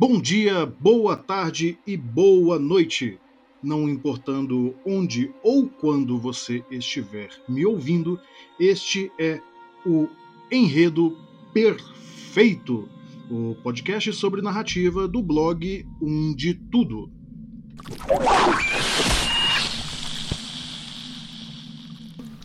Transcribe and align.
Bom 0.00 0.20
dia, 0.20 0.64
boa 0.64 1.16
tarde 1.16 1.76
e 1.84 1.96
boa 1.96 2.56
noite. 2.56 3.18
Não 3.60 3.88
importando 3.88 4.72
onde 4.86 5.34
ou 5.42 5.68
quando 5.68 6.16
você 6.20 6.62
estiver 6.70 7.30
me 7.48 7.66
ouvindo, 7.66 8.16
este 8.60 9.10
é 9.18 9.40
o 9.84 10.06
Enredo 10.52 11.18
Perfeito, 11.52 12.88
o 13.28 13.56
podcast 13.56 14.12
sobre 14.12 14.40
narrativa 14.40 15.08
do 15.08 15.20
blog 15.20 15.84
Um 16.00 16.32
de 16.32 16.54
Tudo. 16.54 17.10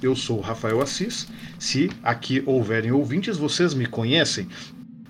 Eu 0.02 0.16
sou 0.16 0.40
Rafael 0.40 0.82
Assis. 0.82 1.28
Se 1.60 1.92
aqui 2.02 2.42
houverem 2.48 2.92
ouvintes, 2.92 3.38
vocês 3.38 3.76
me 3.76 3.86
conhecem. 3.86 4.48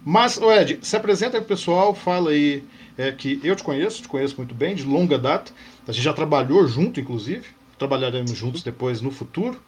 Mas, 0.05 0.37
Ed, 0.37 0.79
se 0.81 0.95
apresenta 0.95 1.37
aí 1.37 1.41
pro 1.41 1.55
pessoal, 1.55 1.95
fala 1.95 2.31
aí 2.31 2.63
é, 2.97 3.11
que 3.11 3.39
eu 3.43 3.55
te 3.55 3.63
conheço, 3.63 4.01
te 4.01 4.07
conheço 4.07 4.35
muito 4.37 4.53
bem, 4.53 4.75
de 4.75 4.83
longa 4.83 5.17
data. 5.17 5.51
A 5.87 5.91
gente 5.91 6.03
já 6.03 6.13
trabalhou 6.13 6.67
junto, 6.67 6.99
inclusive. 6.99 7.47
Trabalharemos 7.77 8.31
juntos 8.31 8.63
depois 8.63 9.01
no 9.01 9.11
futuro. 9.11 9.61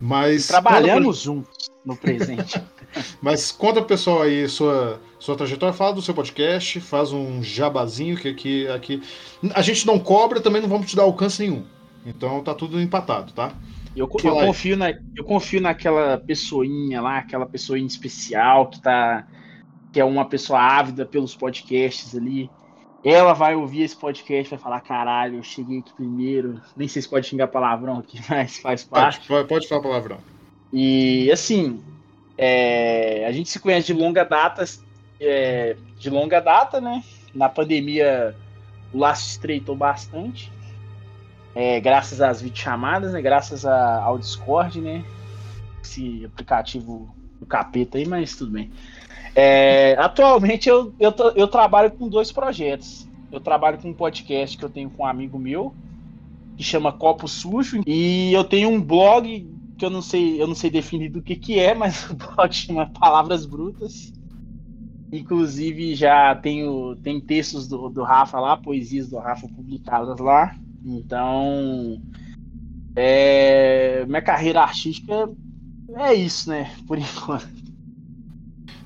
Mas. 0.00 0.48
Trabalhamos 0.48 1.22
pro... 1.22 1.24
juntos 1.24 1.70
no 1.84 1.96
presente. 1.96 2.60
mas 3.20 3.52
conta 3.52 3.80
pro 3.80 3.88
pessoal 3.88 4.22
aí 4.22 4.48
sua, 4.48 5.00
sua 5.18 5.36
trajetória, 5.36 5.72
fala 5.72 5.94
do 5.94 6.02
seu 6.02 6.14
podcast, 6.14 6.80
faz 6.80 7.12
um 7.12 7.42
jabazinho 7.42 8.16
que 8.16 8.28
aqui, 8.28 8.68
aqui. 8.68 9.02
A 9.54 9.62
gente 9.62 9.86
não 9.86 9.98
cobra, 9.98 10.40
também 10.40 10.60
não 10.62 10.68
vamos 10.68 10.88
te 10.88 10.96
dar 10.96 11.02
alcance 11.02 11.42
nenhum. 11.42 11.64
Então 12.04 12.42
tá 12.42 12.54
tudo 12.54 12.80
empatado, 12.80 13.32
tá? 13.32 13.52
Eu, 13.94 14.08
eu 14.24 14.32
confio, 14.32 14.76
na, 14.76 14.90
eu 15.14 15.22
confio 15.22 15.60
naquela 15.60 16.16
pessoinha 16.16 17.00
lá, 17.00 17.18
aquela 17.18 17.44
pessoinha 17.44 17.86
especial 17.86 18.70
que 18.70 18.80
tá 18.80 19.26
que 19.92 20.00
é 20.00 20.04
uma 20.04 20.24
pessoa 20.24 20.58
ávida 20.58 21.04
pelos 21.04 21.36
podcasts 21.36 22.16
ali. 22.16 22.50
Ela 23.04 23.32
vai 23.32 23.54
ouvir 23.54 23.82
esse 23.82 23.96
podcast 23.96 24.50
vai 24.50 24.58
falar: 24.58 24.80
caralho, 24.80 25.36
eu 25.36 25.42
cheguei 25.42 25.80
aqui 25.80 25.92
primeiro. 25.92 26.60
Nem 26.76 26.88
sei 26.88 27.02
se 27.02 27.08
pode 27.08 27.26
xingar 27.26 27.48
palavrão 27.48 27.98
aqui, 27.98 28.18
mas 28.28 28.58
faz 28.58 28.82
parte. 28.84 29.26
Pode, 29.28 29.48
pode 29.48 29.68
falar 29.68 29.82
palavrão. 29.82 30.18
E 30.72 31.30
assim, 31.30 31.82
é, 32.38 33.26
a 33.26 33.32
gente 33.32 33.50
se 33.50 33.60
conhece 33.60 33.88
de 33.88 33.92
longa 33.92 34.24
data, 34.24 34.64
é, 35.20 35.76
de 35.98 36.08
longa 36.08 36.40
data, 36.40 36.80
né? 36.80 37.04
Na 37.34 37.48
pandemia 37.48 38.34
o 38.92 38.98
laço 38.98 39.28
estreitou 39.28 39.76
bastante. 39.76 40.50
É, 41.54 41.80
graças 41.80 42.20
às 42.20 42.40
videochamadas, 42.40 43.12
né? 43.12 43.20
Graças 43.20 43.66
a, 43.66 44.02
ao 44.02 44.18
Discord, 44.18 44.80
né? 44.80 45.04
Esse 45.82 46.24
aplicativo 46.24 47.14
do 47.38 47.46
capeta 47.46 47.98
aí, 47.98 48.06
mas 48.06 48.36
tudo 48.36 48.52
bem. 48.52 48.70
É, 49.34 49.94
atualmente 49.98 50.68
eu, 50.68 50.94
eu, 50.98 51.14
eu, 51.34 51.48
trabalho 51.48 51.90
com 51.90 52.08
dois 52.08 52.30
projetos. 52.30 53.08
Eu 53.30 53.40
trabalho 53.40 53.78
com 53.78 53.88
um 53.88 53.94
podcast 53.94 54.56
que 54.56 54.64
eu 54.64 54.68
tenho 54.68 54.90
com 54.90 55.04
um 55.04 55.06
amigo 55.06 55.38
meu, 55.38 55.74
que 56.56 56.62
chama 56.62 56.92
Copo 56.92 57.26
Sujo, 57.26 57.82
e 57.86 58.32
eu 58.32 58.44
tenho 58.44 58.68
um 58.68 58.80
blog 58.80 59.48
que 59.78 59.84
eu 59.84 59.90
não 59.90 60.02
sei, 60.02 60.40
eu 60.40 60.46
não 60.46 60.54
sei 60.54 60.70
definir 60.70 61.08
do 61.08 61.22
que, 61.22 61.34
que 61.34 61.58
é, 61.58 61.74
mas 61.74 62.08
o 62.10 62.14
blog 62.14 62.52
chama 62.52 62.86
Palavras 62.86 63.46
Brutas. 63.46 64.12
Inclusive 65.10 65.94
já 65.94 66.34
tenho 66.34 66.96
tem 66.96 67.20
textos 67.20 67.68
do, 67.68 67.88
do 67.90 68.02
Rafa 68.02 68.40
lá, 68.40 68.56
poesias 68.56 69.08
do 69.08 69.18
Rafa 69.18 69.46
publicadas 69.48 70.18
lá. 70.18 70.54
Então, 70.84 72.00
é, 72.96 74.04
minha 74.06 74.22
carreira 74.22 74.62
artística 74.62 75.28
é 75.96 76.14
isso, 76.14 76.50
né? 76.50 76.70
Por 76.86 76.96
enquanto. 76.98 77.71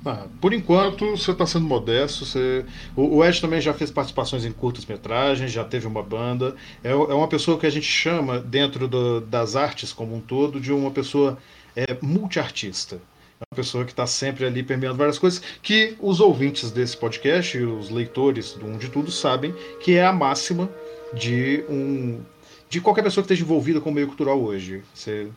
Ah, 0.09 0.29
por 0.41 0.55
enquanto, 0.55 1.17
você 1.17 1.33
está 1.33 1.45
sendo 1.45 1.67
modesto. 1.67 2.25
Você... 2.25 2.65
O, 2.95 3.17
o 3.17 3.25
Ed 3.25 3.41
também 3.41 3.61
já 3.61 3.75
fez 3.75 3.91
participações 3.91 4.45
em 4.45 4.53
curtas-metragens, 4.53 5.51
já 5.51 5.65
teve 5.65 5.85
uma 5.85 6.01
banda. 6.01 6.55
É, 6.85 6.93
é, 6.93 6.95
uma 6.95 7.27
pessoa 7.27 7.59
que 7.59 7.67
a 7.67 7.71
gente 7.71 7.87
chama, 7.87 8.39
dentro 8.39 8.87
do, 8.87 9.21
das 9.21 9.57
artes 9.57 9.93
como 9.93 10.15
um 10.15 10.21
todo, 10.21 10.61
de 10.61 10.73
uma 10.73 10.93
pessoa 10.93 11.37
é, 11.75 11.97
multiartista. 12.01 13.01
É 13.41 13.45
uma 13.51 13.57
pessoa 13.57 13.85
que 13.85 13.91
está 13.91 14.07
sempre 14.07 14.47
ali 14.47 14.63
permeando 14.63 14.97
várias 14.97 15.19
coisas, 15.19 15.43
que 15.61 15.97
os 16.01 16.21
ouvintes 16.21 16.71
desse 16.71 16.97
podcast, 16.97 17.59
os 17.59 17.91
leitores 17.91 18.53
do 18.53 18.65
Um 18.65 18.79
de 18.79 18.89
Tudo, 18.89 19.11
sabem 19.11 19.53
que 19.81 19.97
é 19.97 20.07
a 20.07 20.13
máxima 20.13 20.71
de 21.13 21.65
um 21.69 22.21
de 22.69 22.81
qualquer 22.81 23.03
pessoa 23.03 23.23
que 23.23 23.33
esteja 23.33 23.45
envolvida 23.45 23.81
com 23.81 23.91
o 23.91 23.93
meio 23.93 24.07
cultural 24.07 24.41
hoje. 24.41 24.83
Você 24.95 25.29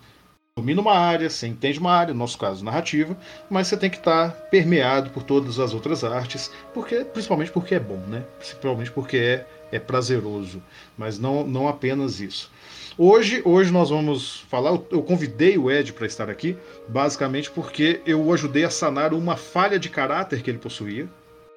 domina 0.60 0.82
uma 0.82 0.94
área, 0.94 1.30
você 1.30 1.48
entende 1.48 1.80
uma 1.80 1.92
área, 1.92 2.14
no 2.14 2.20
nosso 2.20 2.38
caso 2.38 2.64
narrativa, 2.64 3.18
mas 3.50 3.68
você 3.68 3.78
tem 3.78 3.90
que 3.90 3.98
estar 3.98 4.32
permeado 4.52 5.10
por 5.10 5.24
todas 5.24 5.58
as 5.58 5.74
outras 5.74 6.04
artes, 6.04 6.52
porque 6.74 7.06
principalmente 7.06 7.52
porque 7.52 7.76
é 7.76 7.80
bom, 7.80 8.02
né? 8.08 8.24
Principalmente 8.38 8.92
porque 8.92 9.18
é, 9.18 9.48
é 9.72 9.80
prazeroso, 9.80 10.62
mas 10.98 11.18
não, 11.18 11.48
não 11.48 11.68
apenas 11.68 12.20
isso. 12.20 12.52
Hoje, 12.98 13.42
hoje 13.46 13.72
nós 13.72 13.90
vamos 13.90 14.42
falar. 14.50 14.78
Eu 14.92 15.02
convidei 15.02 15.58
o 15.58 15.72
Ed 15.72 15.94
para 15.94 16.06
estar 16.06 16.30
aqui, 16.30 16.58
basicamente 16.90 17.50
porque 17.50 18.02
eu 18.06 18.22
o 18.22 18.34
ajudei 18.34 18.66
a 18.66 18.70
sanar 18.70 19.14
uma 19.14 19.38
falha 19.38 19.80
de 19.80 19.88
caráter 19.88 20.42
que 20.42 20.52
ele 20.52 20.58
possuía. 20.58 21.08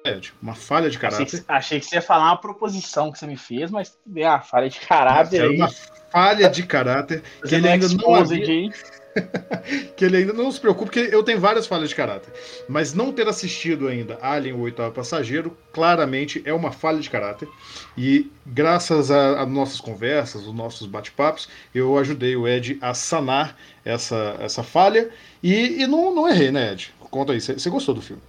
Ed, 0.05 0.33
uma 0.41 0.53
falha 0.53 0.89
de 0.89 0.99
caráter. 0.99 1.23
Achei 1.23 1.39
que, 1.39 1.45
achei 1.47 1.79
que 1.79 1.85
você 1.85 1.95
ia 1.95 2.01
falar 2.01 2.25
uma 2.25 2.37
proposição 2.37 3.11
que 3.11 3.17
você 3.17 3.25
me 3.25 3.37
fez, 3.37 3.71
mas 3.71 3.97
é 4.15 4.27
uma 4.27 4.41
falha 4.41 4.69
de 4.69 4.79
caráter. 4.81 5.41
Era 5.41 5.51
uma 5.51 5.69
falha 6.11 6.49
de 6.49 6.63
caráter 6.63 7.23
que 7.47 7.55
ele 7.55 7.67
ainda 7.67 7.87
não 7.87 8.15
havia... 8.15 8.71
que 9.95 10.03
ele 10.03 10.17
ainda 10.17 10.33
não 10.33 10.51
se 10.51 10.59
preocupe, 10.59 10.85
porque 10.85 11.15
eu 11.15 11.23
tenho 11.23 11.39
várias 11.39 11.67
falhas 11.67 11.89
de 11.89 11.95
caráter. 11.95 12.33
Mas 12.67 12.93
não 12.93 13.13
ter 13.13 13.27
assistido 13.27 13.87
ainda 13.87 14.17
Alien, 14.21 14.55
o 14.55 14.61
oitavo 14.61 14.91
passageiro, 14.91 15.55
claramente 15.71 16.41
é 16.45 16.53
uma 16.53 16.71
falha 16.71 16.99
de 16.99 17.09
caráter. 17.09 17.47
E 17.97 18.31
graças 18.45 19.11
às 19.11 19.47
nossas 19.47 19.79
conversas, 19.79 20.45
os 20.45 20.53
nossos 20.53 20.87
bate-papos, 20.87 21.47
eu 21.73 21.97
ajudei 21.97 22.35
o 22.35 22.47
Ed 22.47 22.77
a 22.81 22.93
sanar 22.93 23.55
essa, 23.85 24.35
essa 24.39 24.63
falha. 24.63 25.09
E, 25.41 25.81
e 25.81 25.87
não, 25.87 26.13
não 26.13 26.27
errei, 26.27 26.51
né, 26.51 26.73
Ed? 26.73 26.93
Conta 27.11 27.33
aí, 27.33 27.39
você 27.39 27.69
gostou 27.69 27.93
do 27.93 28.01
filme? 28.01 28.21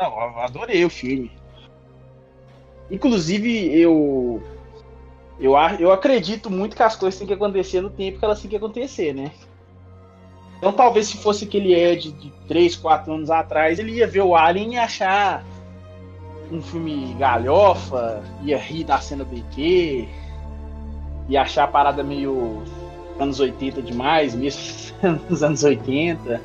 Não, 0.00 0.38
adorei 0.38 0.84
o 0.84 0.90
filme. 0.90 1.30
Inclusive, 2.90 3.78
eu 3.78 4.42
eu, 5.38 5.54
eu 5.78 5.92
acredito 5.92 6.50
muito 6.50 6.76
que 6.76 6.82
as 6.82 6.96
coisas 6.96 7.18
têm 7.18 7.26
que 7.26 7.34
acontecer 7.34 7.80
no 7.80 7.90
tempo 7.90 8.18
que 8.18 8.24
elas 8.24 8.40
têm 8.40 8.50
que 8.50 8.56
acontecer, 8.56 9.14
né? 9.14 9.30
Então 10.58 10.72
talvez 10.72 11.06
se 11.06 11.16
fosse 11.16 11.44
aquele 11.44 11.74
Ed 11.74 12.12
de 12.12 12.30
3, 12.46 12.76
4 12.76 13.12
anos 13.12 13.30
atrás, 13.30 13.78
ele 13.78 13.92
ia 13.92 14.06
ver 14.06 14.20
o 14.20 14.36
Alien 14.36 14.74
e 14.74 14.78
achar 14.78 15.42
um 16.52 16.60
filme 16.60 17.14
galhofa, 17.14 18.22
ia 18.42 18.58
rir 18.58 18.84
da 18.84 18.98
cena 18.98 19.24
BQ, 19.24 20.06
ia 21.28 21.42
achar 21.42 21.64
a 21.64 21.68
parada 21.68 22.02
meio 22.02 22.62
anos 23.18 23.40
80 23.40 23.80
demais, 23.80 24.34
mesmo 24.34 24.62
nos 25.30 25.42
anos 25.42 25.64
80. 25.64 26.40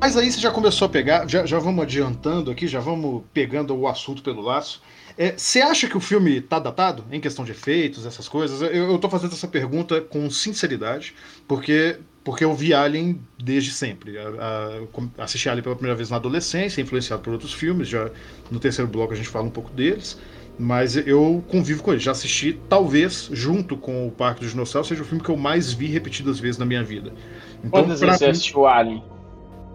Mas 0.00 0.16
aí 0.16 0.30
você 0.30 0.40
já 0.40 0.50
começou 0.50 0.86
a 0.86 0.88
pegar, 0.88 1.28
já, 1.28 1.44
já 1.44 1.58
vamos 1.58 1.82
adiantando 1.82 2.50
aqui, 2.50 2.68
já 2.68 2.78
vamos 2.78 3.24
pegando 3.32 3.76
o 3.76 3.88
assunto 3.88 4.22
pelo 4.22 4.40
laço. 4.40 4.80
É, 5.16 5.36
você 5.36 5.60
acha 5.60 5.88
que 5.88 5.96
o 5.96 6.00
filme 6.00 6.40
tá 6.40 6.60
datado 6.60 7.04
em 7.10 7.20
questão 7.20 7.44
de 7.44 7.50
efeitos, 7.50 8.06
essas 8.06 8.28
coisas? 8.28 8.62
Eu, 8.62 8.96
tô 8.98 9.10
fazendo 9.10 9.32
essa 9.32 9.48
pergunta 9.48 10.00
com 10.00 10.30
sinceridade, 10.30 11.14
porque 11.46 11.98
porque 12.22 12.44
eu 12.44 12.54
vi 12.54 12.74
Alien 12.74 13.20
desde 13.42 13.72
sempre. 13.72 14.18
A, 14.18 14.80
a, 15.18 15.24
assisti 15.24 15.48
Alien 15.48 15.62
pela 15.62 15.74
primeira 15.74 15.96
vez 15.96 16.10
na 16.10 16.16
adolescência, 16.16 16.80
influenciado 16.80 17.22
por 17.22 17.32
outros 17.32 17.52
filmes. 17.52 17.88
Já 17.88 18.10
no 18.50 18.60
terceiro 18.60 18.88
bloco 18.88 19.14
a 19.14 19.16
gente 19.16 19.28
fala 19.28 19.46
um 19.46 19.50
pouco 19.50 19.70
deles. 19.70 20.20
Mas 20.58 20.96
eu 20.96 21.42
convivo 21.48 21.82
com 21.82 21.92
ele. 21.92 22.00
Já 22.00 22.12
assisti, 22.12 22.60
talvez, 22.68 23.30
junto 23.32 23.76
com 23.76 24.06
o 24.06 24.10
Parque 24.10 24.40
dos 24.40 24.50
Dinossauros, 24.50 24.88
seja 24.88 25.02
o 25.02 25.06
filme 25.06 25.22
que 25.22 25.30
eu 25.30 25.36
mais 25.36 25.72
vi 25.72 25.86
repetidas 25.86 26.38
vezes 26.38 26.58
na 26.58 26.66
minha 26.66 26.84
vida. 26.84 27.12
Então, 27.60 27.70
Quantas 27.82 28.00
vezes 28.00 28.18
você 28.18 28.26
assistiu 28.26 28.66
Alien? 28.66 29.02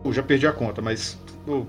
Eu 0.03 0.13
já 0.13 0.23
perdi 0.23 0.45
a 0.45 0.51
conta, 0.51 0.81
mas 0.81 1.17
eu, 1.47 1.67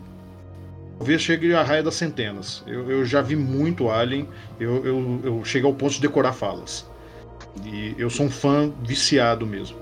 talvez 0.99 1.23
chegue 1.23 1.55
a 1.55 1.63
raia 1.63 1.83
das 1.83 1.95
centenas. 1.95 2.63
Eu, 2.67 2.91
eu 2.91 3.05
já 3.05 3.23
vi 3.23 3.37
muito 3.37 3.91
Alien, 3.91 4.29
eu, 4.59 4.85
eu, 4.85 5.21
eu 5.23 5.45
cheguei 5.45 5.69
ao 5.69 5.75
ponto 5.75 5.95
de 5.95 6.01
decorar 6.01 6.33
falas. 6.33 6.87
E 7.65 7.95
eu 7.99 8.11
sou 8.11 8.27
um 8.27 8.31
fã 8.31 8.73
viciado 8.83 9.47
mesmo. 9.47 9.79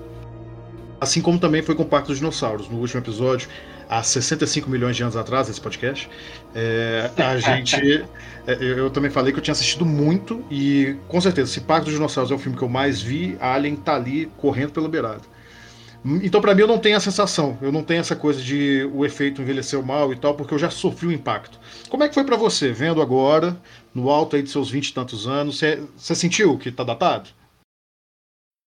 Assim 1.01 1.21
como 1.21 1.39
também 1.39 1.61
foi 1.61 1.75
com 1.75 1.83
o 1.83 1.85
Parque 1.85 2.07
dos 2.07 2.17
Dinossauros. 2.17 2.69
No 2.69 2.77
último 2.77 3.01
episódio, 3.01 3.49
há 3.89 4.01
65 4.01 4.69
milhões 4.69 4.95
de 4.95 5.03
anos 5.03 5.15
atrás, 5.15 5.49
esse 5.49 5.59
podcast, 5.59 6.09
é, 6.55 7.09
a 7.17 7.37
gente. 7.37 8.05
É, 8.47 8.53
eu, 8.55 8.77
eu, 8.77 8.89
também 8.89 9.11
falei 9.11 9.31
que 9.31 9.39
eu 9.39 9.43
tinha 9.43 9.51
assistido 9.51 9.85
muito, 9.85 10.43
e 10.49 10.95
com 11.07 11.19
certeza, 11.21 11.51
se 11.51 11.61
Parque 11.61 11.85
dos 11.85 11.93
Dinossauros 11.93 12.31
é 12.31 12.35
o 12.35 12.37
filme 12.37 12.57
que 12.57 12.63
eu 12.63 12.69
mais 12.69 13.01
vi, 13.01 13.37
Alien 13.39 13.75
tá 13.75 13.95
ali 13.95 14.31
correndo 14.37 14.71
pela 14.71 14.87
beirada. 14.87 15.21
Então, 16.05 16.41
para 16.41 16.53
mim, 16.53 16.61
eu 16.61 16.67
não 16.67 16.77
tenho 16.77 16.97
a 16.97 16.99
sensação, 16.99 17.57
eu 17.61 17.71
não 17.71 17.81
tenho 17.81 18.01
essa 18.01 18.15
coisa 18.15 18.41
de 18.41 18.89
o 18.93 19.05
efeito 19.05 19.41
envelheceu 19.41 19.81
mal 19.81 20.11
e 20.11 20.17
tal, 20.17 20.35
porque 20.35 20.53
eu 20.53 20.59
já 20.59 20.69
sofri 20.69 21.07
o 21.07 21.11
impacto. 21.11 21.57
Como 21.89 22.03
é 22.03 22.09
que 22.09 22.13
foi 22.13 22.25
para 22.25 22.35
você, 22.35 22.73
vendo 22.73 23.01
agora, 23.01 23.57
no 23.93 24.09
alto 24.09 24.35
aí 24.35 24.43
de 24.43 24.49
seus 24.49 24.69
20 24.69 24.89
e 24.89 24.93
tantos 24.93 25.27
anos, 25.27 25.59
você, 25.95 26.15
sentiu 26.15 26.57
que 26.57 26.71
tá 26.71 26.83
datado? 26.83 27.29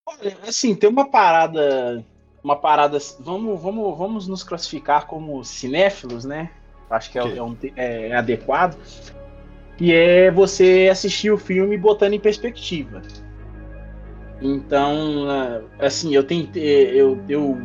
Olha, 0.08 0.38
assim, 0.48 0.74
tem 0.74 0.88
uma 0.88 1.10
parada, 1.10 2.02
uma 2.42 2.56
parada, 2.56 2.98
vamos, 3.20 3.60
vamos, 3.60 3.98
vamos 3.98 4.28
nos 4.28 4.42
classificar 4.42 5.06
como 5.06 5.44
cinéfilos, 5.44 6.24
né? 6.24 6.50
Acho 6.88 7.10
que 7.10 7.18
é, 7.18 7.36
é, 7.36 7.42
um, 7.42 7.54
é, 7.76 8.08
é 8.08 8.16
adequado. 8.16 8.78
que 9.76 9.92
é 9.92 10.30
você 10.30 10.88
assistir 10.90 11.30
o 11.30 11.36
filme 11.36 11.76
botando 11.76 12.14
em 12.14 12.20
perspectiva. 12.20 13.02
Então, 14.40 15.26
assim, 15.78 16.14
eu 16.14 16.22
tentei, 16.24 16.90
eu, 17.00 17.22
eu, 17.28 17.56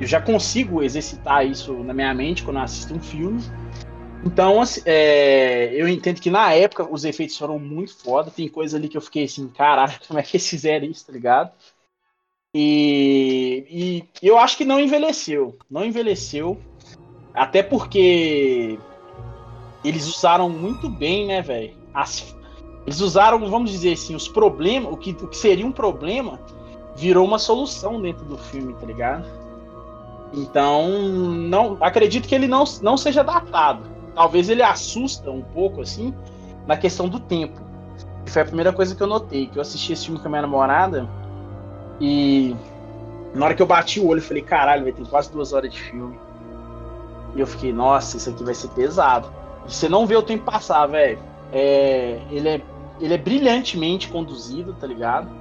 eu 0.00 0.06
já 0.06 0.20
consigo 0.20 0.82
exercitar 0.82 1.46
isso 1.46 1.74
na 1.82 1.92
minha 1.92 2.14
mente 2.14 2.42
quando 2.42 2.56
eu 2.56 2.62
assisto 2.62 2.94
um 2.94 3.00
filme. 3.00 3.42
Então, 4.24 4.60
assim, 4.60 4.82
é, 4.84 5.70
eu 5.74 5.88
entendo 5.88 6.20
que 6.20 6.30
na 6.30 6.52
época 6.52 6.86
os 6.90 7.04
efeitos 7.04 7.36
foram 7.36 7.58
muito 7.58 7.96
foda. 7.96 8.30
Tem 8.30 8.48
coisa 8.48 8.76
ali 8.76 8.88
que 8.88 8.96
eu 8.96 9.00
fiquei 9.00 9.24
assim, 9.24 9.48
caralho, 9.48 9.94
como 10.06 10.18
é 10.18 10.22
que 10.22 10.36
eles 10.36 10.48
fizeram 10.48 10.86
isso, 10.86 11.06
tá 11.06 11.12
ligado? 11.12 11.52
E, 12.54 14.04
e 14.22 14.26
eu 14.26 14.38
acho 14.38 14.56
que 14.56 14.64
não 14.64 14.80
envelheceu. 14.80 15.56
Não 15.70 15.84
envelheceu. 15.84 16.60
Até 17.32 17.62
porque 17.62 18.78
eles 19.84 20.06
usaram 20.06 20.50
muito 20.50 20.88
bem, 20.88 21.26
né, 21.26 21.42
velho? 21.42 21.74
Eles 22.86 23.00
usaram, 23.00 23.38
vamos 23.50 23.70
dizer 23.70 23.92
assim, 23.92 24.14
os 24.14 24.28
problemas, 24.28 24.92
o 24.92 24.96
que, 24.96 25.10
o 25.10 25.28
que 25.28 25.36
seria 25.36 25.66
um 25.66 25.72
problema 25.72 26.40
virou 26.96 27.24
uma 27.24 27.38
solução 27.38 28.00
dentro 28.00 28.24
do 28.24 28.36
filme, 28.36 28.74
tá 28.74 28.86
ligado? 28.86 29.24
Então, 30.32 30.88
não 30.88 31.76
acredito 31.80 32.28
que 32.28 32.34
ele 32.34 32.46
não, 32.46 32.64
não 32.82 32.96
seja 32.96 33.22
datado. 33.22 33.82
Talvez 34.14 34.48
ele 34.48 34.62
assusta 34.62 35.30
um 35.30 35.42
pouco, 35.42 35.80
assim, 35.80 36.14
na 36.66 36.76
questão 36.76 37.08
do 37.08 37.18
tempo. 37.18 37.60
Foi 38.26 38.42
a 38.42 38.44
primeira 38.44 38.72
coisa 38.72 38.94
que 38.94 39.02
eu 39.02 39.06
notei, 39.06 39.46
que 39.46 39.58
eu 39.58 39.62
assisti 39.62 39.92
esse 39.92 40.06
filme 40.06 40.20
com 40.20 40.28
a 40.28 40.30
minha 40.30 40.42
namorada 40.42 41.08
e 42.00 42.54
na 43.34 43.46
hora 43.46 43.54
que 43.54 43.62
eu 43.62 43.66
bati 43.66 44.00
o 44.00 44.06
olho, 44.06 44.18
eu 44.18 44.22
falei, 44.24 44.42
caralho, 44.42 44.84
vai 44.84 44.92
ter 44.92 45.06
quase 45.06 45.30
duas 45.30 45.52
horas 45.52 45.72
de 45.72 45.80
filme. 45.80 46.18
E 47.34 47.40
eu 47.40 47.46
fiquei, 47.46 47.72
nossa, 47.72 48.16
isso 48.16 48.30
aqui 48.30 48.42
vai 48.42 48.54
ser 48.54 48.68
pesado. 48.68 49.30
Você 49.66 49.88
não 49.88 50.06
vê 50.06 50.16
o 50.16 50.22
tempo 50.22 50.44
passar, 50.44 50.86
velho. 50.86 51.18
É, 51.52 52.20
ele, 52.30 52.48
é, 52.48 52.62
ele 53.00 53.14
é 53.14 53.18
brilhantemente 53.18 54.08
conduzido, 54.08 54.74
tá 54.74 54.86
ligado? 54.86 55.40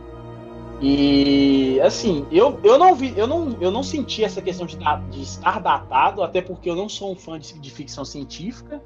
E 0.82 1.80
assim, 1.82 2.26
eu, 2.32 2.58
eu 2.64 2.78
não 2.78 2.96
vi, 2.96 3.14
eu 3.18 3.28
não, 3.28 3.58
eu 3.60 3.70
não 3.70 3.84
senti 3.84 4.24
essa 4.24 4.42
questão 4.42 4.66
de, 4.66 4.78
de 5.10 5.22
estar 5.22 5.60
datado, 5.60 6.24
até 6.24 6.42
porque 6.42 6.70
eu 6.70 6.76
não 6.76 6.88
sou 6.88 7.12
um 7.12 7.16
fã 7.16 7.38
de, 7.38 7.60
de 7.60 7.72
ficção 7.72 8.06
científica. 8.06 8.82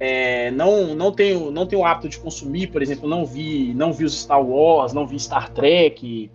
É, 0.00 0.50
não, 0.50 0.94
não 0.94 1.12
tenho 1.12 1.50
não 1.50 1.66
tenho 1.66 1.82
o 1.82 1.84
hábito 1.84 2.08
de 2.08 2.18
consumir, 2.18 2.68
por 2.68 2.82
exemplo, 2.82 3.08
não 3.08 3.24
vi 3.24 3.72
não 3.74 3.92
vi 3.92 4.04
os 4.04 4.18
Star 4.18 4.42
Wars, 4.42 4.92
não 4.92 5.06
vi 5.06 5.20
Star 5.20 5.50
Trek, 5.50 6.30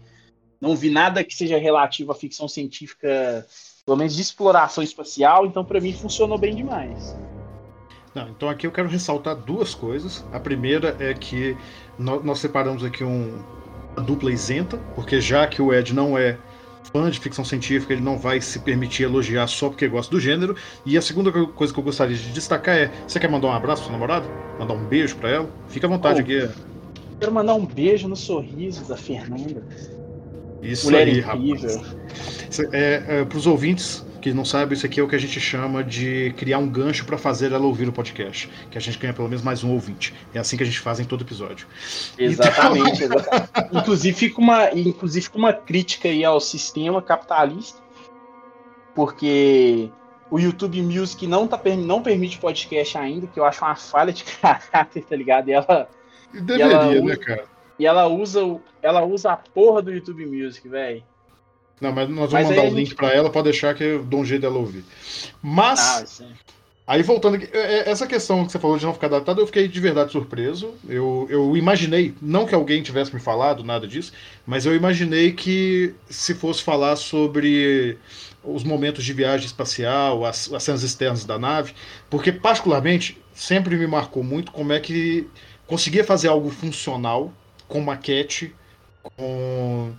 não 0.62 0.76
vi 0.76 0.90
nada 0.90 1.24
que 1.24 1.36
seja 1.36 1.58
relativo 1.58 2.12
à 2.12 2.16
ficção 2.16 2.48
científica, 2.48 3.46
pelo 3.86 3.98
menos 3.98 4.16
de 4.16 4.22
exploração 4.22 4.84
espacial, 4.84 5.46
então 5.46 5.66
para 5.66 5.82
mim 5.82 5.92
funcionou 5.92 6.38
bem 6.38 6.56
demais. 6.56 7.18
Não, 8.14 8.28
então 8.30 8.50
aqui 8.50 8.66
eu 8.66 8.72
quero 8.72 8.88
ressaltar 8.88 9.36
duas 9.36 9.76
coisas. 9.76 10.26
A 10.32 10.40
primeira 10.40 10.96
é 11.00 11.14
que 11.14 11.56
nós, 11.98 12.24
nós 12.24 12.40
separamos 12.40 12.84
aqui 12.84 13.04
um, 13.04 13.42
uma 13.96 14.04
dupla 14.04 14.32
isenta, 14.32 14.78
porque 14.96 15.22
já 15.22 15.46
que 15.48 15.62
o 15.62 15.74
Ed 15.74 15.94
não 15.94 16.18
é 16.18 16.38
fã 16.92 17.10
de 17.10 17.20
ficção 17.20 17.46
científica, 17.46 17.94
ele 17.94 18.02
não 18.02 18.18
vai 18.18 18.42
se 18.42 18.60
permitir 18.60 19.04
elogiar 19.04 19.48
só 19.48 19.70
porque 19.70 19.88
gosta 19.88 20.12
do 20.12 20.20
gênero. 20.20 20.56
E 20.86 20.98
a 20.98 21.02
segunda 21.02 21.32
coisa 21.32 21.74
que 21.74 21.80
eu 21.80 21.84
gostaria 21.84 22.16
de 22.16 22.32
destacar 22.32 22.76
é: 22.76 22.92
você 23.08 23.20
quer 23.20 23.30
mandar 23.30 23.48
um 23.48 23.54
abraço 23.54 23.84
pra 23.84 23.92
sua 23.92 23.94
namorada? 23.94 24.28
Mandar 24.58 24.74
um 24.74 24.86
beijo 24.86 25.16
para 25.18 25.30
ela? 25.30 25.50
Fica 25.68 25.88
à 25.88 25.90
vontade 25.90 26.20
oh, 26.20 26.22
aqui. 26.22 26.50
Quero 27.20 27.32
mandar 27.32 27.56
um 27.56 27.66
beijo 27.66 28.08
no 28.08 28.16
sorriso 28.16 28.86
da 28.86 28.98
Fernanda. 28.98 29.64
Isso 30.62 30.86
Mulher 30.86 31.08
aí, 31.08 31.20
incrível. 31.20 31.78
rapaz. 31.78 32.60
É, 32.72 33.04
é, 33.08 33.26
para 33.26 33.38
os 33.38 33.48
ouvintes, 33.48 34.06
que 34.20 34.34
não 34.34 34.46
sabe, 34.46 34.74
isso 34.74 34.86
aqui 34.86 35.00
é 35.00 35.04
o 35.04 35.08
que 35.08 35.16
a 35.16 35.20
gente 35.20 35.40
chama 35.40 35.84
de 35.84 36.34
criar 36.38 36.58
um 36.58 36.68
gancho 36.68 37.06
para 37.06 37.18
fazer 37.18 37.52
ela 37.52 37.66
ouvir 37.66 37.88
o 37.88 37.94
podcast. 37.94 38.50
Que 38.70 38.78
a 38.78 38.82
gente 38.82 38.98
ganha 38.98 39.14
pelo 39.14 39.28
menos 39.28 39.44
mais 39.44 39.64
um 39.64 39.72
ouvinte. 39.72 40.14
É 40.34 40.40
assim 40.40 40.58
que 40.58 40.64
a 40.64 40.66
gente 40.66 40.80
faz 40.80 41.00
em 41.00 41.06
todo 41.06 41.24
episódio. 41.24 41.68
Exatamente. 42.18 43.04
Então... 43.04 43.18
exatamente. 43.18 43.78
inclusive, 43.78 44.18
fica 44.18 44.42
uma, 44.42 44.72
inclusive 44.72 45.26
fica 45.26 45.38
uma 45.38 45.54
crítica 45.54 46.10
aí 46.10 46.24
ao 46.24 46.40
sistema 46.40 47.02
capitalista, 47.02 47.82
porque 48.94 49.90
o 50.30 50.40
YouTube 50.40 50.82
Music 50.82 51.26
não, 51.26 51.48
tá, 51.48 51.60
não 51.78 52.04
permite 52.04 52.38
podcast 52.38 52.98
ainda, 52.98 53.28
que 53.28 53.40
eu 53.40 53.46
acho 53.46 53.64
uma 53.64 53.76
falha 53.76 54.14
de 54.14 54.24
caráter, 54.42 55.04
tá 55.04 55.16
ligado? 55.16 55.50
E 55.50 55.54
ela. 55.54 55.90
Deveria, 56.32 56.68
e 56.68 56.72
ela 56.72 56.86
né, 56.86 57.00
usa, 57.00 57.04
né, 57.04 57.16
cara? 57.16 57.46
E 57.80 57.86
ela 57.86 58.08
usa, 58.08 58.60
ela 58.82 59.04
usa 59.04 59.32
a 59.32 59.38
porra 59.38 59.82
do 59.82 59.92
YouTube 59.92 60.26
Music, 60.26 60.68
velho. 60.68 61.04
Não, 61.80 61.92
mas 61.92 62.10
nós 62.10 62.32
vamos 62.32 62.48
mas 62.48 62.58
mandar 62.58 62.70
o 62.70 62.76
link 62.76 62.90
gente... 62.90 62.96
para 62.96 63.14
ela, 63.14 63.30
pode 63.30 63.46
deixar 63.46 63.74
que 63.74 63.84
eu 63.84 64.04
dou 64.04 64.22
um 64.22 64.26
jeito 64.26 64.42
dela 64.42 64.58
ouvir. 64.58 64.84
Mas. 65.42 66.22
Ah, 66.22 66.26
aí 66.86 67.04
voltando 67.04 67.36
aqui, 67.36 67.50
é, 67.54 67.60
é, 67.60 67.90
essa 67.90 68.06
questão 68.06 68.46
que 68.46 68.52
você 68.52 68.60
falou 68.60 68.78
de 68.78 68.86
não 68.86 68.94
ficar 68.94 69.08
datado, 69.08 69.42
eu 69.42 69.46
fiquei 69.46 69.68
de 69.68 69.80
verdade 69.80 70.12
surpreso. 70.12 70.74
Eu, 70.88 71.28
eu 71.30 71.56
imaginei, 71.56 72.14
não 72.22 72.46
que 72.46 72.54
alguém 72.54 72.84
tivesse 72.84 73.14
me 73.14 73.22
falado 73.22 73.64
nada 73.64 73.88
disso, 73.88 74.12
mas 74.46 74.66
eu 74.66 74.76
imaginei 74.76 75.32
que 75.32 75.94
se 76.10 76.36
fosse 76.36 76.62
falar 76.64 76.96
sobre 76.96 77.98
os 78.44 78.64
momentos 78.64 79.04
de 79.04 79.14
viagem 79.14 79.46
espacial, 79.46 80.26
as, 80.26 80.52
as 80.52 80.64
cenas 80.64 80.84
externas 80.84 81.26
da 81.26 81.38
nave, 81.38 81.74
porque 82.10 82.32
particularmente 82.32 83.18
sempre 83.34 83.76
me 83.78 83.88
marcou 83.88 84.24
muito 84.24 84.52
como 84.52 84.74
é 84.74 84.80
que 84.80 85.28
conseguia 85.68 86.04
fazer 86.04 86.28
algo 86.28 86.50
funcional 86.50 87.32
com 87.68 87.80
maquete, 87.82 88.54
com 89.04 89.94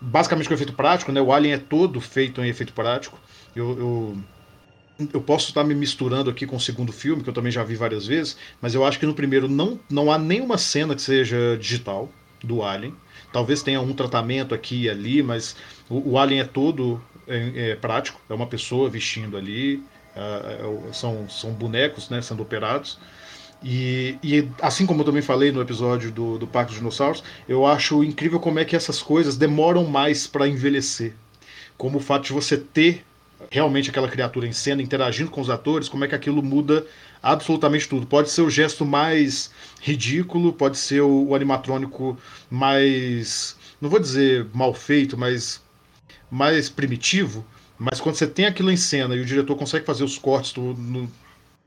basicamente 0.00 0.48
com 0.48 0.54
efeito 0.54 0.72
prático, 0.72 1.12
né? 1.12 1.20
O 1.20 1.32
Alien 1.32 1.54
é 1.54 1.58
todo 1.58 2.00
feito 2.00 2.40
em 2.42 2.48
efeito 2.48 2.72
prático. 2.72 3.18
Eu, 3.54 3.78
eu, 3.78 5.08
eu, 5.14 5.20
posso 5.20 5.48
estar 5.48 5.64
me 5.64 5.74
misturando 5.74 6.30
aqui 6.30 6.46
com 6.46 6.56
o 6.56 6.60
segundo 6.60 6.92
filme, 6.92 7.22
que 7.22 7.28
eu 7.28 7.34
também 7.34 7.52
já 7.52 7.62
vi 7.62 7.74
várias 7.74 8.06
vezes, 8.06 8.36
mas 8.60 8.74
eu 8.74 8.84
acho 8.84 8.98
que 8.98 9.06
no 9.06 9.14
primeiro 9.14 9.48
não, 9.48 9.78
não 9.90 10.10
há 10.10 10.18
nenhuma 10.18 10.56
cena 10.56 10.94
que 10.94 11.02
seja 11.02 11.56
digital 11.58 12.08
do 12.42 12.62
Alien. 12.62 12.94
Talvez 13.32 13.62
tenha 13.62 13.80
um 13.80 13.92
tratamento 13.92 14.54
aqui 14.54 14.82
e 14.82 14.90
ali, 14.90 15.22
mas 15.22 15.56
o, 15.88 16.12
o 16.12 16.18
Alien 16.18 16.40
é 16.40 16.44
todo 16.44 17.02
é, 17.26 17.70
é 17.70 17.76
prático, 17.76 18.20
é 18.28 18.34
uma 18.34 18.46
pessoa 18.46 18.88
vestindo 18.88 19.36
ali, 19.36 19.82
é, 20.16 20.20
é 20.20 20.92
são, 20.92 21.28
são 21.28 21.52
bonecos 21.52 22.08
né, 22.08 22.22
sendo 22.22 22.42
operados. 22.42 22.98
E, 23.62 24.16
e, 24.22 24.48
assim 24.62 24.86
como 24.86 25.02
eu 25.02 25.04
também 25.04 25.22
falei 25.22 25.52
no 25.52 25.60
episódio 25.60 26.10
do, 26.10 26.38
do 26.38 26.46
Parque 26.46 26.70
dos 26.70 26.78
Dinossauros, 26.78 27.22
eu 27.48 27.66
acho 27.66 28.02
incrível 28.02 28.40
como 28.40 28.58
é 28.58 28.64
que 28.64 28.74
essas 28.74 29.02
coisas 29.02 29.36
demoram 29.36 29.84
mais 29.84 30.26
para 30.26 30.48
envelhecer. 30.48 31.14
Como 31.76 31.98
o 31.98 32.00
fato 32.00 32.24
de 32.24 32.32
você 32.32 32.56
ter 32.56 33.04
realmente 33.50 33.90
aquela 33.90 34.08
criatura 34.08 34.46
em 34.46 34.52
cena 34.52 34.82
interagindo 34.82 35.30
com 35.30 35.40
os 35.40 35.50
atores, 35.50 35.88
como 35.88 36.04
é 36.04 36.08
que 36.08 36.14
aquilo 36.14 36.42
muda 36.42 36.86
absolutamente 37.22 37.88
tudo. 37.88 38.06
Pode 38.06 38.30
ser 38.30 38.42
o 38.42 38.50
gesto 38.50 38.84
mais 38.84 39.50
ridículo, 39.80 40.52
pode 40.52 40.78
ser 40.78 41.02
o, 41.02 41.28
o 41.28 41.34
animatrônico 41.34 42.18
mais. 42.50 43.56
não 43.80 43.90
vou 43.90 44.00
dizer 44.00 44.46
mal 44.54 44.74
feito, 44.74 45.16
mas 45.16 45.62
mais 46.30 46.68
primitivo. 46.68 47.44
Mas 47.78 48.00
quando 48.00 48.16
você 48.16 48.26
tem 48.26 48.44
aquilo 48.46 48.70
em 48.70 48.76
cena 48.76 49.14
e 49.16 49.20
o 49.20 49.24
diretor 49.24 49.56
consegue 49.56 49.86
fazer 49.86 50.04
os 50.04 50.18
cortes 50.18 50.52
do, 50.52 50.74
no, 50.74 51.10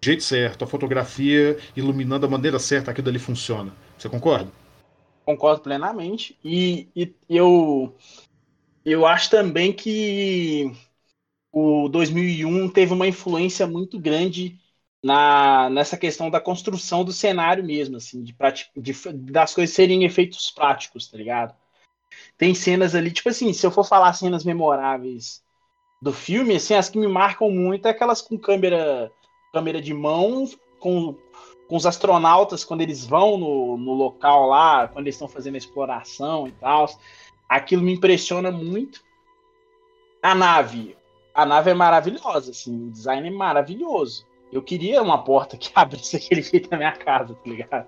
jeito 0.03 0.23
certo, 0.23 0.63
a 0.63 0.67
fotografia 0.67 1.57
iluminando 1.75 2.27
da 2.27 2.31
maneira 2.31 2.59
certa, 2.59 2.91
aquilo 2.91 3.09
ali 3.09 3.19
funciona. 3.19 3.73
Você 3.97 4.09
concorda? 4.09 4.51
Concordo 5.25 5.61
plenamente. 5.61 6.37
E, 6.43 6.87
e 6.95 7.13
eu, 7.29 7.95
eu 8.85 9.05
acho 9.05 9.29
também 9.29 9.71
que 9.73 10.71
o 11.51 11.87
2001 11.89 12.69
teve 12.69 12.93
uma 12.93 13.07
influência 13.07 13.65
muito 13.65 13.99
grande 13.99 14.59
na, 15.03 15.69
nessa 15.69 15.97
questão 15.97 16.29
da 16.29 16.39
construção 16.39 17.03
do 17.03 17.11
cenário 17.11 17.63
mesmo, 17.63 17.97
assim, 17.97 18.23
de, 18.23 18.35
de, 18.77 18.93
das 19.31 19.53
coisas 19.53 19.75
serem 19.75 20.03
efeitos 20.03 20.49
práticos, 20.49 21.07
tá 21.07 21.17
ligado? 21.17 21.55
Tem 22.37 22.53
cenas 22.55 22.95
ali, 22.95 23.11
tipo 23.11 23.29
assim, 23.29 23.53
se 23.53 23.65
eu 23.65 23.71
for 23.71 23.83
falar 23.83 24.13
cenas 24.13 24.43
memoráveis 24.43 25.43
do 26.01 26.11
filme, 26.11 26.55
assim, 26.55 26.73
as 26.73 26.89
que 26.89 26.97
me 26.97 27.07
marcam 27.07 27.49
muito 27.49 27.87
é 27.87 27.91
aquelas 27.91 28.21
com 28.21 28.37
câmera 28.37 29.11
câmera 29.53 29.79
de 29.79 29.93
mão 29.93 30.49
com, 30.79 31.15
com 31.67 31.75
os 31.75 31.85
astronautas 31.85 32.65
quando 32.65 32.81
eles 32.81 33.05
vão 33.05 33.37
no, 33.37 33.77
no 33.77 33.93
local 33.93 34.47
lá, 34.47 34.87
quando 34.87 35.05
eles 35.05 35.15
estão 35.15 35.27
fazendo 35.27 35.53
a 35.53 35.59
exploração 35.59 36.47
e 36.47 36.51
tal. 36.53 36.89
Aquilo 37.47 37.83
me 37.83 37.93
impressiona 37.93 38.51
muito. 38.51 39.03
A 40.23 40.33
nave, 40.33 40.97
a 41.35 41.45
nave 41.45 41.69
é 41.69 41.73
maravilhosa, 41.73 42.49
assim, 42.49 42.87
o 42.87 42.91
design 42.91 43.27
é 43.27 43.31
maravilhoso. 43.31 44.25
Eu 44.51 44.63
queria 44.63 45.01
uma 45.01 45.23
porta 45.23 45.55
que 45.55 45.71
abrisse 45.75 46.17
aquele 46.17 46.41
jeito 46.41 46.69
na 46.71 46.77
minha 46.77 46.93
casa, 46.93 47.35
tá 47.35 47.49
ligado? 47.49 47.87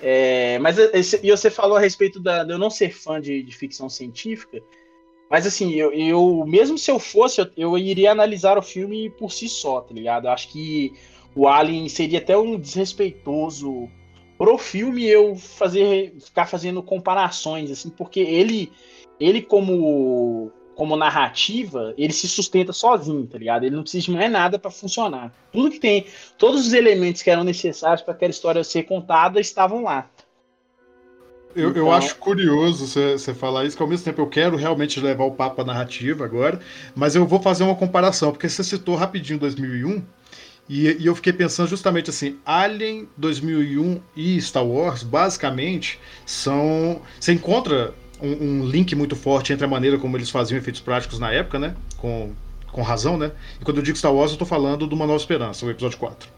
É, 0.00 0.58
mas 0.60 0.76
e 0.78 1.30
você 1.30 1.50
falou 1.50 1.76
a 1.76 1.80
respeito 1.80 2.18
da, 2.18 2.42
de 2.42 2.52
eu 2.52 2.58
não 2.58 2.70
ser 2.70 2.90
fã 2.90 3.20
de, 3.20 3.42
de 3.42 3.56
ficção 3.56 3.88
científica. 3.88 4.62
Mas 5.30 5.46
assim, 5.46 5.72
eu, 5.74 5.92
eu 5.92 6.44
mesmo 6.46 6.78
se 6.78 6.90
eu 6.90 6.98
fosse, 6.98 7.40
eu, 7.40 7.48
eu, 7.56 7.78
iria 7.78 8.12
analisar 8.12 8.58
o 8.58 8.62
filme 8.62 9.10
por 9.10 9.32
si 9.32 9.48
só, 9.48 9.80
tá 9.80 9.92
ligado? 9.92 10.26
Eu 10.26 10.32
acho 10.32 10.48
que 10.48 10.92
o 11.34 11.48
Alien 11.48 11.88
seria 11.88 12.18
até 12.18 12.36
um 12.36 12.58
desrespeitoso 12.58 13.88
pro 14.36 14.58
filme 14.58 15.04
eu 15.04 15.36
fazer 15.36 16.14
ficar 16.20 16.46
fazendo 16.46 16.82
comparações 16.82 17.70
assim, 17.70 17.88
porque 17.88 18.20
ele 18.20 18.70
ele 19.18 19.40
como 19.40 20.52
como 20.74 20.96
narrativa, 20.96 21.94
ele 21.96 22.12
se 22.12 22.28
sustenta 22.28 22.72
sozinho, 22.72 23.26
tá 23.26 23.38
ligado? 23.38 23.64
Ele 23.64 23.76
não 23.76 23.82
precisa 23.82 24.06
de 24.06 24.10
mais 24.10 24.30
nada 24.30 24.58
para 24.58 24.72
funcionar. 24.72 25.32
Tudo 25.52 25.70
que 25.70 25.78
tem, 25.78 26.04
todos 26.36 26.66
os 26.66 26.72
elementos 26.72 27.22
que 27.22 27.30
eram 27.30 27.44
necessários 27.44 28.02
para 28.02 28.12
aquela 28.12 28.30
história 28.30 28.64
ser 28.64 28.82
contada 28.82 29.40
estavam 29.40 29.84
lá. 29.84 30.10
Eu, 31.54 31.70
então... 31.70 31.82
eu 31.82 31.92
acho 31.92 32.16
curioso 32.16 32.86
você 32.86 33.34
falar 33.34 33.64
isso, 33.64 33.76
que 33.76 33.82
ao 33.82 33.88
mesmo 33.88 34.04
tempo 34.04 34.20
eu 34.20 34.26
quero 34.26 34.56
realmente 34.56 35.00
levar 35.00 35.24
o 35.24 35.32
papo 35.32 35.62
à 35.62 35.64
narrativa 35.64 36.24
agora, 36.24 36.60
mas 36.94 37.14
eu 37.14 37.26
vou 37.26 37.40
fazer 37.40 37.64
uma 37.64 37.76
comparação, 37.76 38.32
porque 38.32 38.48
você 38.48 38.64
citou 38.64 38.96
rapidinho 38.96 39.38
2001, 39.38 40.02
e, 40.68 40.88
e, 41.02 41.06
eu 41.06 41.14
fiquei 41.14 41.32
pensando 41.32 41.68
justamente 41.68 42.08
assim, 42.08 42.38
Alien 42.44 43.06
2001 43.18 44.00
e 44.16 44.40
Star 44.40 44.64
Wars, 44.64 45.02
basicamente, 45.02 46.00
são... 46.24 47.02
Você 47.20 47.32
encontra 47.32 47.92
um, 48.20 48.62
um, 48.62 48.66
link 48.66 48.94
muito 48.94 49.14
forte 49.14 49.52
entre 49.52 49.66
a 49.66 49.68
maneira 49.68 49.98
como 49.98 50.16
eles 50.16 50.30
faziam 50.30 50.58
efeitos 50.58 50.80
práticos 50.80 51.18
na 51.18 51.30
época, 51.30 51.58
né? 51.58 51.74
Com, 51.98 52.32
com 52.72 52.80
razão, 52.80 53.18
né? 53.18 53.32
E 53.60 53.64
quando 53.64 53.76
eu 53.76 53.82
digo 53.82 53.98
Star 53.98 54.14
Wars, 54.14 54.32
eu 54.32 54.38
tô 54.38 54.46
falando 54.46 54.86
do 54.86 54.96
Uma 54.96 55.06
Nova 55.06 55.18
Esperança, 55.18 55.66
o 55.66 55.70
episódio 55.70 55.98
4. 55.98 56.28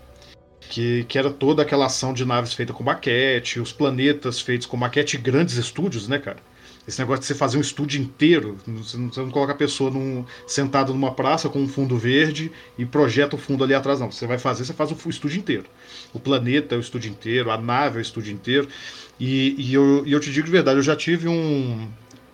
Que, 0.68 1.04
que 1.04 1.18
era 1.18 1.30
toda 1.30 1.62
aquela 1.62 1.87
ação 1.87 2.12
de 2.12 2.25
naves 2.25 2.52
feita 2.52 2.73
com 2.73 2.82
maquete, 2.82 3.61
os 3.61 3.73
planetas 3.73 4.40
feitos 4.40 4.66
com 4.66 4.76
maquete 4.76 5.16
grandes 5.16 5.56
estúdios, 5.56 6.08
né, 6.08 6.18
cara? 6.18 6.38
Esse 6.87 7.00
negócio 7.00 7.20
de 7.20 7.26
você 7.26 7.35
fazer 7.35 7.58
um 7.58 7.61
estúdio 7.61 8.00
inteiro, 8.00 8.56
você 8.64 8.96
não, 8.96 9.12
você 9.12 9.20
não 9.20 9.30
coloca 9.30 9.52
a 9.52 9.56
pessoa 9.56 9.90
num, 9.90 10.25
sentada 10.46 10.92
numa 10.92 11.12
praça 11.12 11.49
com 11.49 11.58
um 11.58 11.66
fundo 11.66 11.99
verde 11.99 12.52
e 12.78 12.87
projeta 12.87 13.35
o 13.35 13.38
fundo 13.38 13.64
ali 13.64 13.75
atrás, 13.75 13.99
não. 13.99 14.11
Você 14.11 14.25
vai 14.25 14.38
fazer, 14.38 14.64
você 14.64 14.73
faz 14.73 14.92
o 14.92 15.08
estúdio 15.08 15.38
inteiro. 15.38 15.64
O 16.12 16.20
planeta 16.20 16.76
é 16.76 16.78
o 16.78 16.80
estúdio 16.80 17.11
inteiro, 17.11 17.50
a 17.50 17.58
nave 17.58 17.96
é 17.96 17.99
o 17.99 18.02
estúdio 18.02 18.32
inteiro. 18.32 18.68
E, 19.18 19.56
e, 19.58 19.75
eu, 19.75 20.06
e 20.06 20.12
eu 20.12 20.20
te 20.20 20.30
digo 20.30 20.46
de 20.46 20.52
verdade, 20.52 20.78
eu 20.78 20.82
já 20.82 20.94
tive 20.94 21.26
um, 21.26 21.88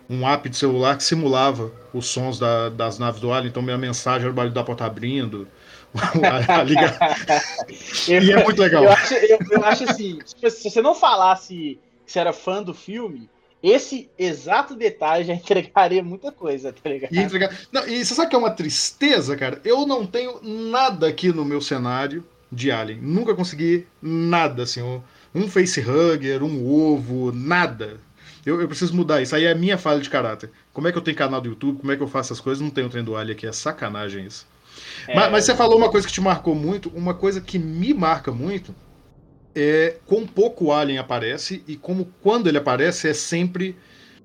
um 0.07 0.27
app 0.27 0.47
de 0.47 0.55
celular 0.55 0.97
que 0.97 1.03
simulava 1.03 1.71
os 1.91 2.05
sons 2.05 2.37
da, 2.37 2.69
das 2.69 2.99
naves 2.99 3.19
do 3.19 3.33
Alien, 3.33 3.49
então 3.49 3.63
minha 3.63 3.77
mensagem 3.77 4.21
era 4.21 4.31
o 4.31 4.35
barulho 4.35 4.53
da 4.53 4.63
porta 4.63 4.85
abrindo. 4.85 5.47
A, 5.95 6.59
a 6.59 6.63
liga... 6.63 6.97
eu, 8.07 8.23
e 8.23 8.31
é 8.31 8.43
muito 8.43 8.61
legal. 8.61 8.83
Eu 8.83 8.91
acho, 8.91 9.13
eu, 9.13 9.39
eu 9.51 9.65
acho 9.65 9.83
assim, 9.89 10.19
se 10.25 10.69
você 10.69 10.81
não 10.81 10.95
falasse 10.95 11.79
que 12.05 12.11
você 12.11 12.19
era 12.19 12.33
fã 12.33 12.61
do 12.61 12.73
filme, 12.73 13.29
esse 13.61 14.09
exato 14.19 14.75
detalhe 14.75 15.23
já 15.23 15.33
entregaria 15.33 16.03
muita 16.03 16.31
coisa, 16.31 16.73
tá 16.73 16.89
ligado? 16.89 17.13
E, 17.13 17.19
entregar... 17.19 17.57
não, 17.71 17.87
e 17.87 18.03
você 18.03 18.13
sabe 18.13 18.29
que 18.29 18.35
é 18.35 18.39
uma 18.39 18.51
tristeza, 18.51 19.37
cara? 19.37 19.61
Eu 19.63 19.87
não 19.87 20.05
tenho 20.05 20.39
nada 20.41 21.07
aqui 21.07 21.31
no 21.31 21.45
meu 21.45 21.61
cenário 21.61 22.25
de 22.51 22.71
Alien. 22.71 22.99
Nunca 23.01 23.33
consegui 23.33 23.87
nada, 24.01 24.63
assim, 24.63 24.81
um, 24.81 25.01
um 25.33 25.47
facehugger, 25.47 26.43
um 26.43 26.69
ovo, 26.69 27.31
nada. 27.31 27.99
Eu, 28.45 28.59
eu, 28.59 28.67
preciso 28.67 28.93
mudar 28.93 29.21
isso. 29.21 29.35
Aí 29.35 29.45
é 29.45 29.51
a 29.51 29.55
minha 29.55 29.77
falha 29.77 30.01
de 30.01 30.09
caráter. 30.09 30.51
Como 30.73 30.87
é 30.87 30.91
que 30.91 30.97
eu 30.97 31.01
tenho 31.01 31.15
canal 31.15 31.39
do 31.39 31.49
YouTube? 31.49 31.79
Como 31.79 31.91
é 31.91 31.95
que 31.95 32.03
eu 32.03 32.07
faço 32.07 32.33
essas 32.33 32.41
coisas? 32.41 32.61
Não 32.61 32.69
tenho 32.69 32.89
trem 32.89 33.03
do 33.03 33.15
Alien 33.15 33.35
aqui. 33.35 33.47
É 33.47 33.51
sacanagem 33.53 34.25
isso. 34.25 34.45
É... 35.07 35.15
Mas, 35.15 35.31
mas 35.31 35.45
você 35.45 35.55
falou 35.55 35.77
uma 35.77 35.89
coisa 35.89 36.07
que 36.07 36.13
te 36.13 36.21
marcou 36.21 36.55
muito. 36.55 36.89
Uma 36.89 37.13
coisa 37.13 37.41
que 37.41 37.57
me 37.59 37.93
marca 37.93 38.31
muito 38.31 38.73
é 39.55 39.97
quão 40.05 40.25
pouco 40.25 40.65
o 40.65 40.73
Alien 40.73 40.97
aparece 40.97 41.63
e 41.67 41.75
como 41.75 42.11
quando 42.21 42.47
ele 42.47 42.57
aparece 42.57 43.07
é 43.07 43.13
sempre 43.13 43.75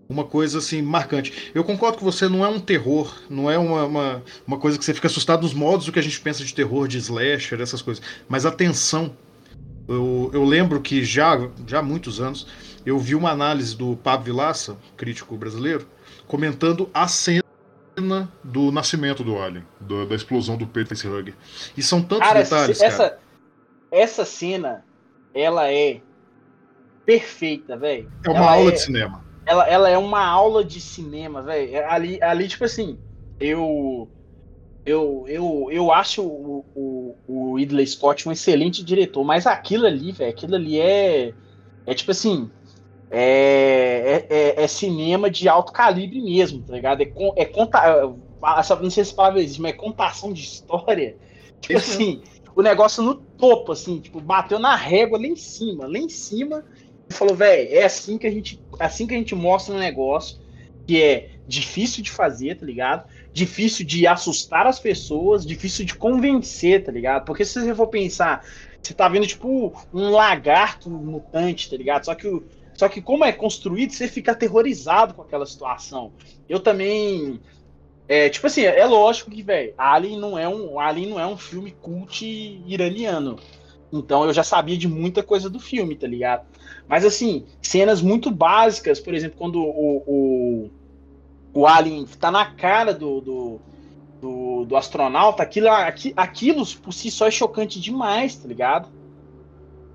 uma 0.08 0.24
coisa 0.24 0.58
assim 0.58 0.80
marcante. 0.80 1.50
Eu 1.54 1.62
concordo 1.62 1.98
que 1.98 2.04
você 2.04 2.28
não 2.28 2.44
é 2.44 2.48
um 2.48 2.58
terror, 2.58 3.14
não 3.28 3.50
é 3.50 3.58
uma, 3.58 3.84
uma, 3.84 4.22
uma, 4.46 4.58
coisa 4.58 4.78
que 4.78 4.84
você 4.84 4.94
fica 4.94 5.06
assustado 5.06 5.42
nos 5.42 5.52
modos 5.52 5.84
do 5.84 5.92
que 5.92 5.98
a 5.98 6.02
gente 6.02 6.18
pensa 6.18 6.42
de 6.42 6.54
terror, 6.54 6.88
de 6.88 6.96
slasher, 6.96 7.60
essas 7.60 7.82
coisas. 7.82 8.02
Mas 8.28 8.46
a 8.46 8.50
tensão. 8.50 9.14
Eu, 9.86 10.30
eu 10.34 10.44
lembro 10.44 10.82
que 10.82 11.02
já, 11.02 11.48
já 11.66 11.78
há 11.78 11.82
muitos 11.82 12.20
anos 12.20 12.46
eu 12.84 12.98
vi 12.98 13.14
uma 13.14 13.30
análise 13.30 13.74
do 13.76 13.96
Pablo 13.96 14.26
Vilaça, 14.26 14.76
crítico 14.96 15.36
brasileiro, 15.36 15.86
comentando 16.26 16.90
a 16.92 17.08
cena 17.08 17.42
do 18.44 18.72
nascimento 18.72 19.22
do 19.24 19.38
Alien, 19.38 19.64
do, 19.80 20.06
da 20.06 20.14
explosão 20.14 20.56
do 20.56 20.66
peito 20.66 20.88
facehugger. 20.88 21.34
E 21.76 21.82
são 21.82 22.02
tantos 22.02 22.26
cara, 22.26 22.42
detalhes, 22.42 22.80
essa, 22.80 23.10
cara. 23.10 23.20
Essa 23.90 24.24
cena 24.24 24.84
ela 25.34 25.70
é 25.70 26.00
perfeita, 27.04 27.76
velho. 27.76 28.10
É 28.24 28.28
uma 28.28 28.38
ela 28.38 28.52
aula 28.52 28.68
é, 28.68 28.72
de 28.72 28.80
cinema. 28.80 29.24
Ela, 29.46 29.66
ela 29.66 29.88
é 29.88 29.96
uma 29.96 30.24
aula 30.24 30.64
de 30.64 30.80
cinema, 30.80 31.40
velho. 31.42 31.74
É, 31.74 31.84
ali, 31.84 32.22
ali, 32.22 32.48
tipo 32.48 32.64
assim, 32.64 32.98
eu. 33.40 34.08
Eu, 34.84 35.26
eu, 35.28 35.68
eu 35.70 35.92
acho 35.92 36.22
o, 36.22 36.64
o, 36.74 37.16
o 37.26 37.58
Idley 37.58 37.86
Scott 37.86 38.26
um 38.26 38.32
excelente 38.32 38.82
diretor, 38.82 39.22
mas 39.22 39.46
aquilo 39.46 39.86
ali, 39.86 40.12
velho, 40.12 40.30
aquilo 40.30 40.54
ali 40.54 40.80
é. 40.80 41.34
É 41.86 41.94
tipo 41.94 42.10
assim. 42.10 42.50
É, 43.10 44.26
é, 44.30 44.36
é, 44.36 44.64
é, 44.64 44.68
cinema 44.68 45.30
de 45.30 45.48
alto 45.48 45.72
calibre 45.72 46.20
mesmo, 46.20 46.62
tá 46.62 46.74
ligado? 46.74 47.02
É, 47.02 47.10
é 47.36 47.44
conta, 47.46 47.80
não 48.80 48.90
sei 48.90 49.04
se 49.04 49.14
palavra 49.14 49.40
existe, 49.40 49.62
mas 49.62 49.72
é 49.72 49.76
contação 49.76 50.32
de 50.32 50.42
história. 50.42 51.16
Tipo 51.60 51.78
Isso 51.78 51.92
assim, 51.92 52.06
mesmo 52.06 52.38
o 52.58 52.62
negócio 52.62 53.04
no 53.04 53.14
topo, 53.14 53.70
assim, 53.70 54.00
tipo, 54.00 54.20
bateu 54.20 54.58
na 54.58 54.74
régua 54.74 55.16
lá 55.16 55.28
em 55.28 55.36
cima, 55.36 55.86
lá 55.86 55.96
em 55.96 56.08
cima, 56.08 56.64
e 57.08 57.14
falou, 57.14 57.36
velho, 57.36 57.68
é 57.70 57.84
assim 57.84 58.18
que 58.18 58.26
a 58.26 58.30
gente, 58.32 58.60
assim 58.80 59.06
que 59.06 59.14
a 59.14 59.16
gente 59.16 59.32
mostra 59.32 59.72
um 59.72 59.78
negócio 59.78 60.40
que 60.84 61.00
é 61.00 61.30
difícil 61.46 62.02
de 62.02 62.10
fazer, 62.10 62.56
tá 62.56 62.66
ligado? 62.66 63.08
Difícil 63.32 63.86
de 63.86 64.08
assustar 64.08 64.66
as 64.66 64.80
pessoas, 64.80 65.46
difícil 65.46 65.84
de 65.84 65.94
convencer, 65.94 66.82
tá 66.82 66.90
ligado? 66.90 67.24
Porque 67.24 67.44
se 67.44 67.60
você 67.60 67.72
for 67.72 67.86
pensar, 67.86 68.44
você 68.82 68.92
tá 68.92 69.08
vendo 69.08 69.26
tipo 69.28 69.72
um 69.94 70.10
lagarto 70.10 70.90
mutante, 70.90 71.70
tá 71.70 71.76
ligado? 71.76 72.06
Só 72.06 72.14
que 72.16 72.26
só 72.78 72.88
que 72.88 73.02
como 73.02 73.24
é 73.24 73.32
construído, 73.32 73.92
você 73.92 74.06
fica 74.06 74.30
aterrorizado 74.32 75.12
com 75.12 75.22
aquela 75.22 75.44
situação. 75.44 76.12
Eu 76.48 76.60
também 76.60 77.40
é, 78.08 78.30
tipo 78.30 78.46
assim, 78.46 78.62
é 78.62 78.86
lógico 78.86 79.32
que, 79.32 79.42
velho, 79.42 79.74
Alien 79.76 80.18
não 80.18 80.38
é 80.38 80.48
um 80.48 80.78
Alien 80.78 81.10
não 81.10 81.20
é 81.20 81.26
um 81.26 81.36
filme 81.36 81.72
cult 81.72 82.24
iraniano. 82.66 83.36
Então 83.92 84.24
eu 84.24 84.32
já 84.32 84.44
sabia 84.44 84.78
de 84.78 84.86
muita 84.86 85.24
coisa 85.24 85.50
do 85.50 85.58
filme, 85.58 85.96
tá 85.96 86.06
ligado? 86.06 86.46
Mas 86.86 87.04
assim, 87.04 87.44
cenas 87.60 88.00
muito 88.00 88.30
básicas, 88.30 89.00
por 89.00 89.12
exemplo, 89.12 89.36
quando 89.36 89.60
o, 89.60 90.02
o, 90.06 90.70
o 91.52 91.66
Alien 91.66 92.06
tá 92.06 92.30
na 92.30 92.46
cara 92.46 92.94
do, 92.94 93.20
do, 93.20 93.60
do, 94.20 94.64
do 94.66 94.76
astronauta, 94.76 95.42
aquilo, 95.42 95.66
aquilo 96.16 96.64
por 96.76 96.92
si 96.92 97.10
só 97.10 97.26
é 97.26 97.30
chocante 97.30 97.80
demais, 97.80 98.36
tá 98.36 98.46
ligado? 98.46 98.88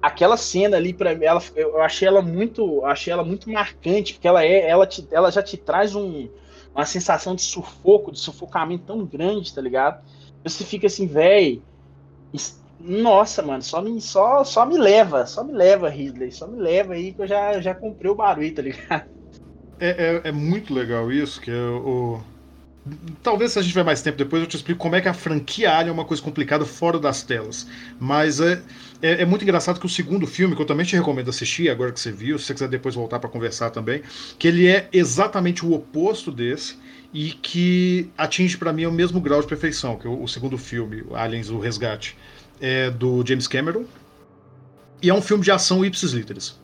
Aquela 0.03 0.36
cena 0.36 0.75
ali 0.75 0.93
para 0.93 1.13
ela, 1.13 1.41
eu 1.55 1.81
achei 1.81 2.05
ela 2.05 2.22
muito, 2.22 2.83
achei 2.86 3.13
ela 3.13 3.24
muito 3.24 3.50
marcante, 3.50 4.13
porque 4.13 4.27
ela 4.27 4.43
é, 4.43 4.69
ela, 4.69 4.86
te, 4.86 5.07
ela 5.10 5.31
já 5.31 5.41
te 5.41 5.55
traz 5.55 5.95
um, 5.95 6.27
uma 6.75 6.86
sensação 6.86 7.33
de 7.33 7.41
sufoco, 7.41 8.12
de 8.12 8.19
sufocamento 8.19 8.83
tão 8.86 9.05
grande, 9.05 9.53
tá 9.53 9.62
ligado? 9.62 10.03
Você 10.43 10.65
fica 10.65 10.88
assim, 10.88 11.07
velho. 11.07 11.63
Nossa, 12.81 13.41
mano, 13.41 13.63
só 13.63 13.81
me, 13.81 14.01
só, 14.01 14.43
só 14.43 14.65
me 14.65 14.77
leva, 14.77 15.25
só 15.25 15.41
me 15.41 15.53
leva, 15.53 15.88
Ridley, 15.88 16.33
só 16.33 16.48
me 16.48 16.60
leva 16.60 16.95
aí 16.95 17.13
que 17.13 17.22
eu 17.22 17.27
já, 17.27 17.62
já 17.62 17.74
comprei 17.74 18.12
o 18.12 18.15
barulho, 18.15 18.53
tá 18.53 18.62
ligado? 18.62 19.05
É, 19.79 20.22
é, 20.25 20.29
é 20.29 20.31
muito 20.33 20.74
legal 20.74 21.10
isso, 21.10 21.39
que 21.39 21.50
o, 21.50 22.22
Talvez 23.22 23.53
se 23.53 23.60
a 23.60 23.62
gente 23.62 23.72
tiver 23.72 23.83
mais 23.83 24.01
tempo 24.01 24.17
depois 24.17 24.41
eu 24.41 24.48
te 24.48 24.57
explico 24.57 24.81
como 24.81 24.95
é 24.95 25.01
que 25.01 25.07
a 25.07 25.13
franquia 25.13 25.74
Alien 25.74 25.89
é 25.89 25.93
uma 25.93 26.03
coisa 26.03 26.22
complicada 26.22 26.65
fora 26.65 27.00
das 27.00 27.24
telas. 27.24 27.65
Mas 27.98 28.41
é, 28.41 28.62
é, 29.03 29.22
é, 29.24 29.25
muito 29.25 29.43
engraçado 29.43 29.81
que 29.81 29.86
o 29.86 29.89
segundo 29.89 30.25
filme, 30.25 30.55
que 30.55 30.62
eu 30.62 30.65
também 30.65 30.86
te 30.86 30.95
recomendo 30.95 31.29
assistir, 31.29 31.69
agora 31.69 31.91
que 31.91 32.00
você 32.00 32.10
viu, 32.10 32.39
se 32.39 32.45
você 32.45 32.53
quiser 32.53 32.69
depois 32.69 32.95
voltar 32.95 33.19
para 33.19 33.29
conversar 33.29 33.69
também, 33.69 34.01
que 34.39 34.48
ele 34.48 34.65
é 34.65 34.88
exatamente 34.93 35.65
o 35.65 35.74
oposto 35.74 36.31
desse 36.31 36.77
e 37.13 37.31
que 37.31 38.10
atinge 38.17 38.57
para 38.57 38.72
mim 38.72 38.86
o 38.86 38.91
mesmo 38.93 39.19
grau 39.19 39.41
de 39.41 39.48
perfeição 39.48 39.98
que 39.98 40.07
o, 40.07 40.24
o 40.24 40.27
segundo 40.27 40.57
filme, 40.57 41.03
Aliens, 41.13 41.50
o 41.50 41.60
Resgate, 41.60 42.17
é 42.62 42.89
do 42.89 43.22
James 43.27 43.45
Cameron. 43.45 43.83
E 45.01 45.10
é 45.10 45.13
um 45.13 45.22
filme 45.22 45.43
de 45.43 45.51
ação 45.51 45.83
ipsis 45.83 46.13
literis. 46.13 46.57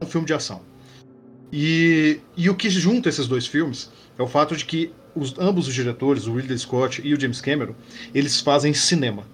É 0.00 0.04
um 0.04 0.08
filme 0.08 0.26
de 0.26 0.34
ação. 0.34 0.62
E, 1.52 2.18
e 2.36 2.50
o 2.50 2.56
que 2.56 2.68
junta 2.68 3.08
esses 3.08 3.28
dois 3.28 3.46
filmes 3.46 3.88
é 4.18 4.22
o 4.22 4.26
fato 4.26 4.56
de 4.56 4.64
que 4.64 4.92
os, 5.14 5.38
ambos 5.38 5.68
os 5.68 5.74
diretores, 5.74 6.26
o 6.26 6.34
Ridley 6.34 6.58
Scott 6.58 7.00
e 7.04 7.14
o 7.14 7.20
James 7.20 7.40
Cameron, 7.40 7.76
eles 8.12 8.40
fazem 8.40 8.74
cinema. 8.74 9.24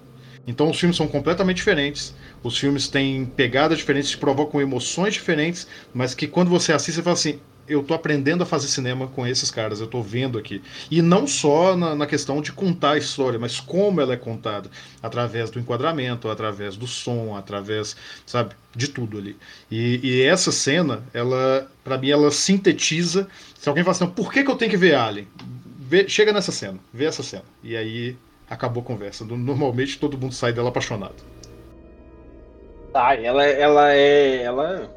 Então 0.46 0.68
os 0.68 0.78
filmes 0.78 0.96
são 0.96 1.06
completamente 1.06 1.58
diferentes. 1.58 2.14
Os 2.42 2.56
filmes 2.56 2.88
têm 2.88 3.25
pegadas 3.25 3.78
diferentes, 3.78 4.14
provocam 4.14 4.61
emoções 4.61 5.14
diferentes, 5.14 5.66
mas 5.92 6.14
que 6.14 6.26
quando 6.26 6.49
você 6.49 6.73
assiste, 6.73 6.97
você 6.97 7.02
fala 7.02 7.14
assim: 7.14 7.38
eu 7.68 7.82
tô 7.82 7.94
aprendendo 7.94 8.42
a 8.42 8.47
fazer 8.47 8.68
cinema 8.68 9.06
com 9.06 9.26
esses 9.26 9.50
caras, 9.50 9.80
eu 9.80 9.87
tô 9.87 10.02
vendo 10.02 10.38
aqui. 10.38 10.62
E 10.90 11.02
não 11.02 11.26
só 11.26 11.76
na, 11.76 11.94
na, 11.94 12.06
questão 12.06 12.40
de 12.40 12.52
contar 12.52 12.92
a 12.92 12.99
história, 12.99 13.38
mas 13.38 13.61
como 13.61 14.00
ela 14.00 14.14
é 14.14 14.16
contada. 14.16 14.70
Através 15.02 15.50
do 15.50 15.61
enquadramento, 15.61 16.28
através 16.28 16.76
do 16.76 16.87
som, 16.87 17.37
através, 17.37 17.97
sabe, 18.26 18.54
de 18.75 18.88
tudo 18.88 19.18
ali. 19.18 19.37
E, 19.70 20.00
e 20.02 20.23
essa 20.23 20.50
cena, 20.50 21.02
ela, 21.12 21.70
para 21.85 21.99
mim, 21.99 22.11
ela 22.11 22.30
sintetiza. 22.30 23.28
Se 23.59 23.68
alguém 23.68 23.85
fala 23.85 23.97
assim, 23.97 24.06
por 24.06 24.32
que, 24.32 24.42
que 24.42 24.50
eu 24.50 24.56
tenho 24.56 24.70
que 24.70 24.76
ver 24.76 24.94
Alien? 24.94 25.28
vê, 25.90 26.09
chega 26.09 26.32
nessa 26.32 26.52
cena, 26.52 26.78
vê 26.94 27.06
essa 27.06 27.23
cena. 27.23 27.42
E 27.64 27.76
aí 27.76 28.16
acabou 28.49 28.80
a 28.80 28.87
conversa. 28.87 29.25
Normalmente 29.25 29.99
todo 29.99 30.16
mundo 30.16 30.32
sai 30.32 30.52
dela 30.52 30.68
apaixonado. 30.68 31.16
Tá, 32.92 33.14
ela, 33.14 33.44
ela 33.44 33.92
é. 33.92 34.42
Ela, 34.42 34.90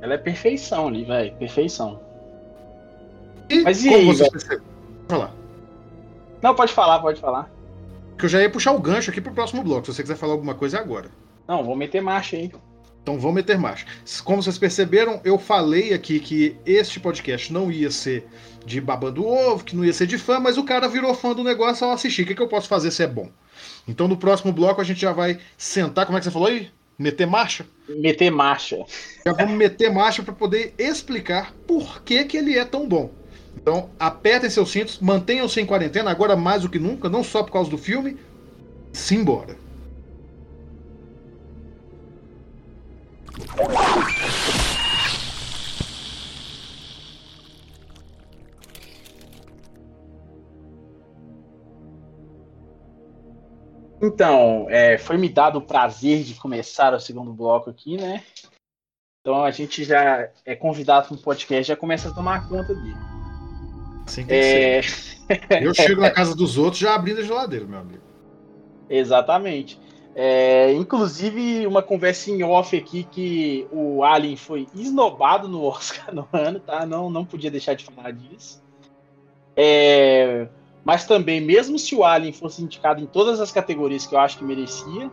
ela 0.00 0.14
é 0.14 0.18
perfeição 0.18 0.88
ali, 0.88 1.04
velho. 1.04 1.34
Perfeição. 1.36 2.00
E 3.48 3.62
Mas 3.62 3.84
e 3.84 3.94
aí, 3.94 4.06
você 4.06 4.30
percebe? 4.30 4.62
Falar. 5.08 5.32
Não, 6.42 6.54
pode 6.54 6.72
falar, 6.72 7.00
pode 7.00 7.20
falar. 7.20 7.50
Que 8.18 8.26
eu 8.26 8.28
já 8.28 8.42
ia 8.42 8.50
puxar 8.50 8.72
o 8.72 8.78
gancho 8.78 9.10
aqui 9.10 9.20
pro 9.20 9.32
próximo 9.32 9.62
bloco. 9.62 9.86
Se 9.86 9.94
você 9.94 10.02
quiser 10.02 10.16
falar 10.16 10.32
alguma 10.32 10.54
coisa, 10.54 10.76
é 10.76 10.80
agora. 10.80 11.08
Não, 11.46 11.64
vou 11.64 11.74
meter 11.74 12.02
marcha 12.02 12.36
aí. 12.36 12.52
Então 13.02 13.18
vamos 13.18 13.36
meter 13.36 13.56
marcha. 13.56 13.86
Como 14.22 14.42
vocês 14.42 14.58
perceberam, 14.58 15.18
eu 15.24 15.38
falei 15.38 15.94
aqui 15.94 16.20
que 16.20 16.56
este 16.66 17.00
podcast 17.00 17.50
não 17.50 17.72
ia 17.72 17.90
ser 17.90 18.28
de 18.66 18.82
babando 18.82 19.26
ovo, 19.26 19.64
que 19.64 19.74
não 19.74 19.82
ia 19.82 19.94
ser 19.94 20.06
de 20.06 20.18
fã, 20.18 20.38
mas 20.38 20.58
o 20.58 20.64
cara 20.64 20.86
virou 20.88 21.14
fã 21.14 21.32
do 21.32 21.42
negócio 21.42 21.86
ao 21.86 21.92
assistir. 21.94 22.22
O 22.22 22.26
que, 22.26 22.34
que 22.34 22.42
eu 22.42 22.48
posso 22.48 22.68
fazer 22.68 22.90
se 22.90 23.02
é 23.02 23.06
bom? 23.06 23.30
Então 23.86 24.06
no 24.06 24.16
próximo 24.16 24.52
bloco 24.52 24.82
a 24.82 24.84
gente 24.84 25.00
já 25.00 25.12
vai 25.12 25.38
sentar. 25.56 26.04
Como 26.04 26.18
é 26.18 26.20
que 26.20 26.24
você 26.24 26.30
falou 26.30 26.48
aí? 26.48 26.70
Meter 26.98 27.26
marcha? 27.26 27.64
Meter 27.88 28.30
marcha. 28.30 28.84
Já 29.24 29.32
vamos 29.32 29.56
meter 29.56 29.88
marcha 29.92 30.20
para 30.22 30.34
poder 30.34 30.74
explicar 30.76 31.54
por 31.66 32.02
que, 32.02 32.24
que 32.24 32.36
ele 32.36 32.58
é 32.58 32.64
tão 32.64 32.88
bom. 32.88 33.10
Então, 33.56 33.90
apertem 33.98 34.50
seus 34.50 34.70
cintos, 34.70 34.98
mantenham-se 34.98 35.60
em 35.60 35.66
quarentena, 35.66 36.10
agora 36.10 36.34
mais 36.34 36.62
do 36.62 36.68
que 36.68 36.78
nunca, 36.78 37.08
não 37.08 37.22
só 37.22 37.44
por 37.44 37.52
causa 37.52 37.70
do 37.70 37.78
filme. 37.78 38.16
Simbora. 38.92 39.56
Então, 54.00 54.66
é, 54.68 54.96
foi 54.96 55.16
me 55.16 55.28
dado 55.28 55.58
o 55.58 55.62
prazer 55.62 56.22
de 56.22 56.34
começar 56.34 56.94
o 56.94 57.00
segundo 57.00 57.32
bloco 57.32 57.70
aqui, 57.70 57.96
né? 57.96 58.22
Então 59.20 59.44
a 59.44 59.50
gente 59.50 59.84
já 59.84 60.30
é 60.44 60.54
convidado 60.54 61.08
para 61.08 61.16
um 61.16 61.20
podcast, 61.20 61.68
já 61.68 61.76
começa 61.76 62.08
a 62.08 62.14
tomar 62.14 62.48
conta 62.48 62.74
dele. 62.74 62.96
Assim 64.06 64.24
é... 64.28 64.80
Eu 65.60 65.74
chego 65.74 66.00
na 66.00 66.10
casa 66.10 66.34
dos 66.34 66.56
outros 66.56 66.78
já 66.78 66.94
abrindo 66.94 67.20
a 67.20 67.24
geladeira, 67.24 67.66
meu 67.66 67.80
amigo. 67.80 68.02
Exatamente. 68.88 69.78
É, 70.14 70.72
inclusive, 70.72 71.66
uma 71.66 71.82
conversa 71.82 72.30
em 72.30 72.42
off 72.42 72.76
aqui 72.76 73.04
que 73.04 73.68
o 73.70 74.02
Alien 74.02 74.36
foi 74.36 74.66
esnobado 74.74 75.46
no 75.46 75.62
Oscar 75.62 76.12
no 76.14 76.26
ano, 76.32 76.58
tá? 76.58 76.86
Não, 76.86 77.10
não 77.10 77.24
podia 77.24 77.50
deixar 77.50 77.74
de 77.74 77.84
falar 77.84 78.12
disso. 78.12 78.62
É, 79.54 80.48
mas 80.88 81.04
também, 81.04 81.38
mesmo 81.38 81.78
se 81.78 81.94
o 81.94 82.02
Alien 82.02 82.32
fosse 82.32 82.62
indicado 82.62 83.02
em 83.02 83.04
todas 83.04 83.40
as 83.40 83.52
categorias 83.52 84.06
que 84.06 84.14
eu 84.14 84.18
acho 84.18 84.38
que 84.38 84.44
merecia, 84.44 85.10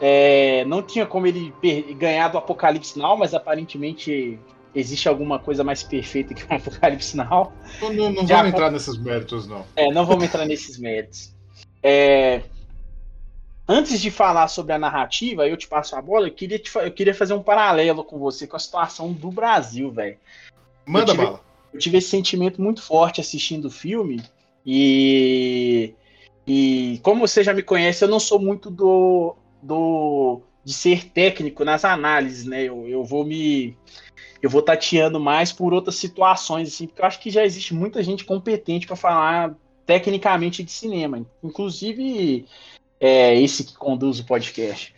é, 0.00 0.64
não 0.64 0.82
tinha 0.82 1.04
como 1.04 1.26
ele 1.26 1.52
ganhar 1.98 2.28
do 2.28 2.38
Apocalipse 2.38 2.98
Now, 2.98 3.14
mas 3.14 3.34
aparentemente 3.34 4.38
existe 4.74 5.10
alguma 5.10 5.38
coisa 5.38 5.62
mais 5.62 5.82
perfeita 5.82 6.32
que 6.32 6.42
o 6.44 6.46
Apocalipse 6.56 7.14
Now. 7.14 7.52
Não, 7.78 7.92
não, 7.92 8.10
não 8.10 8.26
vamos 8.26 8.48
entrar 8.48 8.70
nesses 8.70 8.96
méritos, 8.96 9.46
não. 9.46 9.66
É, 9.76 9.92
não 9.92 10.06
vamos 10.06 10.24
entrar 10.24 10.46
nesses 10.46 10.78
méritos. 10.78 11.34
É, 11.82 12.44
antes 13.68 14.00
de 14.00 14.10
falar 14.10 14.48
sobre 14.48 14.72
a 14.72 14.78
narrativa, 14.78 15.46
eu 15.46 15.58
te 15.58 15.68
passo 15.68 15.94
a 15.94 16.00
bola, 16.00 16.28
eu 16.28 16.32
queria, 16.32 16.58
te, 16.58 16.74
eu 16.74 16.90
queria 16.90 17.14
fazer 17.14 17.34
um 17.34 17.42
paralelo 17.42 18.02
com 18.02 18.18
você 18.18 18.46
com 18.46 18.56
a 18.56 18.58
situação 18.58 19.12
do 19.12 19.30
Brasil, 19.30 19.90
velho. 19.92 20.16
Manda 20.86 21.12
eu 21.12 21.16
tive, 21.16 21.26
bala. 21.26 21.40
Eu 21.70 21.78
tive 21.78 21.98
esse 21.98 22.08
sentimento 22.08 22.62
muito 22.62 22.80
forte 22.80 23.20
assistindo 23.20 23.66
o 23.66 23.70
filme 23.70 24.22
e 24.64 25.94
e 26.46 27.00
como 27.02 27.26
você 27.26 27.42
já 27.44 27.54
me 27.54 27.62
conhece, 27.62 28.04
eu 28.04 28.08
não 28.08 28.18
sou 28.18 28.38
muito 28.38 28.70
do, 28.70 29.36
do 29.62 30.40
de 30.64 30.72
ser 30.72 31.04
técnico 31.10 31.64
nas 31.64 31.84
análises, 31.84 32.44
né? 32.44 32.64
Eu, 32.64 32.88
eu 32.88 33.04
vou 33.04 33.24
me 33.24 33.76
eu 34.40 34.50
vou 34.50 34.60
tateando 34.60 35.20
mais 35.20 35.52
por 35.52 35.72
outras 35.72 35.94
situações, 35.96 36.68
assim, 36.68 36.86
porque 36.86 37.00
eu 37.00 37.06
acho 37.06 37.20
que 37.20 37.30
já 37.30 37.44
existe 37.44 37.72
muita 37.72 38.02
gente 38.02 38.24
competente 38.24 38.86
para 38.86 38.96
falar 38.96 39.54
tecnicamente 39.86 40.64
de 40.64 40.70
cinema, 40.70 41.24
inclusive 41.42 42.46
é, 42.98 43.40
esse 43.40 43.64
que 43.64 43.74
conduz 43.74 44.18
o 44.18 44.26
podcast. 44.26 44.94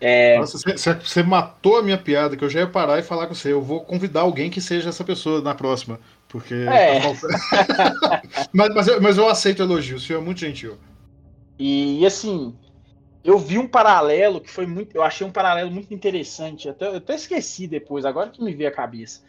É... 0.00 0.38
Nossa, 0.38 0.58
você, 0.58 0.94
você, 0.94 1.22
matou 1.22 1.76
a 1.76 1.82
minha 1.82 1.98
piada, 1.98 2.36
que 2.36 2.42
eu 2.42 2.48
já 2.48 2.60
ia 2.60 2.66
parar 2.66 2.98
e 2.98 3.02
falar 3.02 3.26
com 3.26 3.34
você. 3.34 3.52
Eu 3.52 3.60
vou 3.60 3.80
convidar 3.84 4.22
alguém 4.22 4.48
que 4.50 4.60
seja 4.60 4.88
essa 4.88 5.04
pessoa 5.04 5.42
na 5.42 5.54
próxima. 5.54 6.00
Porque. 6.30 6.54
É. 6.54 7.00
Tá 7.00 8.22
mas, 8.54 8.74
mas, 8.74 8.88
eu, 8.88 9.02
mas 9.02 9.18
eu 9.18 9.28
aceito 9.28 9.62
elogio, 9.62 9.96
o 9.96 10.00
senhor 10.00 10.20
é 10.20 10.24
muito 10.24 10.40
gentil. 10.40 10.78
E 11.58 12.06
assim, 12.06 12.54
eu 13.22 13.36
vi 13.36 13.58
um 13.58 13.66
paralelo 13.66 14.40
que 14.40 14.48
foi 14.48 14.64
muito. 14.64 14.96
Eu 14.96 15.02
achei 15.02 15.26
um 15.26 15.32
paralelo 15.32 15.70
muito 15.70 15.92
interessante. 15.92 16.68
Até, 16.68 16.86
eu 16.86 16.96
até 16.96 17.16
esqueci 17.16 17.66
depois, 17.66 18.04
agora 18.04 18.30
que 18.30 18.42
me 18.42 18.54
veio 18.54 18.70
a 18.70 18.72
cabeça. 18.72 19.22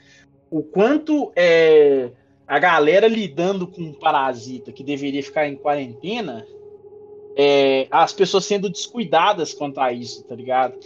O 0.50 0.62
quanto 0.62 1.32
é, 1.36 2.12
a 2.48 2.60
galera 2.60 3.08
lidando 3.08 3.66
com 3.66 3.82
um 3.82 3.94
parasita 3.94 4.72
que 4.72 4.84
deveria 4.84 5.24
ficar 5.24 5.48
em 5.48 5.56
quarentena, 5.56 6.46
é, 7.36 7.88
as 7.90 8.14
pessoas 8.14 8.46
sendo 8.46 8.70
descuidadas 8.70 9.54
quanto 9.54 9.80
a 9.80 9.92
isso, 9.92 10.24
tá 10.24 10.36
ligado? 10.36 10.78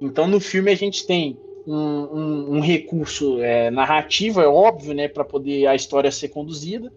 Então 0.00 0.28
no 0.28 0.38
filme 0.38 0.70
a 0.70 0.76
gente 0.76 1.04
tem 1.04 1.36
um, 1.70 2.56
um, 2.56 2.60
recurso 2.60 3.40
é, 3.42 3.70
narrativo, 3.70 4.40
é 4.40 4.48
óbvio, 4.48 4.94
né, 4.94 5.06
para 5.06 5.24
poder 5.24 5.66
a 5.66 5.74
história 5.74 6.10
ser 6.10 6.28
conduzida, 6.28 6.92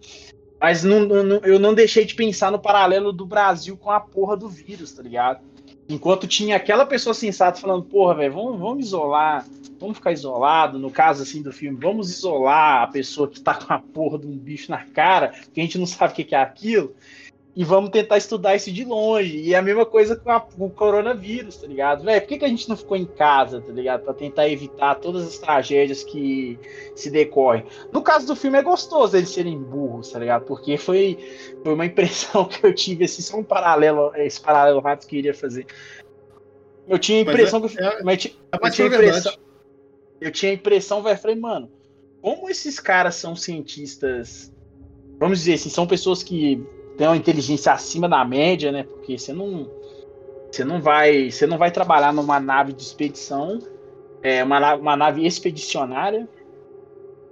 mas 0.60 0.82
não, 0.82 1.00
não, 1.00 1.36
eu 1.38 1.58
não 1.58 1.74
deixei 1.74 2.04
de 2.04 2.14
pensar 2.14 2.50
no 2.50 2.58
paralelo 2.58 3.12
do 3.12 3.26
Brasil 3.26 3.76
com 3.76 3.90
a 3.90 4.00
porra 4.00 4.36
do 4.36 4.48
vírus, 4.48 4.92
tá 4.92 5.02
ligado? 5.02 5.40
Enquanto 5.88 6.26
tinha 6.26 6.56
aquela 6.56 6.86
pessoa 6.86 7.12
sensata 7.12 7.60
falando, 7.60 7.84
porra, 7.84 8.14
velho, 8.14 8.32
vamos, 8.32 8.58
vamos 8.58 8.86
isolar, 8.86 9.44
vamos 9.78 9.98
ficar 9.98 10.12
isolado, 10.12 10.78
no 10.78 10.90
caso 10.90 11.22
assim 11.22 11.42
do 11.42 11.52
filme, 11.52 11.76
vamos 11.78 12.10
isolar 12.10 12.84
a 12.84 12.86
pessoa 12.86 13.28
que 13.28 13.40
tá 13.40 13.54
com 13.54 13.72
a 13.74 13.78
porra 13.78 14.18
de 14.18 14.26
um 14.26 14.38
bicho 14.38 14.70
na 14.70 14.84
cara, 14.84 15.34
que 15.52 15.60
a 15.60 15.62
gente 15.62 15.76
não 15.76 15.86
sabe 15.86 16.12
o 16.12 16.16
que 16.16 16.34
é 16.34 16.40
aquilo 16.40 16.94
e 17.54 17.64
vamos 17.64 17.90
tentar 17.90 18.16
estudar 18.16 18.56
isso 18.56 18.72
de 18.72 18.82
longe. 18.82 19.36
E 19.36 19.52
é 19.52 19.58
a 19.58 19.62
mesma 19.62 19.84
coisa 19.84 20.16
com, 20.16 20.30
a, 20.30 20.40
com 20.40 20.66
o 20.66 20.70
coronavírus, 20.70 21.56
tá 21.56 21.66
ligado? 21.66 22.02
Véi, 22.02 22.18
por 22.20 22.28
que, 22.28 22.38
que 22.38 22.44
a 22.46 22.48
gente 22.48 22.66
não 22.66 22.76
ficou 22.76 22.96
em 22.96 23.04
casa, 23.04 23.60
tá 23.60 23.70
ligado? 23.70 24.04
Pra 24.04 24.14
tentar 24.14 24.48
evitar 24.48 24.94
todas 24.94 25.26
as 25.26 25.38
tragédias 25.38 26.02
que 26.02 26.58
se 26.96 27.10
decorrem. 27.10 27.64
No 27.92 28.00
caso 28.02 28.26
do 28.26 28.34
filme 28.34 28.58
é 28.58 28.62
gostoso 28.62 29.16
eles 29.16 29.28
serem 29.28 29.58
burros, 29.58 30.10
tá 30.10 30.18
ligado? 30.18 30.44
Porque 30.46 30.78
foi, 30.78 31.18
foi 31.62 31.74
uma 31.74 31.84
impressão 31.84 32.46
que 32.48 32.64
eu 32.66 32.74
tive, 32.74 33.04
assim, 33.04 33.20
só 33.20 33.36
um 33.36 33.44
paralelo, 33.44 34.12
esse 34.16 34.40
paralelo 34.40 34.80
rápido 34.80 35.08
que 35.08 35.16
eu 35.16 35.18
iria 35.18 35.34
fazer. 35.34 35.66
Eu 36.88 36.98
tinha 36.98 37.18
a 37.18 37.22
impressão 37.22 37.60
mas 37.60 37.72
é, 37.72 37.76
que. 37.76 37.92
Mas, 38.02 38.24
é, 38.24 38.28
eu, 38.62 38.70
tinha 38.70 38.86
impressão, 38.86 39.32
eu 40.20 40.32
tinha 40.32 40.52
a 40.52 40.54
impressão, 40.54 41.02
velho, 41.02 41.18
falei, 41.18 41.36
mano, 41.36 41.70
como 42.22 42.48
esses 42.48 42.80
caras 42.80 43.14
são 43.14 43.36
cientistas. 43.36 44.50
Vamos 45.18 45.40
dizer 45.40 45.54
assim, 45.54 45.68
são 45.68 45.86
pessoas 45.86 46.22
que 46.22 46.66
tem 46.96 47.06
uma 47.06 47.16
inteligência 47.16 47.72
acima 47.72 48.08
da 48.08 48.24
média, 48.24 48.70
né? 48.72 48.84
Porque 48.84 49.18
você 49.18 49.32
não 49.32 49.70
você 50.50 50.64
não 50.64 50.80
vai 50.80 51.30
você 51.30 51.46
não 51.46 51.58
vai 51.58 51.70
trabalhar 51.70 52.12
numa 52.12 52.38
nave 52.38 52.72
de 52.72 52.82
expedição, 52.82 53.58
é 54.22 54.44
uma, 54.44 54.74
uma 54.74 54.96
nave 54.96 55.26
expedicionária 55.26 56.28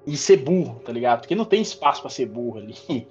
e 0.06 0.16
ser 0.16 0.38
burro, 0.38 0.80
tá 0.84 0.92
ligado? 0.92 1.20
Porque 1.20 1.34
não 1.34 1.44
tem 1.44 1.60
espaço 1.62 2.00
para 2.00 2.10
ser 2.10 2.26
burro 2.26 2.58
ali. 2.58 2.74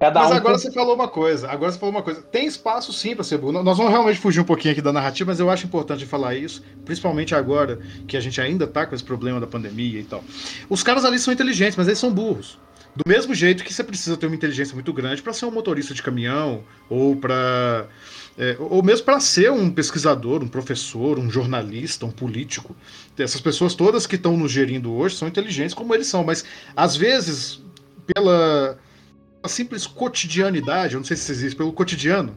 Cada 0.00 0.18
mas 0.18 0.30
um 0.30 0.34
agora 0.34 0.56
você 0.56 0.72
falou 0.72 0.94
uma 0.94 1.08
coisa. 1.08 1.46
Agora 1.50 1.70
você 1.70 1.78
falou 1.78 1.94
uma 1.94 2.02
coisa. 2.02 2.22
Tem 2.22 2.46
espaço 2.46 2.90
sim 2.90 3.14
para 3.14 3.22
ser 3.22 3.36
burro. 3.36 3.62
Nós 3.62 3.76
vamos 3.76 3.92
realmente 3.92 4.18
fugir 4.18 4.40
um 4.40 4.44
pouquinho 4.44 4.72
aqui 4.72 4.80
da 4.80 4.94
narrativa, 4.94 5.30
mas 5.30 5.38
eu 5.38 5.50
acho 5.50 5.66
importante 5.66 6.06
falar 6.06 6.34
isso, 6.34 6.64
principalmente 6.86 7.34
agora 7.34 7.78
que 8.08 8.16
a 8.16 8.20
gente 8.20 8.40
ainda 8.40 8.66
tá 8.66 8.86
com 8.86 8.94
esse 8.94 9.04
problema 9.04 9.38
da 9.38 9.46
pandemia 9.46 10.00
e 10.00 10.04
tal. 10.04 10.24
Os 10.70 10.82
caras 10.82 11.04
ali 11.04 11.18
são 11.18 11.34
inteligentes, 11.34 11.76
mas 11.76 11.86
eles 11.86 11.98
são 11.98 12.10
burros. 12.10 12.58
Do 12.94 13.04
mesmo 13.06 13.34
jeito 13.34 13.62
que 13.62 13.72
você 13.72 13.84
precisa 13.84 14.16
ter 14.16 14.26
uma 14.26 14.34
inteligência 14.34 14.74
muito 14.74 14.92
grande 14.92 15.22
para 15.22 15.32
ser 15.32 15.46
um 15.46 15.50
motorista 15.50 15.94
de 15.94 16.02
caminhão 16.02 16.64
ou 16.88 17.14
para 17.14 17.86
é, 18.36 18.56
ou 18.58 18.82
mesmo 18.82 19.04
para 19.04 19.20
ser 19.20 19.52
um 19.52 19.70
pesquisador, 19.70 20.42
um 20.42 20.48
professor, 20.48 21.18
um 21.18 21.30
jornalista, 21.30 22.06
um 22.06 22.10
político. 22.10 22.74
Essas 23.18 23.40
pessoas 23.40 23.74
todas 23.74 24.06
que 24.06 24.16
estão 24.16 24.36
nos 24.36 24.50
gerindo 24.50 24.92
hoje 24.92 25.16
são 25.16 25.28
inteligentes 25.28 25.74
como 25.74 25.94
eles 25.94 26.06
são, 26.06 26.24
mas 26.24 26.44
às 26.74 26.96
vezes 26.96 27.62
pela 28.06 28.78
simples 29.46 29.86
cotidianidade, 29.86 30.94
eu 30.94 31.00
não 31.00 31.04
sei 31.04 31.16
se 31.16 31.30
existe, 31.30 31.56
pelo 31.56 31.72
cotidiano 31.72 32.36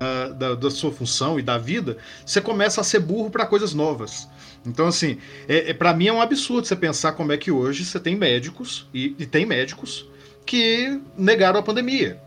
uh, 0.00 0.34
da, 0.34 0.54
da 0.54 0.70
sua 0.70 0.92
função 0.92 1.38
e 1.38 1.42
da 1.42 1.58
vida, 1.58 1.98
você 2.24 2.40
começa 2.40 2.80
a 2.80 2.84
ser 2.84 3.00
burro 3.00 3.30
para 3.30 3.46
coisas 3.46 3.74
novas. 3.74 4.28
Então, 4.66 4.86
assim, 4.86 5.18
é, 5.48 5.70
é 5.70 5.74
para 5.74 5.92
mim 5.94 6.06
é 6.08 6.12
um 6.12 6.20
absurdo 6.20 6.66
você 6.66 6.76
pensar 6.76 7.12
como 7.12 7.32
é 7.32 7.36
que 7.36 7.50
hoje 7.50 7.84
você 7.84 8.00
tem 8.00 8.16
médicos, 8.16 8.88
e, 8.94 9.14
e 9.18 9.26
tem 9.26 9.44
médicos, 9.44 10.08
que 10.46 11.00
negaram 11.16 11.60
a 11.60 11.62
pandemia. 11.62 12.20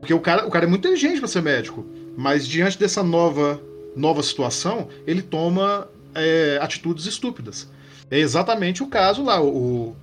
Porque 0.00 0.14
o 0.14 0.20
cara, 0.20 0.46
o 0.46 0.50
cara 0.50 0.64
é 0.64 0.68
muito 0.68 0.86
inteligente 0.86 1.18
para 1.18 1.28
ser 1.28 1.42
médico, 1.42 1.84
mas 2.16 2.46
diante 2.46 2.78
dessa 2.78 3.02
nova, 3.02 3.60
nova 3.96 4.22
situação, 4.22 4.88
ele 5.06 5.22
toma 5.22 5.88
é, 6.14 6.58
atitudes 6.60 7.06
estúpidas. 7.06 7.68
É 8.10 8.18
exatamente 8.18 8.82
o 8.82 8.86
caso 8.86 9.22
lá. 9.22 9.42
O, 9.42 9.96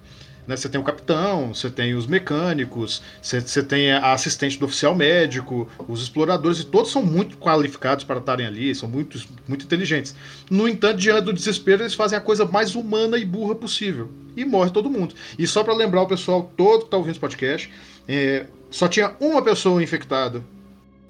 né? 0.48 0.56
Você 0.56 0.70
tem 0.70 0.80
o 0.80 0.84
capitão, 0.84 1.54
você 1.54 1.70
tem 1.70 1.94
os 1.96 2.08
mecânicos, 2.08 3.02
você, 3.22 3.42
você 3.42 3.64
tem 3.64 3.92
a 3.92 4.14
assistente 4.14 4.60
do 4.60 4.66
oficial 4.66 4.96
médico, 4.96 5.68
os 5.88 6.02
exploradores, 6.02 6.60
e 6.60 6.66
todos 6.66 6.92
são 6.92 7.04
muito 7.04 7.38
qualificados 7.38 8.04
para 8.04 8.20
estarem 8.20 8.46
ali, 8.46 8.74
são 8.74 8.88
muito, 8.88 9.24
muito 9.48 9.66
inteligentes. 9.66 10.16
No 10.50 10.68
entanto, 10.68 10.98
diante 10.98 11.22
do 11.22 11.34
desespero, 11.34 11.84
eles 11.84 11.94
fazem 11.94 12.18
a 12.18 12.22
coisa 12.22 12.46
mais 12.46 12.76
humana 12.76 13.18
e 13.18 13.26
burra 13.26 13.56
possível. 13.56 14.10
E 14.36 14.44
morre 14.44 14.70
todo 14.70 14.90
mundo. 14.90 15.16
E 15.40 15.48
só 15.48 15.64
para 15.64 15.74
lembrar 15.74 16.02
o 16.02 16.08
pessoal 16.08 16.52
todo 16.58 16.80
que 16.80 16.86
está 16.86 16.98
ouvindo 16.98 17.12
esse 17.12 17.20
podcast, 17.20 17.72
é, 18.08 18.46
só 18.70 18.88
tinha 18.88 19.16
uma 19.20 19.42
pessoa 19.42 19.82
infectada 19.82 20.44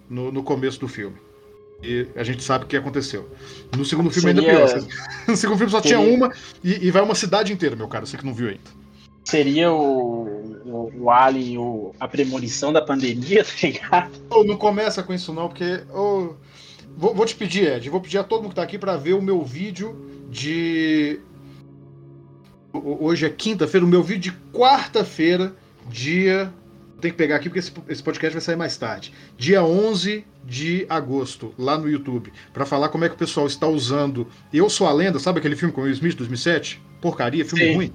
no, 0.10 0.32
no 0.32 0.44
começo 0.44 0.80
do 0.80 0.88
filme. 0.88 1.18
E 1.84 2.08
a 2.16 2.24
gente 2.24 2.44
sabe 2.44 2.66
o 2.66 2.68
que 2.68 2.78
aconteceu. 2.78 3.30
No 3.76 3.84
segundo 3.84 4.10
filme 4.10 4.34
Seria... 4.34 4.52
ainda 4.52 4.74
pior. 4.74 4.88
No 5.28 5.36
segundo 5.36 5.58
filme 5.58 5.72
só 5.72 5.82
Seria... 5.82 5.98
tinha 5.98 6.16
uma 6.16 6.32
e, 6.64 6.88
e, 6.88 6.92
vai 6.92 7.02
uma 7.02 7.16
cidade 7.16 7.52
inteira, 7.52 7.76
meu 7.76 7.88
cara, 7.88 8.06
você 8.06 8.18
que 8.18 8.26
não 8.26 8.34
viu 8.34 8.50
ainda. 8.50 8.85
Seria 9.26 9.72
o, 9.72 10.24
o, 10.64 10.92
o 11.04 11.10
Alien, 11.10 11.58
o, 11.58 11.96
a 12.00 12.08
premonição 12.08 12.72
da 12.72 12.82
pandemia, 12.82 13.44
tá 13.44 13.52
ligado? 13.64 14.12
Oh, 14.30 14.44
não 14.44 14.56
começa 14.56 15.02
com 15.02 15.14
isso 15.14 15.34
não, 15.34 15.48
porque. 15.48 15.82
Oh, 15.92 16.36
vou, 16.96 17.14
vou, 17.16 17.26
te 17.26 17.36
pedir, 17.36 17.74
Ed, 17.74 17.90
vou 17.90 18.00
pedir 18.00 18.20
a 18.20 18.24
todo 18.24 18.44
mundo 18.44 18.50
que 18.50 18.56
tá 18.56 18.64
aqui 18.64 18.78
para 18.78 18.96
ver 18.96 19.14
o 19.14 19.22
meu 19.22 19.44
vídeo 19.44 20.00
de. 20.30 21.20
Hoje 22.72 23.26
é 23.26 23.30
quinta-feira, 23.30 23.86
o 23.86 23.90
meu 23.90 24.04
vídeo 24.04 24.32
de 24.32 24.38
quarta-feira, 24.56 25.56
dia 25.90 26.54
tem 27.02 27.12
que 27.12 27.18
pegar 27.18 27.36
aqui 27.36 27.50
porque 27.50 27.60
esse, 27.60 27.72
esse 27.88 28.04
podcast 28.04 28.34
vai 28.34 28.42
sair 28.42 28.56
mais 28.56 28.78
tarde. 28.78 29.14
Dia 29.38 29.64
11 29.64 30.26
de 30.44 30.86
agosto, 30.90 31.54
lá 31.58 31.78
no 31.78 31.90
YouTube, 31.90 32.32
para 32.54 32.66
falar 32.66 32.90
como 32.90 33.06
é 33.06 33.10
que 33.10 33.16
o 33.16 33.18
pessoal 33.18 33.48
está 33.48 33.68
usando 33.68 34.28
Eu 34.54 34.70
Sou 34.70 34.88
a 34.88 34.94
Lenda, 34.94 35.20
sabe 35.20 35.40
aquele 35.40 35.56
filme 35.56 35.74
com 35.74 35.82
o 35.82 35.84
Will 35.84 35.94
Smith 35.94 36.16
2007? 36.16 36.82
Porcaria, 37.02 37.46
filme 37.46 37.66
Sim. 37.66 37.76
ruim. 37.76 37.94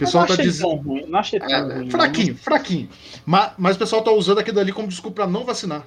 O 0.00 0.04
pessoal 0.06 0.26
tá 0.26 0.34
dizendo. 0.34 0.76
Ruim. 0.76 1.04
Não 1.06 1.18
achei 1.18 1.38
tão 1.38 1.50
é, 1.50 1.60
ruim. 1.60 1.90
Fraquinho, 1.90 2.28
não. 2.28 2.36
fraquinho. 2.36 2.88
Mas, 3.26 3.52
mas 3.58 3.76
o 3.76 3.78
pessoal 3.78 4.02
tá 4.02 4.10
usando 4.10 4.38
aquilo 4.38 4.58
ali 4.58 4.72
como 4.72 4.88
desculpa 4.88 5.16
para 5.16 5.30
não 5.30 5.44
vacinar. 5.44 5.86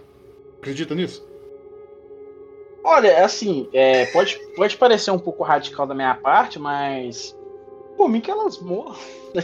Acredita 0.60 0.93
nisso? 0.93 1.26
Olha, 2.84 3.08
é 3.08 3.23
assim, 3.23 3.67
é, 3.73 4.06
pode, 4.08 4.38
pode 4.56 4.78
parecer 4.78 5.10
um 5.10 5.17
pouco 5.17 5.43
radical 5.43 5.88
da 5.88 5.95
minha 5.95 6.13
parte, 6.13 6.60
mas. 6.60 7.36
Por 7.97 8.10
mim 8.10 8.21
que 8.21 8.32
elas 8.32 8.60
morram. 8.60 8.95
Tá 9.34 9.41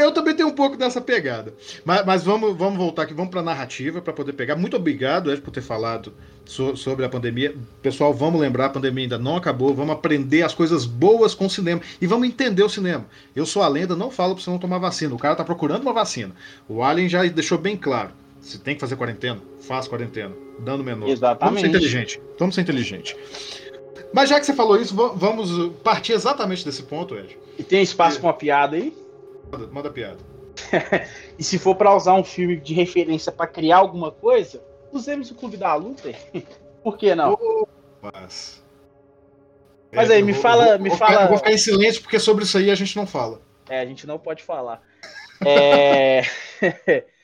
eu 0.00 0.12
também 0.12 0.34
tenho 0.34 0.48
um 0.48 0.54
pouco 0.54 0.76
dessa 0.76 1.00
pegada. 1.00 1.52
Mas, 1.84 2.04
mas 2.04 2.22
vamos, 2.22 2.56
vamos 2.56 2.78
voltar 2.78 3.02
aqui, 3.02 3.14
vamos 3.14 3.30
para 3.30 3.40
a 3.40 3.44
narrativa 3.44 4.00
para 4.00 4.12
poder 4.12 4.32
pegar. 4.32 4.56
Muito 4.56 4.76
obrigado, 4.76 5.32
Ed, 5.32 5.40
por 5.40 5.50
ter 5.50 5.62
falado 5.62 6.12
so, 6.44 6.76
sobre 6.76 7.04
a 7.04 7.08
pandemia. 7.08 7.54
Pessoal, 7.82 8.14
vamos 8.14 8.40
lembrar, 8.40 8.66
a 8.66 8.70
pandemia 8.70 9.04
ainda 9.04 9.18
não 9.18 9.36
acabou. 9.36 9.74
Vamos 9.74 9.94
aprender 9.94 10.42
as 10.42 10.54
coisas 10.54 10.84
boas 10.84 11.34
com 11.34 11.46
o 11.46 11.50
cinema 11.50 11.80
e 12.00 12.06
vamos 12.06 12.28
entender 12.28 12.62
o 12.62 12.68
cinema. 12.68 13.06
Eu 13.34 13.46
sou 13.46 13.62
a 13.62 13.68
lenda, 13.68 13.96
não 13.96 14.10
falo 14.10 14.34
para 14.34 14.44
você 14.44 14.50
não 14.50 14.58
tomar 14.58 14.78
vacina. 14.78 15.14
O 15.14 15.18
cara 15.18 15.34
tá 15.34 15.44
procurando 15.44 15.82
uma 15.82 15.92
vacina. 15.92 16.34
O 16.68 16.82
Alien 16.82 17.08
já 17.08 17.24
deixou 17.24 17.58
bem 17.58 17.76
claro. 17.76 18.10
Se 18.40 18.58
tem 18.58 18.74
que 18.74 18.80
fazer 18.80 18.96
quarentena, 18.96 19.40
faz 19.60 19.86
quarentena. 19.86 20.34
Dando 20.60 20.82
menor. 20.82 21.08
Exatamente. 21.08 21.44
Vamos 21.44 21.60
ser 21.60 21.66
inteligente. 21.68 22.20
Vamos 22.38 22.54
ser 22.54 22.60
inteligente. 22.62 23.16
Mas 24.12 24.28
já 24.28 24.40
que 24.40 24.46
você 24.46 24.54
falou 24.54 24.80
isso, 24.80 24.94
vamos 24.94 25.72
partir 25.82 26.12
exatamente 26.12 26.64
desse 26.64 26.82
ponto, 26.82 27.16
Ed. 27.16 27.38
E 27.58 27.62
tem 27.62 27.82
espaço 27.82 28.18
para 28.18 28.28
uma 28.28 28.34
piada 28.34 28.76
aí? 28.76 28.96
Manda, 29.50 29.66
manda 29.68 29.90
piada. 29.90 30.18
e 31.38 31.44
se 31.44 31.58
for 31.58 31.74
para 31.74 31.94
usar 31.94 32.14
um 32.14 32.24
filme 32.24 32.56
de 32.56 32.74
referência 32.74 33.30
para 33.30 33.46
criar 33.46 33.78
alguma 33.78 34.10
coisa, 34.10 34.62
usemos 34.92 35.30
o 35.30 35.34
Clube 35.34 35.56
da 35.56 35.74
Luta. 35.74 36.12
Por 36.82 36.96
que 36.96 37.14
não? 37.14 37.38
Oh, 37.40 37.66
mas... 38.02 38.60
Mas 39.92 40.08
é, 40.08 40.14
aí, 40.14 40.22
me 40.22 40.32
vou, 40.32 40.42
fala. 40.42 40.66
Vou, 40.66 40.78
me 40.78 40.88
vou 40.88 40.98
fala... 40.98 41.12
Ficar, 41.12 41.26
vou 41.26 41.38
ficar 41.38 41.52
em 41.52 41.58
silêncio 41.58 42.02
porque 42.02 42.18
sobre 42.18 42.44
isso 42.44 42.56
aí 42.56 42.70
a 42.70 42.74
gente 42.74 42.96
não 42.96 43.06
fala. 43.06 43.40
É, 43.68 43.80
a 43.80 43.86
gente 43.86 44.06
não 44.06 44.18
pode 44.18 44.42
falar. 44.42 44.82
É... 45.44 46.22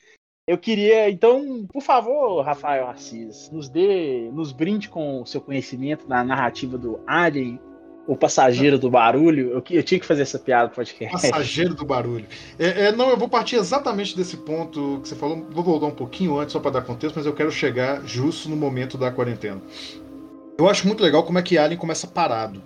Eu 0.47 0.57
queria, 0.57 1.09
então, 1.09 1.67
por 1.73 1.81
favor, 1.81 2.41
Rafael 2.41 2.87
Assis, 2.87 3.51
nos 3.51 3.67
dê, 3.67 4.29
nos 4.31 4.53
brinde 4.53 4.87
com 4.87 5.21
o 5.21 5.25
seu 5.25 5.41
conhecimento 5.41 6.07
na 6.07 6.23
narrativa 6.23 6.77
do 6.77 7.01
Alien, 7.05 7.59
o 8.07 8.15
passageiro 8.15 8.79
do 8.79 8.89
barulho. 8.89 9.49
Eu, 9.49 9.63
eu 9.69 9.83
tinha 9.83 9.99
que 9.99 10.05
fazer 10.05 10.21
essa 10.21 10.39
piada 10.39 10.69
pro 10.69 10.77
podcast. 10.77 11.29
Passageiro 11.29 11.75
do 11.75 11.83
barulho. 11.83 12.25
É, 12.57 12.85
é, 12.85 12.91
não, 12.93 13.09
eu 13.09 13.17
vou 13.17 13.27
partir 13.27 13.57
exatamente 13.57 14.15
desse 14.15 14.37
ponto 14.37 15.01
que 15.01 15.09
você 15.09 15.17
falou. 15.17 15.45
Vou 15.51 15.65
voltar 15.65 15.87
um 15.87 15.91
pouquinho 15.91 16.39
antes, 16.39 16.53
só 16.53 16.61
para 16.61 16.71
dar 16.71 16.81
contexto, 16.81 17.17
mas 17.17 17.25
eu 17.25 17.33
quero 17.33 17.51
chegar 17.51 18.05
justo 18.05 18.47
no 18.47 18.55
momento 18.55 18.97
da 18.97 19.11
quarentena. 19.11 19.61
Eu 20.57 20.69
acho 20.69 20.87
muito 20.87 21.03
legal 21.03 21.23
como 21.23 21.37
é 21.37 21.41
que 21.41 21.57
Alien 21.57 21.77
começa 21.77 22.07
parado. 22.07 22.63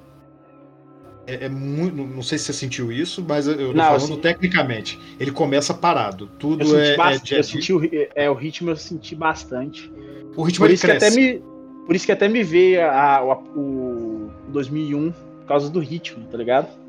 É, 1.28 1.46
é, 1.46 1.50
muito. 1.50 1.96
Não 1.96 2.24
sei 2.24 2.38
se 2.38 2.46
você 2.46 2.54
sentiu 2.54 2.92
isso, 2.92 3.24
mas 3.28 3.48
eu 3.48 3.56
tô 3.56 3.74
não, 3.74 3.84
falando 3.84 4.04
assim, 4.04 4.18
tecnicamente. 4.18 5.00
Ele 5.20 5.32
começa 5.32 5.74
parado. 5.74 6.28
Tudo 6.40 6.78
é, 6.78 6.96
bastante, 6.96 7.36
é, 7.36 7.40
eu 7.40 7.44
senti 7.44 7.74
o, 7.74 7.82
é, 8.16 8.30
o 8.30 8.34
ritmo 8.34 8.70
eu 8.70 8.76
senti 8.76 9.16
bastante. 9.16 9.92
O 10.36 10.44
ritmo 10.44 10.66
por 10.66 10.72
isso 10.72 10.86
cresce. 10.86 11.00
Que 11.00 11.06
até 11.06 11.16
me, 11.16 11.44
por 11.86 11.96
isso 11.96 12.06
que 12.06 12.12
até 12.12 12.28
me 12.28 12.44
veio 12.44 12.82
a, 12.82 13.18
a, 13.18 13.34
o 13.34 14.32
2001 14.50 15.12
por 15.12 15.46
causa 15.48 15.70
do 15.70 15.80
ritmo, 15.80 16.26
tá 16.26 16.38
ligado? 16.38 16.82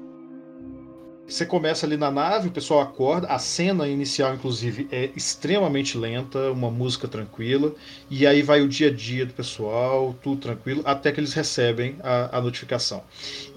Você 1.26 1.46
começa 1.46 1.86
ali 1.86 1.96
na 1.96 2.10
nave, 2.10 2.48
o 2.48 2.50
pessoal 2.50 2.80
acorda, 2.80 3.28
a 3.28 3.38
cena 3.38 3.88
inicial, 3.88 4.34
inclusive, 4.34 4.86
é 4.90 5.10
extremamente 5.16 5.96
lenta, 5.96 6.50
uma 6.50 6.70
música 6.70 7.08
tranquila, 7.08 7.72
e 8.10 8.26
aí 8.26 8.42
vai 8.42 8.60
o 8.60 8.68
dia 8.68 8.88
a 8.88 8.92
dia 8.92 9.24
do 9.24 9.32
pessoal, 9.32 10.14
tudo 10.22 10.40
tranquilo, 10.40 10.82
até 10.84 11.10
que 11.10 11.20
eles 11.20 11.32
recebem 11.32 11.96
a, 12.02 12.36
a 12.36 12.40
notificação. 12.40 13.02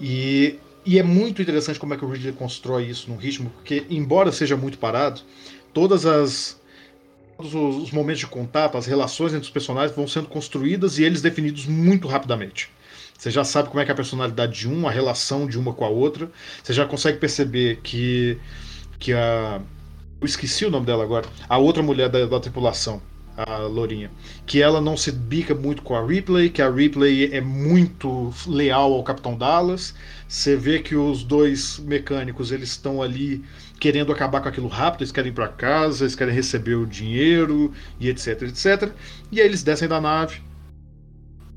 E 0.00 0.58
e 0.86 0.98
é 0.98 1.02
muito 1.02 1.42
interessante 1.42 1.80
como 1.80 1.94
é 1.94 1.96
que 1.96 2.04
o 2.04 2.08
Ridley 2.08 2.32
constrói 2.32 2.84
isso 2.84 3.10
num 3.10 3.16
ritmo, 3.16 3.50
porque, 3.50 3.84
embora 3.90 4.30
seja 4.30 4.56
muito 4.56 4.78
parado, 4.78 5.20
todas 5.74 6.06
as 6.06 6.60
todos 7.36 7.54
os 7.54 7.90
momentos 7.90 8.20
de 8.20 8.26
contato, 8.26 8.78
as 8.78 8.86
relações 8.86 9.34
entre 9.34 9.44
os 9.44 9.50
personagens 9.50 9.94
vão 9.94 10.08
sendo 10.08 10.26
construídas 10.26 10.98
e 10.98 11.04
eles 11.04 11.20
definidos 11.20 11.66
muito 11.66 12.08
rapidamente. 12.08 12.70
Você 13.18 13.30
já 13.30 13.44
sabe 13.44 13.68
como 13.68 13.78
é 13.80 13.84
que 13.84 13.90
é 13.90 13.92
a 13.92 13.96
personalidade 13.96 14.58
de 14.58 14.68
um, 14.68 14.88
a 14.88 14.90
relação 14.90 15.46
de 15.46 15.58
uma 15.58 15.74
com 15.74 15.84
a 15.84 15.88
outra. 15.88 16.30
Você 16.62 16.72
já 16.72 16.86
consegue 16.86 17.18
perceber 17.18 17.80
que 17.82 18.38
que 18.98 19.12
a 19.12 19.60
eu 20.20 20.26
esqueci 20.26 20.64
o 20.64 20.70
nome 20.70 20.86
dela 20.86 21.04
agora, 21.04 21.26
a 21.48 21.58
outra 21.58 21.82
mulher 21.82 22.08
da, 22.08 22.24
da 22.24 22.40
tripulação, 22.40 23.02
a 23.36 23.58
Lourinha, 23.58 24.10
que 24.46 24.62
ela 24.62 24.80
não 24.80 24.96
se 24.96 25.12
bica 25.12 25.54
muito 25.54 25.82
com 25.82 25.94
a 25.94 26.04
Ripley, 26.04 26.48
que 26.48 26.62
a 26.62 26.70
Ripley 26.70 27.32
é 27.32 27.40
muito 27.40 28.32
leal 28.46 28.92
ao 28.94 29.04
Capitão 29.04 29.36
Dallas. 29.36 29.94
Você 30.26 30.56
vê 30.56 30.78
que 30.78 30.96
os 30.96 31.22
dois 31.22 31.78
mecânicos 31.78 32.50
eles 32.50 32.70
estão 32.70 33.02
ali 33.02 33.44
querendo 33.78 34.10
acabar 34.10 34.40
com 34.40 34.48
aquilo 34.48 34.68
rápido, 34.68 35.02
eles 35.02 35.12
querem 35.12 35.30
ir 35.30 35.34
para 35.34 35.48
casa, 35.48 36.04
eles 36.04 36.14
querem 36.14 36.34
receber 36.34 36.76
o 36.76 36.86
dinheiro 36.86 37.72
e 38.00 38.08
etc, 38.08 38.42
etc. 38.42 38.90
E 39.30 39.40
aí 39.40 39.46
eles 39.46 39.62
descem 39.62 39.86
da 39.86 40.00
nave, 40.00 40.40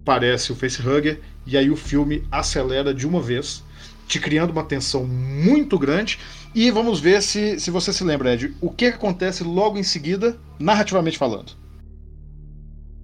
aparece 0.02 0.52
o 0.52 0.56
facehugger 0.56 1.22
e 1.46 1.58
aí 1.58 1.70
o 1.70 1.76
filme 1.76 2.24
acelera 2.32 2.94
de 2.94 3.08
uma 3.08 3.22
vez, 3.22 3.63
te 4.08 4.20
criando 4.20 4.52
uma 4.52 4.63
tensão 4.63 5.06
muito 5.06 5.80
grande. 5.80 6.20
E 6.54 6.72
vamos 6.72 7.00
ver 7.00 7.22
se, 7.22 7.60
se 7.60 7.70
você 7.72 7.94
se 7.94 8.04
lembra, 8.04 8.34
Ed, 8.34 8.56
o 8.60 8.72
que 8.72 8.88
acontece 8.88 9.44
logo 9.44 9.78
em 9.78 9.84
seguida, 9.84 10.38
narrativamente 10.60 11.18
falando. 11.18 11.59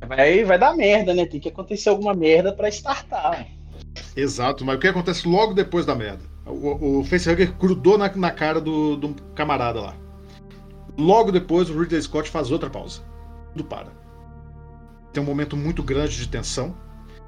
Vai, 0.07 0.43
vai 0.43 0.57
dar 0.57 0.75
merda, 0.75 1.13
né? 1.13 1.25
Tem 1.25 1.39
que 1.39 1.49
acontecer 1.49 1.89
alguma 1.89 2.13
merda 2.13 2.53
para 2.53 2.69
startar. 2.69 3.47
Exato, 4.15 4.63
mas 4.63 4.77
o 4.77 4.79
que 4.79 4.87
acontece 4.87 5.27
logo 5.27 5.53
depois 5.53 5.85
da 5.85 5.95
merda? 5.95 6.23
O, 6.45 6.99
o 6.99 7.03
facehugger 7.03 7.53
grudou 7.53 7.97
na, 7.97 8.13
na 8.15 8.31
cara 8.31 8.61
do, 8.61 8.95
do 8.95 9.15
camarada 9.33 9.81
lá. 9.81 9.95
Logo 10.97 11.31
depois, 11.31 11.69
o 11.69 11.79
Ridley 11.79 12.01
Scott 12.01 12.29
faz 12.29 12.51
outra 12.51 12.69
pausa. 12.69 13.01
Tudo 13.53 13.65
para. 13.65 13.91
Tem 15.11 15.21
um 15.21 15.25
momento 15.25 15.57
muito 15.57 15.83
grande 15.83 16.17
de 16.17 16.27
tensão. 16.27 16.75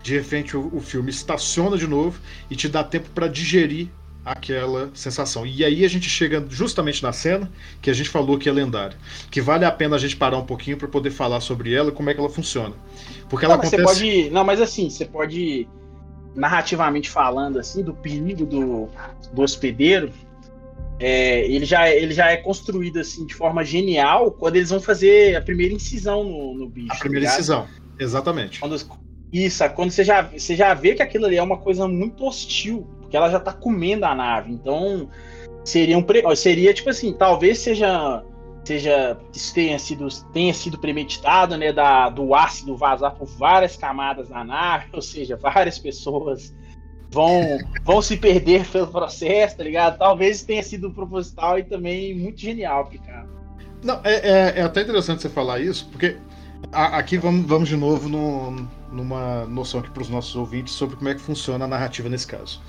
De 0.02 0.18
repente, 0.18 0.56
o, 0.56 0.70
o 0.74 0.80
filme 0.80 1.10
estaciona 1.10 1.78
de 1.78 1.88
novo 1.88 2.20
e 2.50 2.56
te 2.56 2.70
dá 2.70 2.84
tempo 2.84 3.10
para 3.10 3.28
digerir 3.28 3.90
aquela 4.28 4.92
sensação. 4.94 5.46
E 5.46 5.64
aí 5.64 5.86
a 5.86 5.88
gente 5.88 6.10
chega 6.10 6.46
justamente 6.50 7.02
na 7.02 7.14
cena 7.14 7.50
que 7.82 7.90
a 7.90 7.94
gente 7.94 8.10
falou 8.10 8.38
que 8.38 8.50
é 8.50 8.52
lendária, 8.52 8.98
que 9.32 9.40
vale 9.42 9.64
a 9.64 9.72
pena 9.72 9.96
a 9.96 10.00
gente 10.00 10.18
parar 10.18 10.38
um 10.38 10.46
pouquinho 10.46 10.76
para 10.76 10.88
poder 10.88 11.12
falar 11.12 11.40
sobre 11.40 11.74
ela 11.74 11.90
e 11.90 11.92
como 11.94 12.10
é 12.10 12.14
que 12.14 12.20
ela 12.20 12.30
funciona. 12.30 12.76
Porque 13.30 13.46
ela 13.46 13.56
não, 13.56 13.62
acontece... 13.62 13.82
você 13.82 14.00
pode, 14.00 14.30
não, 14.30 14.44
mas 14.44 14.60
assim, 14.60 14.90
você 14.90 15.06
pode 15.06 15.68
narrativamente 16.36 17.10
falando 17.10 17.58
assim 17.58 17.82
do 17.82 17.94
perigo 17.94 18.46
do, 18.46 18.90
do 19.34 19.42
hospedeiro, 19.42 20.12
é, 21.00 21.46
ele, 21.50 21.64
já, 21.66 21.90
ele 21.90 22.14
já 22.14 22.30
é 22.30 22.38
construído 22.38 23.00
assim 23.00 23.26
de 23.26 23.34
forma 23.34 23.64
genial 23.64 24.32
quando 24.32 24.58
eles 24.58 24.70
vão 24.70 24.82
fazer 24.82 25.36
a 25.36 25.42
primeira 25.42 25.74
incisão 25.74 26.24
no, 26.24 26.54
no 26.54 26.70
bicho. 26.70 26.92
A 26.92 26.98
primeira 26.98 27.28
tá 27.28 27.34
incisão, 27.34 27.68
exatamente. 27.98 28.60
Quando, 28.60 28.76
isso, 29.32 29.68
quando 29.72 29.92
você 29.92 30.04
já, 30.04 30.22
você 30.22 30.56
já 30.56 30.74
vê 30.74 30.96
que 30.96 31.02
aquilo 31.02 31.26
ali 31.26 31.38
é 31.38 31.44
uma 31.44 31.58
coisa 31.58 31.88
muito 31.88 32.26
hostil, 32.26 32.88
porque 33.02 33.18
ela 33.18 33.30
já 33.30 33.40
tá 33.40 33.52
comendo 33.52 34.06
a 34.06 34.16
nave. 34.16 34.52
Então, 34.52 35.10
seria 35.64 35.98
um 35.98 36.06
seria 36.36 36.74
tipo 36.74 36.90
assim, 36.90 37.14
talvez 37.14 37.60
seja 37.60 38.24
seja 38.64 39.18
isso 39.34 39.54
tenha 39.54 39.80
sido 39.80 40.08
tenha 40.34 40.54
sido 40.54 40.78
premeditado, 40.78 41.58
né, 41.58 41.72
da, 41.72 42.10
do 42.10 42.36
ácido 42.36 42.76
vazar 42.76 43.16
por 43.16 43.26
várias 43.26 43.78
camadas 43.78 44.30
da 44.30 44.44
nave, 44.44 44.88
ou 44.94 45.02
seja, 45.02 45.38
várias 45.38 45.80
pessoas 45.80 46.54
vão 47.10 47.58
vão 47.84 48.02
se 48.02 48.18
perder 48.18 48.66
pelo 48.68 48.88
processo, 48.88 49.58
tá 49.58 49.64
ligado? 49.64 49.98
Talvez 49.98 50.44
tenha 50.44 50.64
sido 50.64 50.92
proposital 50.92 51.60
e 51.60 51.64
também 51.64 52.14
muito 52.18 52.40
genial, 52.40 52.90
cara. 53.06 53.28
Não, 53.84 54.02
é, 54.04 54.16
é, 54.16 54.60
é, 54.60 54.62
até 54.64 54.82
interessante 54.82 55.22
você 55.22 55.30
falar 55.30 55.60
isso, 55.60 55.88
porque 55.92 56.18
aqui 56.72 57.18
vamos, 57.18 57.46
vamos 57.46 57.70
de 57.70 57.78
novo 57.78 58.10
no, 58.10 58.68
numa 58.92 59.46
noção 59.46 59.80
aqui 59.80 59.90
para 59.90 60.04
os 60.04 60.10
nossos 60.10 60.36
ouvintes 60.36 60.74
sobre 60.74 60.96
como 60.96 61.10
é 61.10 61.16
que 61.16 61.22
funciona 61.22 61.66
a 61.66 61.68
narrativa 61.68 62.10
nesse 62.10 62.28
caso. 62.28 62.62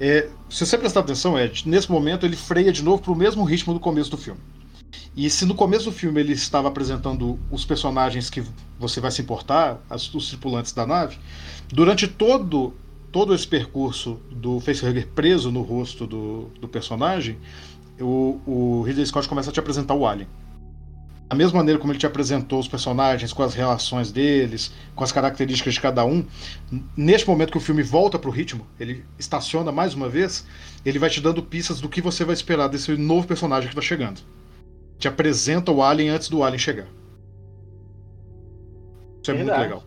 É, 0.00 0.28
se 0.48 0.64
você 0.64 0.78
prestar 0.78 1.00
atenção, 1.00 1.38
Ed, 1.38 1.68
nesse 1.68 1.90
momento 1.90 2.24
ele 2.24 2.36
freia 2.36 2.72
de 2.72 2.82
novo 2.82 3.02
para 3.02 3.12
o 3.12 3.16
mesmo 3.16 3.44
ritmo 3.44 3.74
do 3.74 3.80
começo 3.80 4.10
do 4.10 4.16
filme. 4.16 4.40
E 5.16 5.28
se 5.28 5.44
no 5.44 5.54
começo 5.54 5.86
do 5.86 5.92
filme 5.92 6.20
ele 6.20 6.32
estava 6.32 6.68
apresentando 6.68 7.38
os 7.50 7.64
personagens 7.64 8.30
que 8.30 8.42
você 8.78 9.00
vai 9.00 9.10
se 9.10 9.20
importar, 9.20 9.80
as, 9.90 10.12
os 10.14 10.28
tripulantes 10.28 10.72
da 10.72 10.86
nave, 10.86 11.18
durante 11.68 12.06
todo 12.06 12.74
todo 13.10 13.34
esse 13.34 13.48
percurso 13.48 14.20
do 14.30 14.60
facehugger 14.60 15.08
preso 15.08 15.50
no 15.50 15.62
rosto 15.62 16.06
do, 16.06 16.50
do 16.60 16.68
personagem, 16.68 17.38
o, 17.98 18.38
o 18.46 18.82
Ridley 18.82 19.06
Scott 19.06 19.28
começa 19.28 19.50
a 19.50 19.52
te 19.52 19.58
apresentar 19.58 19.94
o 19.94 20.06
Alien. 20.06 20.28
Da 21.28 21.36
mesma 21.36 21.58
maneira 21.58 21.78
como 21.78 21.92
ele 21.92 21.98
te 21.98 22.06
apresentou 22.06 22.58
os 22.58 22.66
personagens, 22.66 23.32
com 23.32 23.42
as 23.42 23.54
relações 23.54 24.10
deles, 24.10 24.72
com 24.94 25.04
as 25.04 25.12
características 25.12 25.74
de 25.74 25.80
cada 25.80 26.04
um, 26.04 26.24
neste 26.96 27.28
momento 27.28 27.52
que 27.52 27.58
o 27.58 27.60
filme 27.60 27.82
volta 27.82 28.18
para 28.18 28.30
o 28.30 28.32
ritmo, 28.32 28.66
ele 28.80 29.04
estaciona 29.18 29.70
mais 29.70 29.92
uma 29.92 30.08
vez, 30.08 30.46
ele 30.86 30.98
vai 30.98 31.10
te 31.10 31.20
dando 31.20 31.42
pistas 31.42 31.80
do 31.80 31.88
que 31.88 32.00
você 32.00 32.24
vai 32.24 32.32
esperar 32.32 32.68
desse 32.68 32.96
novo 32.96 33.26
personagem 33.26 33.68
que 33.68 33.74
está 33.74 33.86
chegando 33.86 34.22
te 34.98 35.06
apresenta 35.06 35.70
o 35.70 35.82
Alien 35.82 36.10
antes 36.10 36.28
do 36.28 36.42
Alien 36.42 36.58
chegar. 36.58 36.86
Isso 39.22 39.30
é 39.30 39.34
Verdade. 39.34 39.58
muito 39.58 39.62
legal. 39.62 39.84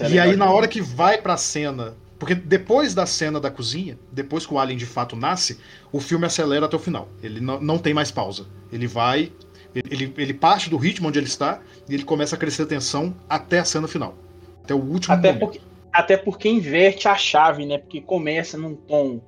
É 0.00 0.04
e 0.04 0.08
legal 0.08 0.28
aí, 0.28 0.36
na 0.36 0.50
hora 0.50 0.66
que 0.66 0.80
vai 0.80 1.18
pra 1.18 1.36
cena. 1.36 1.94
Porque 2.18 2.34
depois 2.34 2.92
da 2.92 3.06
cena 3.06 3.40
da 3.40 3.50
cozinha, 3.50 3.98
depois 4.12 4.44
que 4.44 4.52
o 4.52 4.58
Alien 4.58 4.76
de 4.76 4.84
fato 4.84 5.16
nasce, 5.16 5.58
o 5.90 6.00
filme 6.00 6.26
acelera 6.26 6.66
até 6.66 6.76
o 6.76 6.78
final. 6.78 7.08
Ele 7.22 7.40
não, 7.40 7.60
não 7.60 7.78
tem 7.78 7.94
mais 7.94 8.10
pausa. 8.10 8.46
Ele 8.70 8.86
vai. 8.86 9.32
Ele, 9.74 10.12
ele 10.16 10.34
parte 10.34 10.68
do 10.68 10.76
ritmo 10.76 11.08
onde 11.08 11.18
ele 11.18 11.26
está 11.26 11.60
e 11.88 11.94
ele 11.94 12.04
começa 12.04 12.34
a 12.34 12.38
crescer 12.38 12.62
a 12.62 12.66
tensão 12.66 13.14
até 13.28 13.60
a 13.60 13.64
cena 13.64 13.86
final. 13.86 14.16
Até 14.64 14.74
o 14.74 14.78
último 14.78 15.14
até 15.14 15.32
momento. 15.32 15.40
Porque, 15.40 15.60
até 15.92 16.16
porque 16.16 16.48
inverte 16.48 17.08
a 17.08 17.14
chave, 17.14 17.64
né? 17.64 17.78
Porque 17.78 18.00
começa 18.00 18.58
num 18.58 18.74
tom 18.74 19.20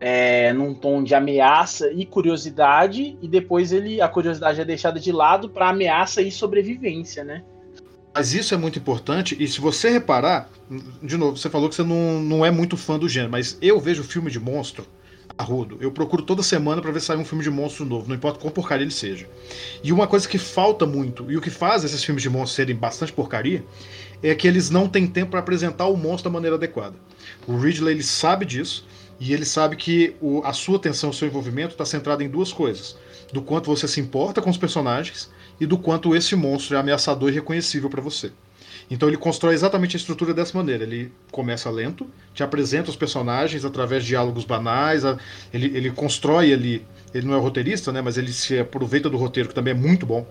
é, 0.00 0.52
num 0.52 0.74
tom 0.74 1.02
de 1.02 1.14
ameaça 1.14 1.90
e 1.92 2.06
curiosidade, 2.06 3.18
e 3.20 3.28
depois 3.28 3.72
ele 3.72 4.00
a 4.00 4.08
curiosidade 4.08 4.60
é 4.60 4.64
deixada 4.64 5.00
de 5.00 5.10
lado 5.10 5.48
para 5.48 5.70
ameaça 5.70 6.22
e 6.22 6.30
sobrevivência, 6.30 7.24
né? 7.24 7.42
Mas 8.14 8.32
isso 8.32 8.54
é 8.54 8.56
muito 8.56 8.78
importante, 8.78 9.36
e 9.38 9.46
se 9.46 9.60
você 9.60 9.90
reparar, 9.90 10.48
de 11.02 11.16
novo, 11.16 11.36
você 11.36 11.50
falou 11.50 11.68
que 11.68 11.74
você 11.74 11.82
não, 11.82 12.20
não 12.20 12.44
é 12.44 12.50
muito 12.50 12.76
fã 12.76 12.98
do 12.98 13.08
gênero, 13.08 13.30
mas 13.30 13.58
eu 13.60 13.78
vejo 13.78 14.02
filme 14.02 14.30
de 14.30 14.40
monstro 14.40 14.86
a 15.38 15.42
rodo. 15.44 15.78
Eu 15.80 15.92
procuro 15.92 16.22
toda 16.22 16.42
semana 16.42 16.82
para 16.82 16.90
ver 16.90 17.00
se 17.00 17.06
sai 17.06 17.16
um 17.16 17.24
filme 17.24 17.44
de 17.44 17.50
monstro 17.50 17.84
novo, 17.84 18.08
não 18.08 18.16
importa 18.16 18.40
qual 18.40 18.52
porcaria 18.52 18.84
ele 18.84 18.90
seja. 18.90 19.28
E 19.82 19.92
uma 19.92 20.08
coisa 20.08 20.28
que 20.28 20.36
falta 20.36 20.84
muito, 20.84 21.30
e 21.30 21.36
o 21.36 21.40
que 21.40 21.48
faz 21.48 21.84
esses 21.84 22.02
filmes 22.02 22.22
de 22.22 22.28
monstros 22.28 22.56
serem 22.56 22.74
bastante 22.74 23.12
porcaria, 23.12 23.64
é 24.20 24.34
que 24.34 24.48
eles 24.48 24.68
não 24.68 24.88
têm 24.88 25.06
tempo 25.06 25.30
para 25.30 25.40
apresentar 25.40 25.86
o 25.86 25.96
monstro 25.96 26.28
da 26.28 26.34
maneira 26.34 26.56
adequada. 26.56 26.96
O 27.46 27.56
Ridley 27.56 27.94
ele 27.94 28.02
sabe 28.02 28.44
disso, 28.44 28.84
e 29.20 29.32
ele 29.32 29.44
sabe 29.44 29.76
que 29.76 30.14
o, 30.20 30.42
a 30.44 30.52
sua 30.52 30.76
atenção, 30.76 31.10
o 31.10 31.14
seu 31.14 31.26
envolvimento 31.26 31.72
está 31.72 31.84
centrado 31.84 32.22
em 32.22 32.28
duas 32.28 32.52
coisas: 32.52 32.96
do 33.32 33.42
quanto 33.42 33.66
você 33.66 33.86
se 33.88 34.00
importa 34.00 34.42
com 34.42 34.50
os 34.50 34.56
personagens 34.56 35.30
e 35.60 35.66
do 35.66 35.78
quanto 35.78 36.14
esse 36.14 36.36
monstro 36.36 36.76
é 36.76 36.78
ameaçador 36.78 37.30
e 37.30 37.34
reconhecível 37.34 37.90
para 37.90 38.02
você. 38.02 38.32
Então 38.90 39.08
ele 39.08 39.16
constrói 39.16 39.54
exatamente 39.54 39.96
a 39.96 39.98
estrutura 39.98 40.32
dessa 40.32 40.56
maneira. 40.56 40.84
Ele 40.84 41.12
começa 41.30 41.70
lento, 41.70 42.06
te 42.34 42.42
apresenta 42.42 42.90
os 42.90 42.96
personagens 42.96 43.64
através 43.64 44.02
de 44.02 44.10
diálogos 44.10 44.44
banais, 44.44 45.02
ele, 45.52 45.76
ele 45.76 45.90
constrói 45.90 46.52
ali. 46.52 46.86
Ele 47.12 47.26
não 47.26 47.34
é 47.34 47.38
roteirista, 47.38 47.92
né? 47.92 48.00
Mas 48.00 48.16
ele 48.16 48.32
se 48.32 48.58
aproveita 48.58 49.10
do 49.10 49.16
roteiro, 49.16 49.48
que 49.48 49.54
também 49.54 49.72
é 49.72 49.76
muito 49.76 50.06
bom, 50.06 50.26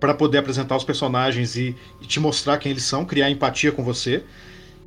para 0.00 0.14
poder 0.14 0.38
apresentar 0.38 0.76
os 0.76 0.84
personagens 0.84 1.56
e, 1.56 1.76
e 2.00 2.06
te 2.06 2.20
mostrar 2.20 2.58
quem 2.58 2.70
eles 2.72 2.84
são, 2.84 3.04
criar 3.04 3.30
empatia 3.30 3.72
com 3.72 3.82
você 3.82 4.22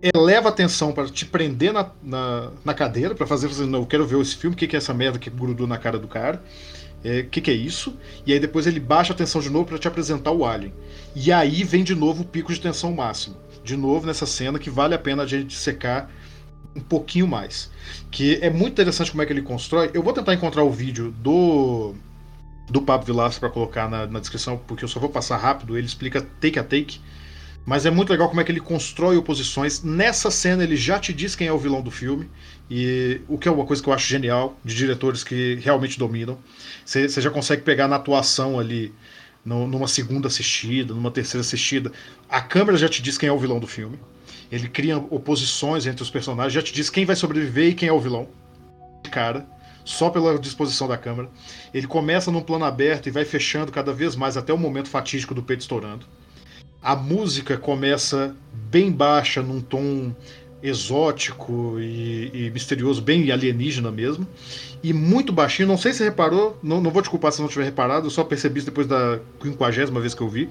eleva 0.01 0.49
a 0.49 0.51
atenção 0.51 0.91
para 0.91 1.07
te 1.07 1.25
prender 1.25 1.71
na, 1.71 1.91
na, 2.01 2.51
na 2.65 2.73
cadeira, 2.73 3.13
para 3.13 3.27
fazer 3.27 3.47
você, 3.47 3.65
não, 3.65 3.79
eu 3.79 3.85
quero 3.85 4.05
ver 4.05 4.19
esse 4.19 4.35
filme, 4.35 4.55
o 4.55 4.57
que, 4.57 4.67
que 4.67 4.75
é 4.75 4.79
essa 4.79 4.93
merda 4.93 5.19
que 5.19 5.29
grudou 5.29 5.67
na 5.67 5.77
cara 5.77 5.99
do 5.99 6.07
cara, 6.07 6.41
o 7.03 7.07
é, 7.07 7.23
que, 7.23 7.39
que 7.39 7.51
é 7.51 7.53
isso, 7.53 7.95
e 8.25 8.33
aí 8.33 8.39
depois 8.39 8.65
ele 8.65 8.79
baixa 8.79 9.13
a 9.13 9.15
tensão 9.15 9.39
de 9.39 9.49
novo 9.49 9.65
para 9.65 9.77
te 9.77 9.87
apresentar 9.87 10.31
o 10.31 10.43
Alien. 10.43 10.73
E 11.15 11.31
aí 11.31 11.63
vem 11.63 11.83
de 11.83 11.95
novo 11.95 12.23
o 12.23 12.25
pico 12.25 12.53
de 12.53 12.59
tensão 12.59 12.93
máximo. 12.93 13.37
De 13.63 13.75
novo 13.75 14.07
nessa 14.07 14.25
cena 14.25 14.57
que 14.57 14.69
vale 14.69 14.95
a 14.95 14.99
pena 14.99 15.23
a 15.23 15.27
gente 15.27 15.55
secar 15.55 16.09
um 16.75 16.81
pouquinho 16.81 17.27
mais. 17.27 17.69
Que 18.09 18.39
é 18.41 18.49
muito 18.49 18.73
interessante 18.73 19.11
como 19.11 19.21
é 19.21 19.25
que 19.25 19.33
ele 19.33 19.41
constrói. 19.41 19.91
Eu 19.93 20.01
vou 20.01 20.13
tentar 20.13 20.33
encontrar 20.33 20.63
o 20.63 20.71
vídeo 20.71 21.11
do 21.11 21.93
do 22.69 22.81
Pablo 22.81 23.05
Vilas 23.05 23.37
para 23.37 23.49
colocar 23.49 23.89
na, 23.89 24.07
na, 24.07 24.19
descrição, 24.19 24.57
porque 24.65 24.85
eu 24.85 24.87
só 24.87 24.97
vou 24.97 25.09
passar 25.09 25.35
rápido. 25.35 25.77
Ele 25.77 25.85
explica 25.85 26.21
take 26.39 26.57
a 26.57 26.63
take 26.63 27.01
mas 27.65 27.85
é 27.85 27.91
muito 27.91 28.09
legal 28.09 28.27
como 28.27 28.41
é 28.41 28.43
que 28.43 28.51
ele 28.51 28.59
constrói 28.59 29.17
oposições. 29.17 29.83
Nessa 29.83 30.31
cena 30.31 30.63
ele 30.63 30.75
já 30.75 30.99
te 30.99 31.13
diz 31.13 31.35
quem 31.35 31.47
é 31.47 31.53
o 31.53 31.59
vilão 31.59 31.81
do 31.81 31.91
filme. 31.91 32.29
E 32.69 33.21
o 33.27 33.37
que 33.37 33.47
é 33.47 33.51
uma 33.51 33.65
coisa 33.65 33.83
que 33.83 33.89
eu 33.89 33.93
acho 33.93 34.07
genial 34.07 34.57
de 34.63 34.75
diretores 34.75 35.23
que 35.23 35.59
realmente 35.61 35.99
dominam. 35.99 36.39
Você 36.85 37.09
já 37.21 37.29
consegue 37.29 37.61
pegar 37.61 37.87
na 37.87 37.97
atuação 37.97 38.59
ali, 38.59 38.93
numa 39.45 39.87
segunda 39.87 40.27
assistida, 40.27 40.93
numa 40.93 41.11
terceira 41.11 41.41
assistida. 41.41 41.91
A 42.29 42.41
câmera 42.41 42.77
já 42.77 42.87
te 42.87 43.01
diz 43.01 43.17
quem 43.17 43.29
é 43.29 43.31
o 43.31 43.39
vilão 43.39 43.59
do 43.59 43.67
filme. 43.67 43.99
Ele 44.51 44.67
cria 44.67 44.97
oposições 44.97 45.85
entre 45.85 46.03
os 46.03 46.09
personagens, 46.09 46.53
já 46.53 46.61
te 46.61 46.73
diz 46.73 46.89
quem 46.89 47.05
vai 47.05 47.15
sobreviver 47.15 47.69
e 47.69 47.73
quem 47.73 47.89
é 47.89 47.93
o 47.93 47.99
vilão. 47.99 48.27
Cara, 49.09 49.47
só 49.83 50.09
pela 50.09 50.37
disposição 50.37 50.87
da 50.87 50.97
câmera. 50.97 51.29
Ele 51.73 51.87
começa 51.87 52.31
num 52.31 52.41
plano 52.41 52.65
aberto 52.65 53.07
e 53.07 53.11
vai 53.11 53.25
fechando 53.25 53.71
cada 53.71 53.93
vez 53.93 54.15
mais 54.15 54.37
até 54.37 54.53
o 54.53 54.57
momento 54.57 54.89
fatídico 54.89 55.33
do 55.33 55.43
peito 55.43 55.61
estourando. 55.61 56.05
A 56.81 56.95
música 56.95 57.57
começa 57.57 58.35
bem 58.53 58.91
baixa, 58.91 59.41
num 59.41 59.61
tom 59.61 60.15
exótico 60.63 61.79
e, 61.79 62.31
e, 62.33 62.51
misterioso, 62.51 63.01
bem 63.01 63.31
alienígena 63.31 63.91
mesmo, 63.91 64.27
e 64.83 64.93
muito 64.93 65.33
baixinho. 65.33 65.67
Não 65.67 65.77
sei 65.77 65.91
se 65.91 65.99
você 65.99 66.03
reparou, 66.05 66.57
não, 66.61 66.81
não 66.81 66.91
vou 66.91 67.01
te 67.01 67.09
culpar 67.09 67.31
se 67.31 67.41
não 67.41 67.47
tiver 67.47 67.65
reparado, 67.65 68.07
eu 68.07 68.11
só 68.11 68.23
percebi 68.23 68.59
isso 68.59 68.67
depois 68.67 68.87
da 68.87 69.19
quinquagésima 69.39 69.99
vez 69.99 70.13
que 70.13 70.21
eu 70.21 70.29
vi, 70.29 70.49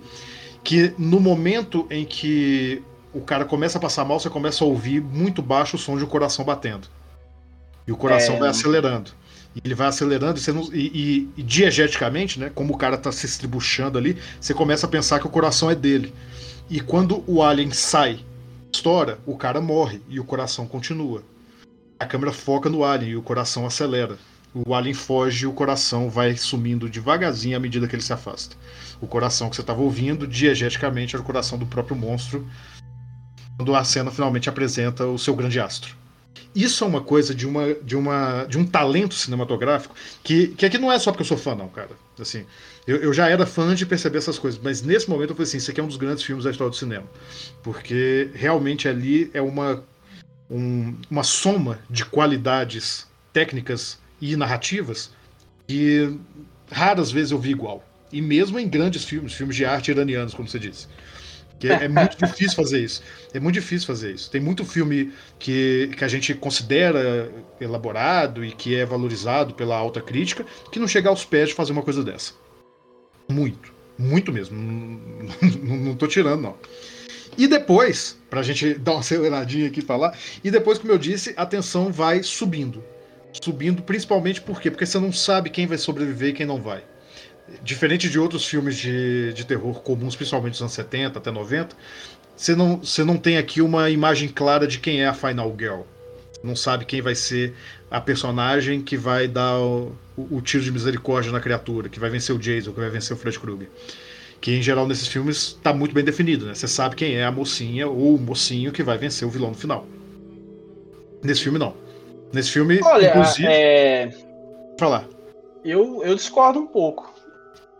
que 0.62 0.92
no 0.98 1.20
momento 1.20 1.86
em 1.90 2.04
que 2.04 2.82
o 3.12 3.20
cara 3.20 3.44
começa 3.44 3.78
a 3.78 3.80
passar 3.80 4.04
mal, 4.04 4.20
você 4.20 4.30
começa 4.30 4.64
a 4.64 4.66
ouvir 4.66 5.00
muito 5.00 5.42
baixo 5.42 5.76
o 5.76 5.78
som 5.78 5.96
de 5.96 6.04
um 6.04 6.08
coração 6.08 6.44
batendo. 6.44 6.88
E 7.86 7.92
o 7.92 7.96
coração 7.96 8.36
é... 8.36 8.38
vai 8.38 8.48
acelerando. 8.50 9.10
E 9.54 9.60
ele 9.64 9.74
vai 9.74 9.88
acelerando 9.88 10.38
e, 10.38 10.52
não, 10.52 10.62
e, 10.72 10.78
e, 10.78 11.28
e, 11.38 11.42
diegeticamente, 11.42 12.38
né, 12.38 12.52
como 12.54 12.72
o 12.72 12.76
cara 12.76 12.94
está 12.94 13.10
se 13.10 13.26
estribuchando 13.26 13.98
ali, 13.98 14.16
você 14.40 14.54
começa 14.54 14.86
a 14.86 14.88
pensar 14.88 15.18
que 15.18 15.26
o 15.26 15.30
coração 15.30 15.68
é 15.68 15.74
dele. 15.74 16.14
E 16.68 16.78
quando 16.80 17.24
o 17.26 17.42
alien 17.42 17.72
sai, 17.72 18.20
estoura, 18.80 19.18
o 19.26 19.36
cara 19.36 19.60
morre 19.60 20.00
e 20.08 20.18
o 20.18 20.24
coração 20.24 20.66
continua. 20.66 21.22
A 21.98 22.06
câmera 22.06 22.32
foca 22.32 22.70
no 22.70 22.82
alien 22.82 23.12
e 23.12 23.16
o 23.16 23.22
coração 23.22 23.66
acelera. 23.66 24.16
O 24.54 24.74
alien 24.74 24.94
foge 24.94 25.44
e 25.44 25.46
o 25.46 25.52
coração 25.52 26.08
vai 26.08 26.34
sumindo 26.34 26.88
devagarzinho 26.88 27.54
à 27.54 27.60
medida 27.60 27.86
que 27.86 27.94
ele 27.94 28.02
se 28.02 28.12
afasta. 28.12 28.56
O 28.98 29.06
coração 29.06 29.50
que 29.50 29.56
você 29.56 29.60
estava 29.60 29.82
ouvindo, 29.82 30.26
diegeticamente, 30.26 31.14
era 31.14 31.22
o 31.22 31.26
coração 31.26 31.58
do 31.58 31.66
próprio 31.66 31.94
monstro. 31.94 32.48
Quando 33.58 33.74
a 33.74 33.84
cena 33.84 34.10
finalmente 34.10 34.48
apresenta 34.48 35.06
o 35.06 35.18
seu 35.18 35.36
grande 35.36 35.60
astro. 35.60 35.94
Isso 36.54 36.82
é 36.82 36.86
uma 36.86 37.00
coisa 37.00 37.34
de, 37.34 37.46
uma, 37.46 37.74
de, 37.74 37.96
uma, 37.96 38.44
de 38.44 38.58
um 38.58 38.66
talento 38.66 39.14
cinematográfico 39.14 39.94
que, 40.22 40.48
que 40.48 40.66
aqui 40.66 40.78
não 40.78 40.90
é 40.90 40.98
só 40.98 41.12
porque 41.12 41.22
eu 41.22 41.26
sou 41.26 41.36
fã, 41.36 41.54
não, 41.54 41.68
cara. 41.68 41.90
Assim, 42.18 42.44
eu, 42.86 42.96
eu 42.96 43.12
já 43.12 43.28
era 43.28 43.46
fã 43.46 43.74
de 43.74 43.86
perceber 43.86 44.18
essas 44.18 44.38
coisas, 44.38 44.60
mas 44.62 44.82
nesse 44.82 45.08
momento 45.08 45.30
eu 45.30 45.36
falei 45.36 45.48
assim: 45.48 45.58
isso 45.58 45.70
aqui 45.70 45.80
é 45.80 45.82
um 45.82 45.88
dos 45.88 45.96
grandes 45.96 46.24
filmes 46.24 46.44
da 46.44 46.50
história 46.50 46.70
do 46.70 46.76
cinema. 46.76 47.06
Porque 47.62 48.30
realmente 48.34 48.88
ali 48.88 49.30
é 49.32 49.40
uma, 49.40 49.84
um, 50.50 50.96
uma 51.08 51.22
soma 51.22 51.78
de 51.88 52.04
qualidades 52.04 53.06
técnicas 53.32 53.98
e 54.20 54.34
narrativas 54.36 55.12
que 55.68 56.18
raras 56.70 57.12
vezes 57.12 57.30
eu 57.30 57.38
vi 57.38 57.50
igual. 57.50 57.84
E 58.12 58.20
mesmo 58.20 58.58
em 58.58 58.68
grandes 58.68 59.04
filmes, 59.04 59.32
filmes 59.34 59.54
de 59.54 59.64
arte 59.64 59.92
iranianos, 59.92 60.34
como 60.34 60.48
você 60.48 60.58
disse. 60.58 60.88
Que 61.60 61.68
é, 61.68 61.86
muito 61.88 62.16
difícil 62.16 62.56
fazer 62.56 62.80
isso. 62.80 63.02
É 63.34 63.38
muito 63.38 63.54
difícil 63.54 63.86
fazer 63.86 64.12
isso. 64.12 64.30
Tem 64.30 64.40
muito 64.40 64.64
filme 64.64 65.12
que, 65.38 65.90
que 65.94 66.02
a 66.02 66.08
gente 66.08 66.32
considera 66.32 67.30
elaborado 67.60 68.42
e 68.42 68.50
que 68.50 68.74
é 68.74 68.86
valorizado 68.86 69.52
pela 69.52 69.76
alta 69.76 70.00
crítica 70.00 70.46
que 70.72 70.78
não 70.78 70.88
chega 70.88 71.10
aos 71.10 71.22
pés 71.22 71.50
de 71.50 71.54
fazer 71.54 71.72
uma 71.72 71.82
coisa 71.82 72.02
dessa. 72.02 72.32
Muito. 73.28 73.74
Muito 73.98 74.32
mesmo. 74.32 74.56
Não, 74.56 75.76
não, 75.76 75.94
tô 75.94 76.06
tirando, 76.06 76.40
não. 76.40 76.56
E 77.36 77.46
depois, 77.46 78.18
pra 78.30 78.42
gente 78.42 78.74
dar 78.74 78.92
uma 78.92 79.00
aceleradinha 79.00 79.68
aqui 79.68 79.80
e 79.80 79.84
falar, 79.84 80.16
e 80.42 80.50
depois, 80.50 80.78
como 80.78 80.92
eu 80.92 80.98
disse, 80.98 81.34
a 81.36 81.44
tensão 81.44 81.92
vai 81.92 82.22
subindo. 82.22 82.82
Subindo 83.42 83.82
principalmente 83.82 84.40
por 84.40 84.60
quê? 84.62 84.70
Porque 84.70 84.86
você 84.86 84.98
não 84.98 85.12
sabe 85.12 85.50
quem 85.50 85.66
vai 85.66 85.76
sobreviver 85.76 86.30
e 86.30 86.32
quem 86.32 86.46
não 86.46 86.60
vai 86.60 86.82
diferente 87.62 88.08
de 88.08 88.18
outros 88.18 88.46
filmes 88.46 88.76
de, 88.76 89.32
de 89.32 89.44
terror 89.44 89.80
comuns, 89.80 90.16
principalmente 90.16 90.52
dos 90.52 90.62
anos 90.62 90.72
70 90.72 91.18
até 91.18 91.30
90, 91.30 91.76
você 92.36 92.54
não, 92.54 92.78
você 92.78 93.04
não 93.04 93.16
tem 93.16 93.36
aqui 93.36 93.60
uma 93.60 93.90
imagem 93.90 94.28
clara 94.28 94.66
de 94.66 94.78
quem 94.78 95.02
é 95.02 95.06
a 95.06 95.12
Final 95.12 95.54
Girl. 95.58 95.80
Não 96.42 96.56
sabe 96.56 96.86
quem 96.86 97.02
vai 97.02 97.14
ser 97.14 97.54
a 97.90 98.00
personagem 98.00 98.80
que 98.80 98.96
vai 98.96 99.28
dar 99.28 99.58
o, 99.58 99.92
o, 100.16 100.36
o 100.36 100.40
tiro 100.40 100.64
de 100.64 100.72
misericórdia 100.72 101.30
na 101.30 101.40
criatura, 101.40 101.88
que 101.88 102.00
vai 102.00 102.08
vencer 102.08 102.34
o 102.34 102.38
Jason, 102.38 102.72
que 102.72 102.80
vai 102.80 102.88
vencer 102.88 103.14
o 103.14 103.20
Fred 103.20 103.38
Krueger. 103.38 103.68
Que 104.40 104.56
em 104.56 104.62
geral 104.62 104.88
nesses 104.88 105.06
filmes 105.06 105.36
está 105.36 105.74
muito 105.74 105.94
bem 105.94 106.02
definido, 106.02 106.46
né? 106.46 106.54
Você 106.54 106.66
sabe 106.66 106.96
quem 106.96 107.16
é 107.16 107.24
a 107.24 107.30
mocinha 107.30 107.86
ou 107.86 108.14
o 108.14 108.18
mocinho 108.18 108.72
que 108.72 108.82
vai 108.82 108.96
vencer 108.96 109.28
o 109.28 109.30
vilão 109.30 109.50
no 109.50 109.56
final. 109.56 109.86
Nesse 111.22 111.42
filme 111.42 111.58
não. 111.58 111.74
Nesse 112.32 112.50
filme, 112.52 112.80
Olha, 112.82 113.10
inclusive. 113.10 113.46
É... 113.46 114.10
Falar. 114.78 115.06
Eu, 115.62 116.02
eu 116.02 116.14
discordo 116.14 116.58
um 116.58 116.66
pouco 116.66 117.19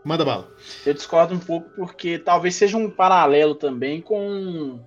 Manda 0.03 0.25
bala. 0.25 0.49
Eu 0.85 0.93
discordo 0.93 1.35
um 1.35 1.39
pouco 1.39 1.69
porque 1.75 2.17
talvez 2.17 2.55
seja 2.55 2.77
um 2.77 2.89
paralelo 2.89 3.53
também 3.53 4.01
com, 4.01 4.79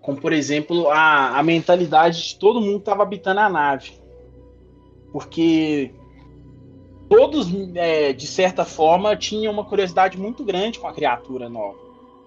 com 0.00 0.16
por 0.16 0.32
exemplo, 0.32 0.88
a, 0.90 1.38
a 1.38 1.42
mentalidade 1.42 2.28
de 2.28 2.36
todo 2.36 2.60
mundo 2.60 2.74
que 2.74 2.80
estava 2.80 3.04
habitando 3.04 3.40
a 3.40 3.48
nave. 3.48 3.92
Porque 5.12 5.92
todos, 7.08 7.48
é, 7.74 8.12
de 8.12 8.26
certa 8.26 8.64
forma, 8.64 9.16
tinham 9.16 9.52
uma 9.52 9.64
curiosidade 9.64 10.18
muito 10.18 10.44
grande 10.44 10.78
com 10.78 10.88
a 10.88 10.92
criatura 10.92 11.48
nova. 11.48 11.78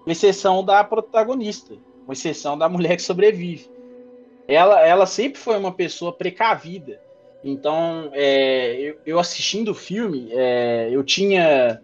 Com 0.02 0.10
exceção 0.10 0.64
da 0.64 0.82
protagonista, 0.82 1.74
com 2.06 2.12
exceção 2.12 2.56
da 2.56 2.68
mulher 2.68 2.96
que 2.96 3.02
sobrevive. 3.02 3.68
Ela, 4.48 4.86
ela 4.86 5.06
sempre 5.06 5.38
foi 5.38 5.58
uma 5.58 5.72
pessoa 5.72 6.12
precavida. 6.12 7.00
Então, 7.42 8.10
é, 8.12 8.74
eu, 8.80 8.96
eu, 9.04 9.18
assistindo 9.18 9.70
o 9.70 9.74
filme, 9.74 10.28
é, 10.32 10.88
eu 10.90 11.02
tinha 11.02 11.82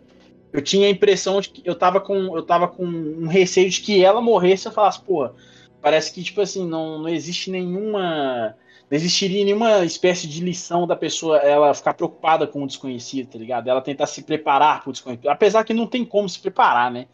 eu 0.52 0.62
tinha 0.62 0.86
a 0.86 0.90
impressão 0.90 1.40
de 1.40 1.50
que 1.50 1.62
eu 1.64 1.74
tava 1.74 2.00
com 2.00 2.36
eu 2.36 2.42
tava 2.42 2.68
com 2.68 2.84
um 2.84 3.26
receio 3.26 3.70
de 3.70 3.80
que 3.80 4.04
ela 4.04 4.20
morresse 4.20 4.66
e 4.66 4.68
eu 4.68 4.72
falasse, 4.72 5.00
pô, 5.00 5.30
parece 5.80 6.12
que 6.12 6.22
tipo 6.22 6.40
assim, 6.40 6.66
não, 6.66 6.98
não 6.98 7.08
existe 7.08 7.50
nenhuma 7.50 8.54
não 8.90 8.96
existiria 8.96 9.44
nenhuma 9.44 9.84
espécie 9.84 10.26
de 10.26 10.42
lição 10.42 10.86
da 10.86 10.96
pessoa 10.96 11.38
ela 11.38 11.72
ficar 11.72 11.94
preocupada 11.94 12.46
com 12.46 12.64
o 12.64 12.66
desconhecido, 12.66 13.28
tá 13.28 13.38
ligado? 13.38 13.68
Ela 13.68 13.80
tentar 13.80 14.06
se 14.06 14.22
preparar 14.22 14.82
para 14.82 14.90
o 14.90 14.92
desconhecido. 14.92 15.28
Apesar 15.28 15.62
que 15.62 15.72
não 15.72 15.86
tem 15.86 16.04
como 16.04 16.28
se 16.28 16.40
preparar, 16.40 16.90
né? 16.90 17.06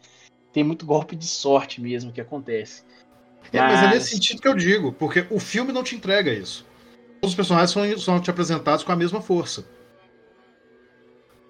Tem 0.51 0.63
muito 0.63 0.87
golpe 0.87 1.15
de 1.15 1.27
sorte 1.27 1.79
mesmo 1.79 2.11
que 2.11 2.19
acontece. 2.19 2.81
É, 3.53 3.59
mas... 3.59 3.73
mas 3.73 3.83
é 3.83 3.93
nesse 3.93 4.09
sentido 4.09 4.41
que 4.41 4.47
eu 4.47 4.55
digo, 4.55 4.91
porque 4.91 5.27
o 5.29 5.39
filme 5.39 5.71
não 5.71 5.83
te 5.83 5.95
entrega 5.95 6.33
isso. 6.33 6.65
Todos 7.21 7.31
os 7.31 7.35
personagens 7.35 7.69
são, 7.69 7.97
são 7.99 8.19
te 8.19 8.31
apresentados 8.31 8.83
com 8.83 8.91
a 8.91 8.95
mesma 8.95 9.21
força. 9.21 9.63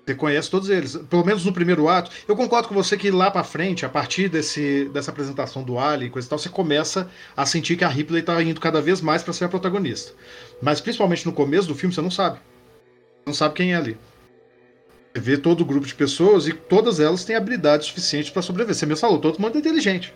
Você 0.08 0.16
conhece 0.16 0.50
todos 0.50 0.70
eles, 0.70 0.96
pelo 0.96 1.26
menos 1.26 1.44
no 1.44 1.52
primeiro 1.52 1.90
ato. 1.90 2.10
Eu 2.26 2.34
concordo 2.34 2.70
com 2.70 2.74
você 2.74 2.96
que 2.96 3.12
lá 3.12 3.30
para 3.30 3.44
frente, 3.44 3.86
a 3.86 3.90
partir 3.90 4.30
desse, 4.30 4.90
dessa 4.94 5.12
apresentação 5.12 5.64
do 5.64 5.78
Ali 5.78 6.06
e 6.06 6.10
coisa 6.10 6.26
e 6.26 6.30
tal, 6.30 6.40
você 6.40 6.48
começa 6.48 7.10
a 7.36 7.46
sentir 7.46 7.76
que 7.76 7.84
a 7.84 7.90
Ripley 7.90 8.24
tá 8.24 8.42
indo 8.42 8.62
cada 8.62 8.80
vez 8.82 9.02
mais 9.02 9.22
para 9.22 9.34
ser 9.34 9.44
a 9.44 9.50
protagonista. 9.50 10.14
Mas 10.62 10.80
principalmente 10.80 11.26
no 11.26 11.34
começo 11.34 11.68
do 11.68 11.76
filme, 11.76 11.94
você 11.94 12.02
não 12.02 12.10
sabe. 12.10 12.40
Não 13.26 13.34
sabe 13.34 13.56
quem 13.56 13.74
é 13.74 13.76
ali. 13.76 13.98
Você 15.14 15.20
vê 15.20 15.38
todo 15.38 15.60
o 15.60 15.66
grupo 15.66 15.86
de 15.86 15.94
pessoas 15.94 16.48
e 16.48 16.54
todas 16.54 17.02
elas 17.02 17.26
têm 17.26 17.36
habilidade 17.36 17.84
suficiente 17.84 18.32
para 18.32 18.42
sobreviver. 18.42 18.76
Você 18.76 18.86
mesmo 18.86 19.02
falou, 19.02 19.20
todo 19.20 19.42
mundo 19.42 19.58
é 19.58 19.60
inteligente. 19.60 20.14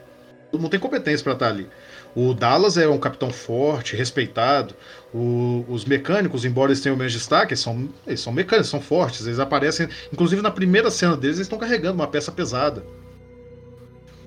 Todo 0.51 0.61
mundo 0.61 0.71
tem 0.71 0.79
competência 0.79 1.21
para 1.21 1.33
estar 1.33 1.47
ali. 1.49 1.67
O 2.15 2.33
Dallas 2.33 2.77
é 2.77 2.87
um 2.87 2.97
capitão 2.97 3.31
forte, 3.31 3.95
respeitado. 3.95 4.75
O, 5.13 5.65
os 5.69 5.85
mecânicos, 5.85 6.43
embora 6.43 6.71
eles 6.71 6.81
tenham 6.81 6.97
menos 6.97 7.13
destaque, 7.13 7.53
eles 7.53 7.61
são, 7.61 7.89
eles 8.05 8.19
são 8.19 8.33
mecânicos, 8.33 8.69
são 8.69 8.81
fortes. 8.81 9.25
Eles 9.25 9.39
aparecem, 9.39 9.87
inclusive 10.11 10.41
na 10.41 10.51
primeira 10.51 10.91
cena 10.91 11.15
deles, 11.15 11.37
eles 11.37 11.45
estão 11.45 11.59
carregando 11.59 11.95
uma 11.95 12.07
peça 12.07 12.31
pesada. 12.31 12.85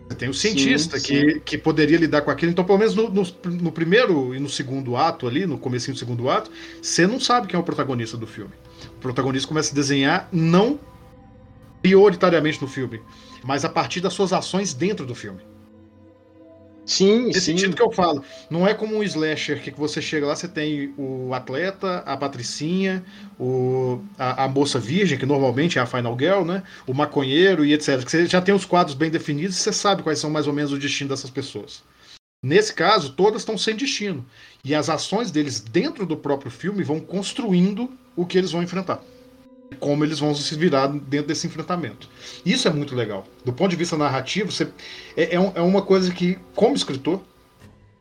Você 0.09 0.15
tem 0.17 0.29
o 0.29 0.35
cientista 0.35 0.99
sim, 0.99 1.07
sim. 1.07 1.15
Que, 1.15 1.41
que 1.41 1.59
poderia 1.59 1.99
lidar 1.99 2.23
com 2.23 2.31
aquilo. 2.31 2.53
Então, 2.53 2.65
pelo 2.65 2.79
menos 2.79 2.95
no, 2.95 3.09
no, 3.09 3.23
no, 3.45 3.73
primeiro 3.73 4.35
e 4.35 4.39
no 4.39 4.49
segundo 4.49 4.97
ato 4.97 5.27
ali, 5.27 5.47
no 5.47 5.59
começo 5.59 5.91
do 5.91 5.99
segundo 5.99 6.29
ato, 6.29 6.51
você 6.81 7.07
não 7.07 7.19
sabe 7.19 7.47
quem 7.47 7.57
é 7.57 7.61
o 7.61 7.65
protagonista 7.65 8.17
do 8.17 8.27
filme. 8.27 8.53
O 8.97 9.01
protagonista 9.01 9.49
começa 9.49 9.73
a 9.73 9.75
desenhar 9.75 10.29
não 10.31 10.79
prioritariamente 11.83 12.61
no 12.63 12.69
filme, 12.69 13.01
mas 13.43 13.65
a 13.65 13.69
partir 13.69 14.01
das 14.01 14.13
suas 14.13 14.33
ações 14.33 14.73
dentro 14.73 15.05
do 15.05 15.15
filme. 15.15 15.41
Sim, 16.87 17.27
Nesse 17.27 17.41
sim. 17.41 17.53
sentido 17.53 17.75
que 17.75 17.83
eu 17.83 17.91
falo. 17.91 18.23
Não 18.51 18.67
é 18.67 18.75
como 18.75 18.97
um 18.97 19.03
slasher 19.03 19.63
que 19.63 19.71
você 19.71 20.03
chega 20.03 20.27
lá, 20.27 20.37
você 20.37 20.47
tem 20.47 20.93
o 20.99 21.33
atleta, 21.33 21.99
a 21.99 22.17
patricinha, 22.17 23.03
o, 23.39 24.01
a, 24.19 24.45
a, 24.45 24.49
moça 24.49 24.79
virgem, 24.79 25.19
que 25.19 25.25
normalmente 25.25 25.79
é 25.79 25.83
a 25.83 25.87
Final 25.87 26.17
Girl, 26.19 26.45
né? 26.45 26.63
O 26.87 26.93
maconheiro 26.93 27.65
e 27.65 27.73
etc. 27.73 28.05
Que 28.05 28.11
você 28.11 28.27
já 28.27 28.41
tem 28.41 28.55
os 28.55 28.65
quadros 28.65 28.95
bem 28.95 29.11
definidos 29.11 29.57
e 29.57 29.61
você 29.61 29.73
sabe 29.73 30.03
quais 30.03 30.19
são 30.19 30.31
mais 30.31 30.47
ou 30.47 30.53
menos 30.53 30.73
o 30.73 30.79
destino 30.79 31.11
dessas 31.11 31.31
pessoas. 31.31 31.83
Nesse 32.43 32.75
caso, 32.75 33.13
todas 33.13 33.41
estão 33.41 33.57
sem 33.57 33.75
destino. 33.75 34.25
E 34.63 34.75
as 34.75 34.91
ações 34.91 35.31
deles 35.31 35.61
dentro 35.61 36.05
do 36.05 36.17
próprio 36.17 36.51
filme 36.51 36.85
vão 36.85 37.01
construindo 37.01 37.91
o 38.15 38.27
que 38.27 38.37
eles 38.37 38.53
vão 38.53 38.63
enfrentar 38.63 39.03
como 39.75 40.05
eles 40.05 40.19
vão 40.19 40.35
se 40.35 40.55
virar 40.55 40.87
dentro 40.87 41.29
desse 41.29 41.47
enfrentamento. 41.47 42.09
Isso 42.45 42.67
é 42.69 42.71
muito 42.71 42.95
legal. 42.95 43.27
Do 43.45 43.53
ponto 43.53 43.71
de 43.71 43.77
vista 43.77 43.97
narrativo, 43.97 44.51
você, 44.51 44.69
é, 45.17 45.37
é, 45.37 45.53
é 45.55 45.61
uma 45.61 45.83
coisa 45.83 46.13
que, 46.13 46.39
como 46.55 46.75
escritor, 46.75 47.21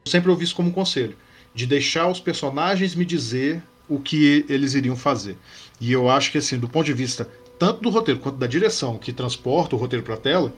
eu 0.05 0.11
sempre 0.11 0.29
ouvi 0.29 0.43
isso 0.43 0.55
como 0.55 0.69
um 0.69 0.73
conselho, 0.73 1.15
de 1.53 1.65
deixar 1.65 2.07
os 2.07 2.19
personagens 2.19 2.95
me 2.95 3.05
dizer 3.05 3.61
o 3.87 3.99
que 3.99 4.45
eles 4.49 4.73
iriam 4.73 4.95
fazer. 4.95 5.37
E 5.79 5.91
eu 5.91 6.09
acho 6.09 6.31
que, 6.31 6.37
assim, 6.37 6.57
do 6.57 6.69
ponto 6.69 6.85
de 6.85 6.93
vista 6.93 7.29
tanto 7.59 7.81
do 7.81 7.89
roteiro 7.89 8.19
quanto 8.19 8.37
da 8.37 8.47
direção 8.47 8.97
que 8.97 9.13
transporta 9.13 9.75
o 9.75 9.79
roteiro 9.79 10.03
para 10.03 10.15
a 10.15 10.17
tela, 10.17 10.53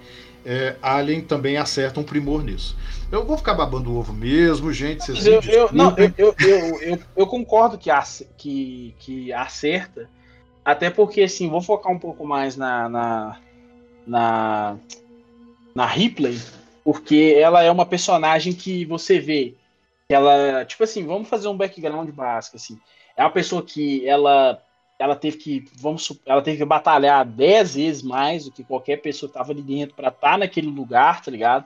é, 0.46 0.76
Alien 0.82 1.22
também 1.22 1.58
acerta 1.58 2.00
um 2.00 2.04
primor 2.04 2.44
nisso. 2.44 2.78
Eu 3.12 3.26
vou 3.26 3.38
ficar 3.38 3.56
babando 3.56 3.92
o 3.92 3.98
ovo 3.98 4.14
mesmo, 4.14 4.72
gente. 4.72 5.06
Vocês 5.06 5.26
eu, 5.26 5.42
eu, 5.42 5.70
não, 5.74 5.96
eu, 5.98 6.14
eu, 6.18 6.36
eu, 6.82 7.00
eu, 7.16 7.28
concordo 7.28 7.78
que, 7.78 7.90
que, 8.38 8.96
que 9.00 9.34
acerta, 9.34 10.10
até 10.66 10.90
porque, 10.90 11.22
assim, 11.22 11.48
vou 11.48 11.62
focar 11.62 11.92
um 11.92 12.00
pouco 12.00 12.26
mais 12.26 12.58
na, 12.58 12.90
na, 12.90 13.40
na, 14.08 14.78
na 15.76 15.86
Ripley, 15.86 16.42
porque 16.84 17.36
ela 17.38 17.62
é 17.62 17.70
uma 17.70 17.86
personagem 17.86 18.52
que 18.52 18.84
você 18.84 19.20
vê. 19.20 19.54
Ela, 20.10 20.66
tipo 20.66 20.84
assim, 20.84 21.06
vamos 21.06 21.30
fazer 21.30 21.48
um 21.48 21.58
background 21.58 22.10
básico, 22.10 22.58
assim. 22.58 22.80
É 23.16 23.24
uma 23.24 23.32
pessoa 23.32 23.62
que 23.62 24.08
ela 24.08 24.60
ela 24.98 25.16
teve 25.16 25.38
que, 25.38 25.66
vamos, 25.76 26.10
ela 26.26 26.42
teve 26.42 26.58
que 26.58 26.66
batalhar 26.66 27.26
dez 27.26 27.76
vezes 27.76 28.02
mais 28.02 28.46
do 28.46 28.52
que 28.52 28.64
qualquer 28.64 29.02
pessoa 29.02 29.30
que 29.30 29.38
estava 29.38 29.52
ali 29.52 29.62
dentro 29.62 29.94
para 29.94 30.08
estar 30.08 30.32
tá 30.32 30.38
naquele 30.38 30.68
lugar, 30.68 31.22
tá 31.22 31.30
ligado? 31.30 31.66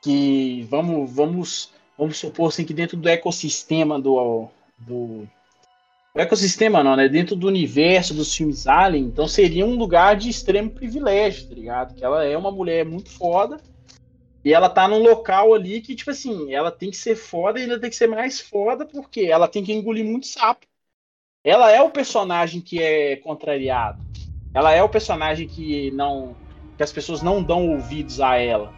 Que 0.00 0.64
vamos, 0.70 1.12
vamos, 1.12 1.72
vamos 1.98 2.18
supor 2.18 2.48
assim 2.48 2.64
que 2.64 2.72
dentro 2.72 2.96
do 2.96 3.08
ecossistema 3.08 4.00
do, 4.00 4.48
do 4.78 5.28
o 6.14 6.20
ecossistema 6.20 6.84
não, 6.84 6.94
né? 6.94 7.08
Dentro 7.08 7.34
do 7.34 7.46
universo 7.46 8.12
dos 8.12 8.34
filmes 8.34 8.66
Alien, 8.66 9.04
então 9.04 9.26
seria 9.26 9.64
um 9.64 9.76
lugar 9.76 10.16
de 10.16 10.28
extremo 10.28 10.70
privilégio, 10.70 11.48
tá 11.48 11.54
ligado? 11.54 11.94
Que 11.94 12.04
ela 12.04 12.24
é 12.24 12.36
uma 12.36 12.50
mulher 12.50 12.84
muito 12.84 13.10
foda 13.10 13.58
e 14.44 14.52
ela 14.52 14.68
tá 14.68 14.86
num 14.88 15.02
local 15.02 15.54
ali 15.54 15.80
que, 15.80 15.94
tipo 15.94 16.10
assim, 16.10 16.52
ela 16.52 16.70
tem 16.70 16.90
que 16.90 16.96
ser 16.96 17.16
foda 17.16 17.58
e 17.58 17.64
ela 17.64 17.78
tem 17.78 17.88
que 17.88 17.96
ser 17.96 18.08
mais 18.08 18.40
foda 18.40 18.84
porque 18.84 19.22
ela 19.22 19.48
tem 19.48 19.64
que 19.64 19.72
engolir 19.72 20.04
muito 20.04 20.26
sapo. 20.26 20.66
Ela 21.44 21.70
é 21.70 21.80
o 21.80 21.90
personagem 21.90 22.60
que 22.60 22.80
é 22.80 23.16
contrariado. 23.16 24.02
Ela 24.52 24.72
é 24.72 24.82
o 24.82 24.88
personagem 24.88 25.48
que 25.48 25.90
não. 25.92 26.36
que 26.76 26.82
as 26.82 26.92
pessoas 26.92 27.22
não 27.22 27.42
dão 27.42 27.70
ouvidos 27.70 28.20
a 28.20 28.36
ela. 28.36 28.72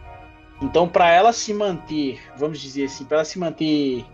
Então, 0.63 0.89
para 0.89 1.11
ela 1.11 1.33
se 1.33 1.53
manter, 1.53 2.21
vamos 2.37 2.61
dizer 2.61 2.85
assim, 2.85 3.05
para 3.05 3.19
ela 3.19 3.25
se 3.25 3.39
manter 3.39 4.05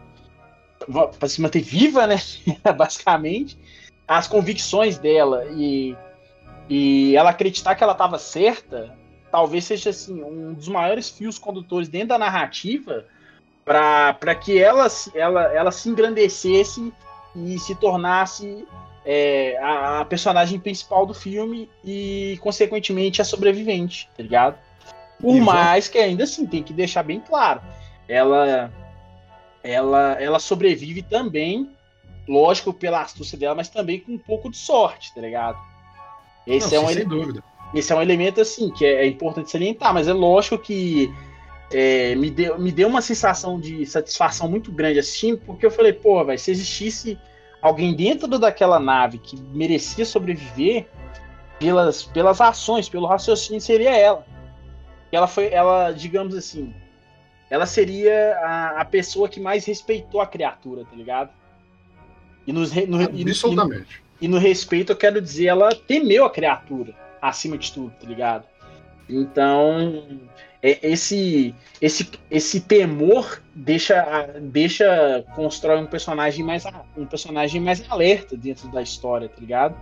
para 1.18 1.28
se 1.28 1.40
manter 1.40 1.62
viva, 1.62 2.06
né? 2.06 2.16
Basicamente, 2.76 3.58
as 4.06 4.26
convicções 4.26 4.98
dela 4.98 5.44
e, 5.52 5.96
e 6.68 7.16
ela 7.16 7.30
acreditar 7.30 7.74
que 7.74 7.82
ela 7.82 7.92
estava 7.92 8.18
certa, 8.18 8.96
talvez 9.30 9.64
seja 9.64 9.90
assim 9.90 10.22
um 10.22 10.52
dos 10.52 10.68
maiores 10.68 11.08
fios 11.08 11.38
condutores 11.38 11.88
dentro 11.88 12.08
da 12.08 12.18
narrativa 12.18 13.06
para 13.64 14.34
que 14.34 14.58
ela, 14.58 14.88
ela, 15.14 15.42
ela 15.54 15.70
se 15.70 15.88
engrandecesse 15.88 16.92
e 17.36 17.58
se 17.60 17.74
tornasse 17.76 18.66
é, 19.04 19.56
a, 19.62 20.00
a, 20.00 20.04
personagem 20.04 20.58
principal 20.58 21.06
do 21.06 21.14
filme 21.14 21.70
e, 21.84 22.36
consequentemente, 22.40 23.22
a 23.22 23.24
sobrevivente, 23.24 24.08
tá 24.16 24.22
ligado? 24.22 24.58
Por 25.20 25.36
mais 25.36 25.86
que 25.86 25.98
ainda 25.98 26.24
assim 26.24 26.46
tem 26.46 26.62
que 26.62 26.72
deixar 26.72 27.02
bem 27.02 27.20
claro, 27.20 27.60
ela 28.08 28.72
ela, 29.62 30.16
ela 30.20 30.38
sobrevive 30.38 31.02
também, 31.02 31.70
lógico, 32.28 32.72
pela 32.72 33.02
astúcia 33.02 33.38
dela, 33.38 33.54
mas 33.54 33.68
também 33.68 34.00
com 34.00 34.12
um 34.12 34.18
pouco 34.18 34.50
de 34.50 34.56
sorte, 34.56 35.14
tá 35.14 35.20
ligado? 35.20 35.58
Esse 36.46 36.74
Não, 36.74 36.82
é 36.82 36.86
um 36.86 36.92
sem 36.92 37.06
dúvida. 37.06 37.44
Esse 37.74 37.92
é 37.92 37.96
um 37.96 38.02
elemento, 38.02 38.40
assim, 38.40 38.70
que 38.70 38.84
é, 38.84 39.04
é 39.04 39.06
importante 39.06 39.50
salientar, 39.50 39.94
mas 39.94 40.08
é 40.08 40.12
lógico 40.12 40.58
que 40.58 41.12
é, 41.72 42.14
me, 42.16 42.30
deu, 42.30 42.58
me 42.58 42.72
deu 42.72 42.88
uma 42.88 43.00
sensação 43.00 43.60
de 43.60 43.86
satisfação 43.86 44.48
muito 44.48 44.72
grande 44.72 44.98
assistindo, 44.98 45.38
porque 45.38 45.64
eu 45.64 45.70
falei, 45.70 45.92
pô, 45.92 46.24
vai 46.24 46.36
se 46.36 46.50
existisse 46.50 47.18
alguém 47.62 47.94
dentro 47.94 48.38
daquela 48.38 48.80
nave 48.80 49.18
que 49.18 49.40
merecia 49.52 50.04
sobreviver 50.04 50.86
pelas, 51.58 52.02
pelas 52.02 52.40
ações, 52.40 52.88
pelo 52.88 53.06
raciocínio, 53.06 53.60
seria 53.60 53.96
ela. 53.96 54.26
Ela 55.12 55.26
foi, 55.26 55.48
ela, 55.52 55.92
digamos 55.92 56.34
assim, 56.34 56.74
ela 57.50 57.66
seria 57.66 58.38
a, 58.38 58.80
a 58.80 58.84
pessoa 58.84 59.28
que 59.28 59.40
mais 59.40 59.66
respeitou 59.66 60.20
a 60.20 60.26
criatura, 60.26 60.84
tá 60.84 60.96
ligado? 60.96 61.30
E, 62.46 62.52
nos, 62.52 62.72
no, 62.72 63.02
Absolutamente. 63.02 64.00
E, 64.20 64.24
e, 64.24 64.28
no 64.28 64.38
respeito, 64.38 64.92
eu 64.92 64.96
quero 64.96 65.20
dizer, 65.20 65.46
ela 65.46 65.74
temeu 65.74 66.24
a 66.24 66.30
criatura 66.30 66.94
acima 67.20 67.58
de 67.58 67.72
tudo, 67.72 67.92
tá 68.00 68.06
ligado? 68.06 68.46
Então, 69.08 70.20
é, 70.62 70.78
esse, 70.88 71.52
esse, 71.82 72.08
esse 72.30 72.60
temor 72.60 73.42
deixa, 73.52 74.28
deixa 74.40 75.24
constrói 75.34 75.78
um 75.78 75.86
personagem 75.86 76.44
mais 76.44 76.64
um 76.96 77.04
personagem 77.04 77.60
mais 77.60 77.84
alerta 77.90 78.36
dentro 78.36 78.68
da 78.68 78.80
história, 78.80 79.28
tá 79.28 79.40
ligado? 79.40 79.76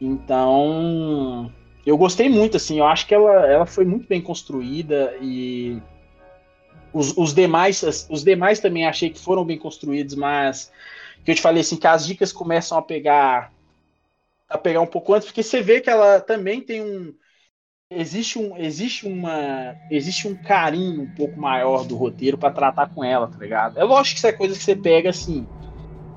Então, 0.00 1.52
eu 1.84 1.96
gostei 1.98 2.28
muito, 2.28 2.56
assim, 2.56 2.78
eu 2.78 2.86
acho 2.86 3.06
que 3.06 3.14
ela, 3.14 3.46
ela 3.46 3.66
foi 3.66 3.84
muito 3.84 4.08
bem 4.08 4.20
construída 4.20 5.14
e 5.20 5.80
os, 6.92 7.16
os 7.16 7.34
demais 7.34 8.06
os 8.08 8.22
demais 8.22 8.60
também 8.60 8.86
achei 8.86 9.10
que 9.10 9.18
foram 9.18 9.44
bem 9.44 9.58
construídos, 9.58 10.14
mas 10.14 10.70
que 11.24 11.30
eu 11.30 11.34
te 11.34 11.42
falei 11.42 11.60
assim 11.62 11.76
que 11.76 11.86
as 11.86 12.06
dicas 12.06 12.32
começam 12.32 12.76
a 12.76 12.82
pegar 12.82 13.52
a 14.48 14.58
pegar 14.58 14.80
um 14.80 14.86
pouco 14.86 15.14
antes, 15.14 15.26
porque 15.26 15.42
você 15.42 15.62
vê 15.62 15.80
que 15.80 15.88
ela 15.88 16.20
também 16.20 16.60
tem 16.60 16.82
um 16.82 17.14
existe 17.90 18.38
um 18.38 18.56
existe 18.56 19.06
uma 19.06 19.74
existe 19.90 20.28
um 20.28 20.34
carinho 20.34 21.02
um 21.02 21.14
pouco 21.14 21.38
maior 21.38 21.84
do 21.84 21.96
roteiro 21.96 22.38
para 22.38 22.52
tratar 22.52 22.88
com 22.94 23.02
ela, 23.04 23.28
tá 23.28 23.38
ligado? 23.38 23.78
É 23.78 23.84
lógico 23.84 24.14
que 24.14 24.18
isso 24.18 24.26
é 24.26 24.32
coisa 24.32 24.56
que 24.56 24.62
você 24.62 24.76
pega 24.76 25.10
assim, 25.10 25.46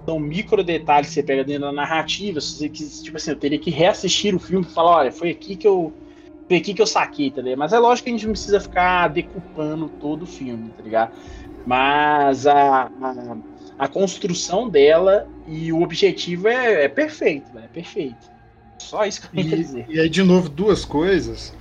são 0.05 0.19
micro 0.19 0.63
detalhes 0.63 1.09
que 1.09 1.15
você 1.15 1.23
pega 1.23 1.43
dentro 1.43 1.63
da 1.63 1.71
narrativa, 1.71 2.39
você 2.39 2.69
que 2.69 2.87
tipo 3.01 3.17
assim, 3.17 3.31
eu 3.31 3.39
teria 3.39 3.59
que 3.59 3.69
reassistir 3.69 4.35
o 4.35 4.39
filme 4.39 4.65
e 4.65 4.73
falar, 4.73 4.97
olha, 4.97 5.11
foi 5.11 5.31
aqui 5.31 5.55
que 5.55 5.67
eu 5.67 5.93
foi 6.47 6.57
aqui 6.57 6.73
que 6.73 6.81
eu 6.81 6.87
saquei, 6.87 7.31
tá 7.31 7.41
ligado? 7.41 7.59
Mas 7.59 7.73
é 7.73 7.79
lógico 7.79 8.05
que 8.05 8.09
a 8.11 8.13
gente 8.13 8.25
não 8.25 8.33
precisa 8.33 8.59
ficar 8.59 9.07
decupando 9.07 9.89
todo 9.99 10.23
o 10.23 10.27
filme, 10.27 10.69
tá 10.69 10.83
ligado? 10.83 11.11
Mas 11.65 12.45
a, 12.45 12.83
a, 13.01 13.37
a 13.79 13.87
construção 13.87 14.69
dela 14.69 15.27
e 15.47 15.73
o 15.73 15.81
objetivo 15.81 16.47
é, 16.47 16.85
é 16.85 16.87
perfeito, 16.87 17.57
é 17.57 17.67
perfeito. 17.67 18.29
Só 18.77 19.05
isso 19.05 19.21
que 19.21 19.27
eu 19.27 19.43
queria 19.43 19.57
dizer. 19.57 19.85
E 19.89 19.99
aí, 19.99 20.09
de 20.09 20.21
novo, 20.21 20.49
duas 20.49 20.85
coisas 20.85 21.53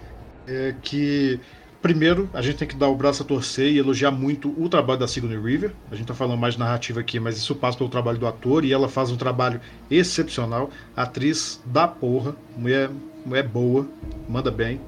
é 0.47 0.74
que 0.82 1.41
primeiro, 1.85 2.30
a 2.32 2.41
gente 2.41 2.57
tem 2.57 2.66
que 2.66 2.76
dar 2.76 2.89
o 2.89 2.97
braço 2.97 3.22
a 3.22 3.26
torcer 3.26 3.70
e 3.70 3.76
elogiar 3.76 4.11
muito 4.11 4.55
o 4.57 4.70
trabalho 4.70 4.99
da 4.99 5.07
Sigourney 5.07 5.39
River. 5.39 5.74
A 5.91 5.95
gente 5.95 6.07
tá 6.07 6.14
falando 6.14 6.39
mais 6.41 6.55
de 6.55 6.61
narrativa 6.61 7.01
aqui, 7.01 7.20
mas 7.20 7.37
isso 7.37 7.55
passa 7.55 7.76
pelo 7.76 7.91
trabalho 7.91 8.16
do 8.16 8.26
ator 8.26 8.64
e 8.64 8.72
ela 8.72 8.89
faz 8.89 9.11
um 9.11 9.18
trabalho 9.18 9.61
excepcional. 9.91 10.70
Atriz 10.97 11.61
da 11.66 11.87
porra, 11.87 12.35
mulher 12.57 12.89
é 13.32 13.42
boa, 13.42 13.88
manda 14.28 14.50
bem. 14.50 14.80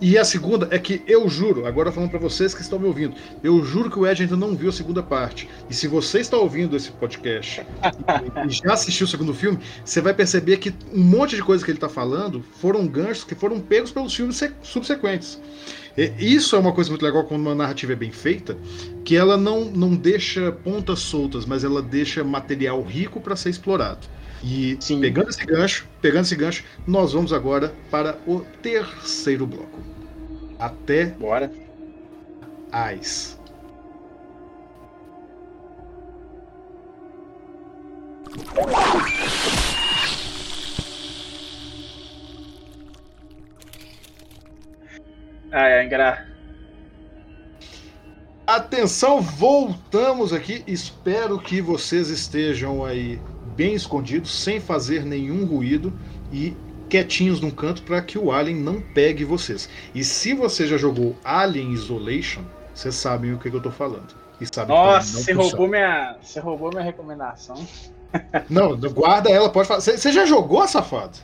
E 0.00 0.16
a 0.16 0.24
segunda 0.24 0.68
é 0.70 0.78
que 0.78 1.02
eu 1.06 1.28
juro, 1.28 1.66
agora 1.66 1.92
falando 1.92 2.10
para 2.10 2.18
vocês 2.18 2.54
que 2.54 2.62
estão 2.62 2.78
me 2.78 2.86
ouvindo, 2.86 3.14
eu 3.42 3.62
juro 3.64 3.90
que 3.90 3.98
o 3.98 4.06
Ed 4.06 4.22
ainda 4.22 4.36
não 4.36 4.54
viu 4.54 4.70
a 4.70 4.72
segunda 4.72 5.02
parte. 5.02 5.48
E 5.68 5.74
se 5.74 5.86
você 5.86 6.20
está 6.20 6.36
ouvindo 6.36 6.76
esse 6.76 6.90
podcast 6.92 7.60
e, 8.46 8.50
já 8.50 8.72
assistiu 8.72 9.06
o 9.06 9.08
segundo 9.08 9.34
filme, 9.34 9.58
você 9.84 10.00
vai 10.00 10.14
perceber 10.14 10.56
que 10.56 10.74
um 10.92 11.02
monte 11.02 11.36
de 11.36 11.42
coisas 11.42 11.64
que 11.64 11.70
ele 11.70 11.76
está 11.76 11.88
falando 11.88 12.42
foram 12.60 12.86
ganchos 12.86 13.24
que 13.24 13.34
foram 13.34 13.60
pegos 13.60 13.90
pelos 13.90 14.14
filmes 14.14 14.42
subsequentes. 14.62 15.40
E 15.96 16.34
isso 16.34 16.56
é 16.56 16.58
uma 16.58 16.72
coisa 16.72 16.88
muito 16.88 17.04
legal 17.04 17.24
quando 17.24 17.42
uma 17.42 17.54
narrativa 17.54 17.92
é 17.92 17.96
bem 17.96 18.12
feita, 18.12 18.56
que 19.04 19.16
ela 19.16 19.36
não, 19.36 19.66
não 19.66 19.94
deixa 19.94 20.50
pontas 20.50 21.00
soltas, 21.00 21.44
mas 21.44 21.62
ela 21.62 21.82
deixa 21.82 22.24
material 22.24 22.82
rico 22.82 23.20
para 23.20 23.36
ser 23.36 23.50
explorado. 23.50 24.06
E 24.42 24.76
Sim. 24.80 25.00
pegando 25.00 25.28
esse 25.28 25.44
gancho, 25.44 25.86
pegando 26.00 26.24
esse 26.24 26.36
gancho, 26.36 26.64
nós 26.86 27.12
vamos 27.12 27.32
agora 27.32 27.74
para 27.90 28.18
o 28.26 28.40
terceiro 28.62 29.46
bloco. 29.46 29.78
Até 30.58 31.06
Bora. 31.06 31.50
As. 32.72 33.38
Ah, 45.52 45.68
é, 45.68 45.84
engra... 45.84 46.26
Atenção, 48.46 49.20
voltamos 49.20 50.32
aqui. 50.32 50.64
Espero 50.66 51.38
que 51.38 51.60
vocês 51.60 52.08
estejam 52.08 52.84
aí 52.84 53.20
bem 53.60 53.74
escondidos, 53.74 54.30
sem 54.30 54.58
fazer 54.58 55.04
nenhum 55.04 55.44
ruído 55.44 55.92
e 56.32 56.56
quietinhos 56.88 57.42
num 57.42 57.50
canto 57.50 57.82
para 57.82 58.00
que 58.00 58.16
o 58.16 58.32
alien 58.32 58.56
não 58.56 58.80
pegue 58.80 59.22
vocês. 59.22 59.68
E 59.94 60.02
se 60.02 60.32
você 60.32 60.66
já 60.66 60.78
jogou 60.78 61.14
Alien 61.22 61.74
Isolation, 61.74 62.40
vocês 62.74 62.94
sabem 62.94 63.34
o 63.34 63.38
que, 63.38 63.50
que 63.50 63.54
eu 63.54 63.58
estou 63.58 63.70
falando. 63.70 64.14
E 64.40 64.46
Nossa, 64.66 65.18
você 65.18 65.32
roubou, 65.34 65.68
minha, 65.68 66.16
você 66.22 66.40
roubou 66.40 66.70
minha 66.70 66.82
recomendação. 66.82 67.62
Não, 68.48 68.74
guarda 68.78 69.28
ela, 69.28 69.50
pode 69.50 69.68
falar. 69.68 69.82
Você 69.82 70.10
já 70.10 70.24
jogou, 70.24 70.66
safado? 70.66 71.18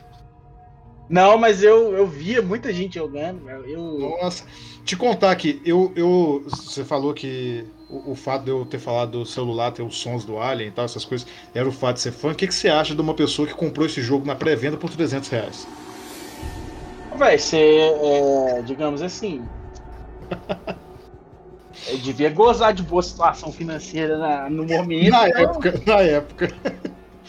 Não, 1.08 1.38
mas 1.38 1.62
eu, 1.62 1.96
eu 1.96 2.06
via 2.06 2.42
muita 2.42 2.70
gente 2.70 2.96
jogando. 2.96 3.48
Eu... 3.48 3.98
Nossa, 4.20 4.44
te 4.84 4.94
contar 4.94 5.30
aqui, 5.30 5.62
eu, 5.64 5.90
eu, 5.96 6.44
você 6.46 6.84
falou 6.84 7.14
que 7.14 7.64
o, 7.88 8.12
o, 8.12 8.14
fato 8.14 8.44
de 8.44 8.50
eu 8.50 8.64
ter 8.64 8.78
falado 8.78 9.12
do 9.12 9.26
celular, 9.26 9.70
ter 9.70 9.82
os 9.82 9.96
sons 9.98 10.24
do 10.24 10.38
Alien 10.38 10.68
e 10.68 10.72
tal, 10.72 10.84
essas 10.84 11.04
coisas, 11.04 11.26
era 11.54 11.68
o 11.68 11.72
fato 11.72 11.96
de 11.96 12.02
ser 12.02 12.12
fã. 12.12 12.32
O 12.32 12.34
que, 12.34 12.46
que 12.46 12.54
você 12.54 12.68
acha 12.68 12.94
de 12.94 13.00
uma 13.00 13.14
pessoa 13.14 13.46
que 13.46 13.54
comprou 13.54 13.86
esse 13.86 14.02
jogo 14.02 14.26
na 14.26 14.34
pré-venda 14.34 14.76
por 14.76 14.90
300 14.90 15.28
reais? 15.28 15.68
Vai 17.16 17.38
ser, 17.38 17.92
é, 18.02 18.62
digamos 18.62 19.02
assim. 19.02 19.42
eu 21.88 21.98
devia 21.98 22.30
gozar 22.30 22.74
de 22.74 22.82
boa 22.82 23.02
situação 23.02 23.52
financeira 23.52 24.18
na, 24.18 24.50
no 24.50 24.64
momento. 24.64 25.10
Na 25.10 25.28
então... 25.28 25.40
época, 25.42 25.82
na 25.86 26.00
época. 26.00 26.54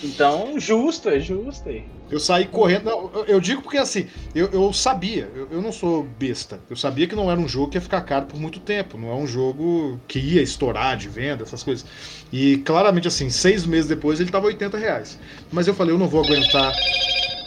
Então, 0.04 0.60
justo, 0.60 1.10
é 1.10 1.20
justo. 1.20 1.70
Eu 2.10 2.20
saí 2.20 2.46
correndo. 2.46 2.86
Não, 2.86 3.26
eu 3.26 3.40
digo 3.40 3.62
porque 3.62 3.78
assim, 3.78 4.08
eu, 4.36 4.48
eu 4.52 4.72
sabia, 4.72 5.30
eu, 5.36 5.48
eu, 5.52 5.62
não 5.62 5.72
sou 5.72 6.04
besta. 6.04 6.60
Eu 6.70 6.76
sabia 6.76 7.08
que 7.08 7.16
não 7.16 7.32
era 7.32 7.40
um 7.40 7.48
jogo 7.48 7.72
que 7.72 7.78
ia 7.78 7.82
ficar 7.82 8.02
caro 8.02 8.28
por 8.28 8.40
muito 8.40 8.60
tempo. 8.60 8.98
Não 8.98 9.10
é 9.10 9.16
um 9.16 9.26
jogo 9.26 10.00
que 10.08 10.20
ia 10.20 10.42
estourar 10.42 10.96
de 10.98 11.10
venda, 11.10 11.44
essas 11.44 11.64
coisas. 11.64 11.86
E 12.32 12.58
claramente, 12.58 13.08
assim, 13.08 13.30
seis 13.30 13.66
meses 13.66 13.88
depois 13.88 14.20
ele 14.20 14.30
tava 14.30 14.48
80 14.48 14.78
reais. 14.78 15.20
Mas 15.52 15.68
eu 15.68 15.74
falei, 15.74 15.94
eu 15.94 16.00
não 16.00 16.08
vou 16.08 16.24
aguentar. 16.24 16.74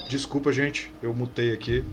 Desculpa, 0.09 0.53
gente, 0.53 0.93
eu 1.01 1.15
mutei 1.15 1.53
aqui. 1.53 1.85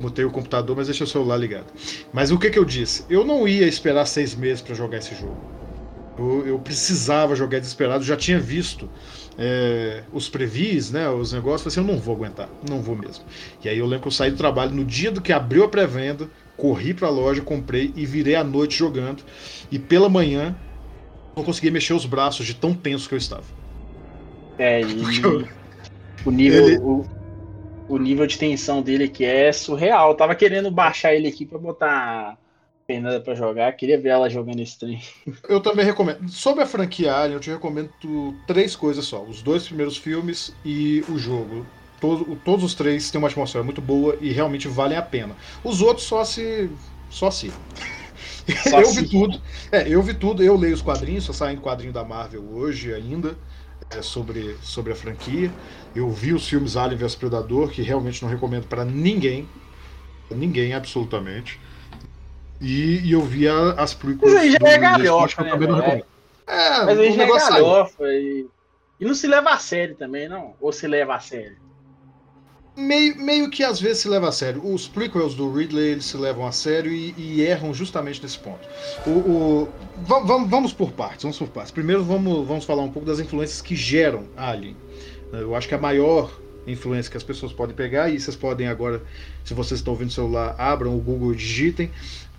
Mutei 0.00 0.24
o 0.24 0.32
computador, 0.32 0.76
mas 0.76 0.88
deixei 0.88 1.04
o 1.04 1.08
celular 1.08 1.36
ligado. 1.36 1.66
Mas 2.12 2.32
o 2.32 2.38
que, 2.38 2.50
que 2.50 2.58
eu 2.58 2.64
disse? 2.64 3.04
Eu 3.08 3.24
não 3.24 3.46
ia 3.46 3.68
esperar 3.68 4.04
seis 4.04 4.34
meses 4.34 4.60
para 4.60 4.74
jogar 4.74 4.98
esse 4.98 5.14
jogo. 5.14 5.38
Eu, 6.18 6.46
eu 6.46 6.58
precisava 6.58 7.36
jogar 7.36 7.60
desesperado, 7.60 8.02
já 8.02 8.16
tinha 8.16 8.40
visto 8.40 8.90
é, 9.38 10.02
os 10.12 10.28
previs, 10.28 10.90
né, 10.90 11.08
os 11.08 11.32
negócios, 11.32 11.62
falei 11.62 11.72
assim, 11.72 11.90
eu 11.90 11.96
não 11.96 12.02
vou 12.02 12.14
aguentar, 12.14 12.48
não 12.68 12.80
vou 12.82 12.96
mesmo. 12.96 13.24
E 13.64 13.68
aí 13.68 13.78
eu 13.78 13.86
lembro 13.86 14.02
que 14.02 14.08
eu 14.08 14.12
saí 14.12 14.30
do 14.30 14.36
trabalho 14.36 14.72
no 14.72 14.84
dia 14.84 15.10
do 15.10 15.20
que 15.20 15.32
abriu 15.32 15.64
a 15.64 15.68
pré-venda, 15.68 16.28
corri 16.56 16.92
para 16.94 17.08
a 17.08 17.10
loja, 17.10 17.40
comprei 17.40 17.92
e 17.96 18.04
virei 18.04 18.34
a 18.34 18.44
noite 18.44 18.78
jogando. 18.78 19.22
E 19.70 19.78
pela 19.78 20.08
manhã 20.08 20.54
não 21.36 21.42
conseguia 21.42 21.70
mexer 21.70 21.94
os 21.94 22.04
braços 22.04 22.46
de 22.46 22.54
tão 22.54 22.74
tenso 22.74 23.08
que 23.08 23.14
eu 23.14 23.18
estava. 23.18 23.44
É, 24.58 24.82
e 24.82 25.02
o 26.24 26.30
nível 26.30 26.68
ele... 26.68 26.78
o, 26.78 27.04
o 27.88 27.98
nível 27.98 28.26
de 28.26 28.38
tensão 28.38 28.82
dele 28.82 29.04
aqui 29.04 29.24
é 29.24 29.50
surreal. 29.50 30.10
Eu 30.10 30.16
tava 30.16 30.34
querendo 30.34 30.70
baixar 30.70 31.14
ele 31.14 31.28
aqui 31.28 31.46
para 31.46 31.58
botar 31.58 32.38
Fernanda 32.92 33.20
para 33.20 33.34
jogar, 33.34 33.72
queria 33.72 33.98
ver 33.98 34.10
ela 34.10 34.28
jogando 34.28 34.60
esse 34.60 34.78
trem. 34.78 35.02
Eu 35.48 35.60
também 35.60 35.84
recomendo. 35.84 36.28
Sobre 36.28 36.62
a 36.62 36.66
franquia 36.66 37.14
Alien, 37.14 37.34
eu 37.34 37.40
te 37.40 37.50
recomendo 37.50 37.90
três 38.46 38.76
coisas 38.76 39.04
só: 39.06 39.22
os 39.24 39.42
dois 39.42 39.66
primeiros 39.66 39.96
filmes 39.96 40.54
e 40.64 41.04
o 41.08 41.18
jogo. 41.18 41.66
Todo, 42.00 42.36
todos 42.44 42.64
os 42.64 42.74
três 42.74 43.10
têm 43.10 43.18
uma 43.18 43.28
atmosfera 43.28 43.62
muito 43.64 43.80
boa 43.80 44.18
e 44.20 44.32
realmente 44.32 44.68
valem 44.68 44.98
a 44.98 45.02
pena. 45.02 45.36
Os 45.64 45.80
outros 45.80 46.06
só 46.06 46.24
se. 46.24 46.70
Só 47.08 47.30
se. 47.30 47.52
Só 48.68 48.80
eu 48.82 48.92
vi 48.92 49.08
tudo. 49.08 49.40
É, 49.70 49.88
eu 49.88 50.02
vi 50.02 50.14
tudo, 50.14 50.42
eu 50.42 50.56
leio 50.56 50.74
os 50.74 50.82
quadrinhos, 50.82 51.24
só 51.24 51.32
saindo 51.32 51.62
quadrinho 51.62 51.92
da 51.92 52.04
Marvel 52.04 52.44
hoje 52.44 52.92
ainda. 52.92 53.38
É, 53.90 54.02
sobre, 54.02 54.56
sobre 54.62 54.92
a 54.92 54.96
franquia. 54.96 55.56
Eu 55.94 56.10
vi 56.10 56.32
os 56.32 56.48
filmes 56.48 56.76
Alien 56.76 56.98
vs 56.98 57.14
Predador, 57.14 57.70
que 57.70 57.82
realmente 57.82 58.22
não 58.22 58.28
recomendo 58.28 58.66
para 58.66 58.84
ninguém. 58.84 59.46
Ninguém, 60.30 60.72
absolutamente. 60.72 61.60
E, 62.62 63.00
e 63.00 63.12
eu 63.12 63.22
via 63.22 63.52
as 63.72 63.92
prequels. 63.92 64.32
Mas 64.32 64.42
aí 64.42 64.52
já 64.52 64.68
é 64.68 64.78
galhofa, 64.78 65.42
né? 65.42 66.02
É, 66.46 66.84
mas 66.84 66.98
aí 66.98 67.12
já 67.12 67.24
é 67.24 67.26
galhofa. 67.26 68.04
E, 68.04 68.46
e 69.00 69.04
não 69.04 69.14
se 69.14 69.26
leva 69.26 69.50
a 69.50 69.58
sério 69.58 69.96
também, 69.96 70.28
não? 70.28 70.54
Ou 70.60 70.72
se 70.72 70.86
leva 70.86 71.16
a 71.16 71.20
sério? 71.20 71.56
Meio, 72.76 73.16
meio 73.16 73.50
que 73.50 73.64
às 73.64 73.80
vezes 73.80 73.98
se 73.98 74.08
leva 74.08 74.28
a 74.28 74.32
sério. 74.32 74.64
Os 74.64 74.86
prequels 74.86 75.34
do 75.34 75.52
Ridley 75.52 75.90
eles 75.90 76.04
se 76.04 76.16
levam 76.16 76.46
a 76.46 76.52
sério 76.52 76.92
e, 76.92 77.12
e 77.18 77.42
erram 77.42 77.74
justamente 77.74 78.22
nesse 78.22 78.38
ponto. 78.38 78.66
O, 79.04 79.10
o, 79.10 79.68
vamos, 80.02 80.48
vamos 80.48 80.72
por 80.72 80.92
partes, 80.92 81.24
vamos 81.24 81.38
por 81.38 81.48
partes. 81.48 81.72
Primeiro 81.72 82.04
vamos, 82.04 82.46
vamos 82.46 82.64
falar 82.64 82.82
um 82.82 82.90
pouco 82.92 83.06
das 83.06 83.18
influências 83.18 83.60
que 83.60 83.74
geram 83.74 84.24
Alien. 84.36 84.76
Eu 85.32 85.54
acho 85.56 85.66
que 85.66 85.74
a 85.74 85.78
maior 85.78 86.30
influência 86.66 87.10
que 87.10 87.16
as 87.16 87.22
pessoas 87.22 87.52
podem 87.52 87.74
pegar, 87.74 88.08
e 88.08 88.20
vocês 88.20 88.36
podem 88.36 88.68
agora, 88.68 89.02
se 89.44 89.52
vocês 89.52 89.80
estão 89.80 89.92
ouvindo 89.92 90.10
o 90.10 90.12
celular, 90.12 90.54
abram 90.58 90.96
o 90.96 91.00
Google, 91.00 91.34
digitem 91.34 91.90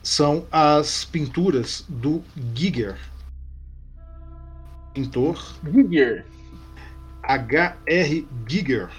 são 0.04 0.46
as 0.52 1.06
pinturas 1.06 1.86
do 1.88 2.22
Giger. 2.54 2.98
Pintor. 4.94 5.42
Giger. 5.64 6.26
H.R. 7.24 8.28
Giger. 8.46 8.90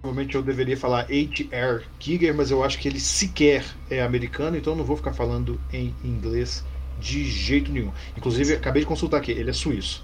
Provavelmente 0.00 0.34
eu 0.34 0.42
deveria 0.42 0.76
falar 0.76 1.00
H.R. 1.02 1.84
Giger, 2.00 2.34
mas 2.34 2.50
eu 2.50 2.64
acho 2.64 2.78
que 2.78 2.88
ele 2.88 2.98
sequer 2.98 3.64
é 3.90 4.00
americano, 4.00 4.56
então 4.56 4.74
não 4.74 4.84
vou 4.84 4.96
ficar 4.96 5.12
falando 5.12 5.60
em 5.70 5.94
inglês 6.02 6.64
de 6.98 7.24
jeito 7.24 7.70
nenhum. 7.70 7.92
Inclusive, 8.16 8.54
acabei 8.54 8.82
de 8.82 8.88
consultar 8.88 9.18
aqui, 9.18 9.32
ele 9.32 9.50
é 9.50 9.52
suíço. 9.52 10.02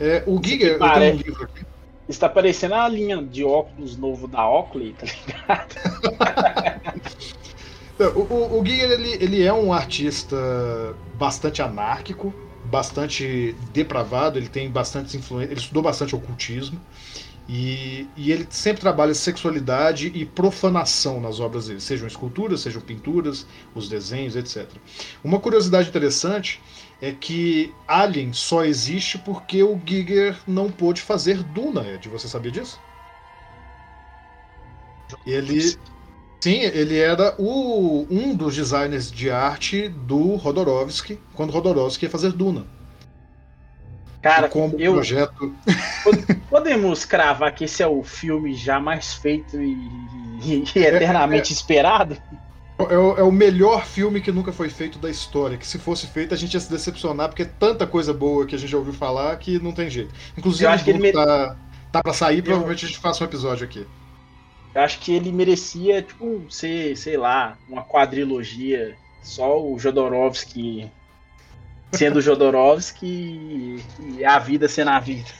É, 0.00 0.24
o 0.26 0.42
Giger, 0.42 0.72
eu 0.72 0.78
tenho 0.78 1.14
um 1.14 1.16
livro 1.18 1.44
aqui. 1.44 1.66
Está 2.08 2.28
parecendo 2.28 2.74
a 2.74 2.88
linha 2.88 3.22
de 3.22 3.44
óculos 3.44 3.96
novo 3.96 4.26
da 4.26 4.48
Oakley, 4.48 4.94
tá 4.94 5.06
ligado? 5.06 5.74
o, 7.98 8.20
o, 8.20 8.60
o 8.60 8.66
Giger, 8.66 8.90
ele, 8.90 9.12
ele 9.22 9.42
é 9.42 9.52
um 9.52 9.72
artista 9.72 10.36
bastante 11.16 11.62
anárquico, 11.62 12.34
bastante 12.64 13.54
depravado, 13.72 14.38
ele 14.38 14.48
tem 14.48 14.70
bastante 14.70 15.16
influência, 15.16 15.52
ele 15.52 15.60
estudou 15.60 15.82
bastante 15.82 16.14
ocultismo. 16.14 16.80
E, 17.46 18.08
e, 18.16 18.32
ele 18.32 18.46
sempre 18.48 18.80
trabalha 18.80 19.12
sexualidade 19.12 20.10
e 20.14 20.24
profanação 20.24 21.20
nas 21.20 21.40
obras 21.40 21.66
dele, 21.66 21.80
sejam 21.80 22.06
esculturas, 22.06 22.62
sejam 22.62 22.80
pinturas, 22.80 23.46
os 23.74 23.86
desenhos, 23.86 24.34
etc. 24.34 24.66
Uma 25.22 25.38
curiosidade 25.38 25.90
interessante 25.90 26.58
é 27.02 27.12
que 27.12 27.70
Alien 27.86 28.32
só 28.32 28.64
existe 28.64 29.18
porque 29.18 29.62
o 29.62 29.78
Giger 29.84 30.38
não 30.46 30.70
pôde 30.70 31.02
fazer 31.02 31.42
Duna, 31.42 31.86
Ed. 31.86 32.08
Você 32.08 32.26
sabia 32.28 32.50
disso? 32.50 32.80
Ele. 35.26 35.76
Sim, 36.44 36.60
ele 36.60 36.98
era 36.98 37.34
o, 37.38 38.06
um 38.10 38.34
dos 38.34 38.54
designers 38.54 39.10
de 39.10 39.30
arte 39.30 39.88
do 39.88 40.36
Rodorovsky, 40.36 41.18
quando 41.32 41.50
Rodorovsky 41.50 42.04
ia 42.04 42.10
fazer 42.10 42.32
Duna. 42.32 42.66
Cara, 44.20 44.46
como 44.46 44.78
eu, 44.78 44.92
projeto. 44.92 45.54
Podemos 46.50 47.06
cravar 47.06 47.54
que 47.54 47.64
esse 47.64 47.82
é 47.82 47.86
o 47.86 48.02
filme 48.02 48.52
já 48.52 48.78
mais 48.78 49.14
feito 49.14 49.58
e, 49.58 49.74
e 50.44 50.62
eternamente 50.76 51.50
é, 51.50 51.54
é, 51.54 51.56
esperado? 51.56 52.18
É 52.78 52.98
o, 52.98 53.16
é 53.16 53.22
o, 53.22 53.32
melhor 53.32 53.86
filme 53.86 54.20
que 54.20 54.30
nunca 54.30 54.52
foi 54.52 54.68
feito 54.68 54.98
da 54.98 55.08
história. 55.08 55.56
Que 55.56 55.66
se 55.66 55.78
fosse 55.78 56.06
feito, 56.08 56.34
a 56.34 56.36
gente 56.36 56.52
ia 56.52 56.60
se 56.60 56.70
decepcionar, 56.70 57.30
porque 57.30 57.44
é 57.44 57.46
tanta 57.58 57.86
coisa 57.86 58.12
boa 58.12 58.44
que 58.44 58.54
a 58.54 58.58
gente 58.58 58.70
já 58.70 58.76
ouviu 58.76 58.92
falar 58.92 59.34
que 59.38 59.58
não 59.58 59.72
tem 59.72 59.88
jeito. 59.88 60.12
Inclusive, 60.36 60.66
eu 60.66 60.70
acho 60.70 60.84
que 60.84 60.90
ele 60.90 61.10
tá, 61.10 61.56
tá 61.90 62.02
pra 62.02 62.12
sair, 62.12 62.40
eu... 62.40 62.44
provavelmente 62.44 62.84
a 62.84 62.88
gente 62.88 63.00
faça 63.00 63.24
um 63.24 63.26
episódio 63.26 63.64
aqui. 63.64 63.86
Eu 64.74 64.82
acho 64.82 64.98
que 64.98 65.14
ele 65.14 65.30
merecia, 65.30 66.02
tipo, 66.02 66.44
ser, 66.50 66.96
sei 66.96 67.16
lá, 67.16 67.56
uma 67.68 67.82
quadrilogia. 67.82 68.96
Só 69.22 69.62
o 69.62 69.78
Jodorowsky 69.78 70.90
sendo 71.92 72.20
Jodorowsky 72.20 73.82
e 74.18 74.24
a 74.24 74.38
vida 74.38 74.68
sendo 74.68 74.90
a 74.90 75.00
vida. 75.00 75.30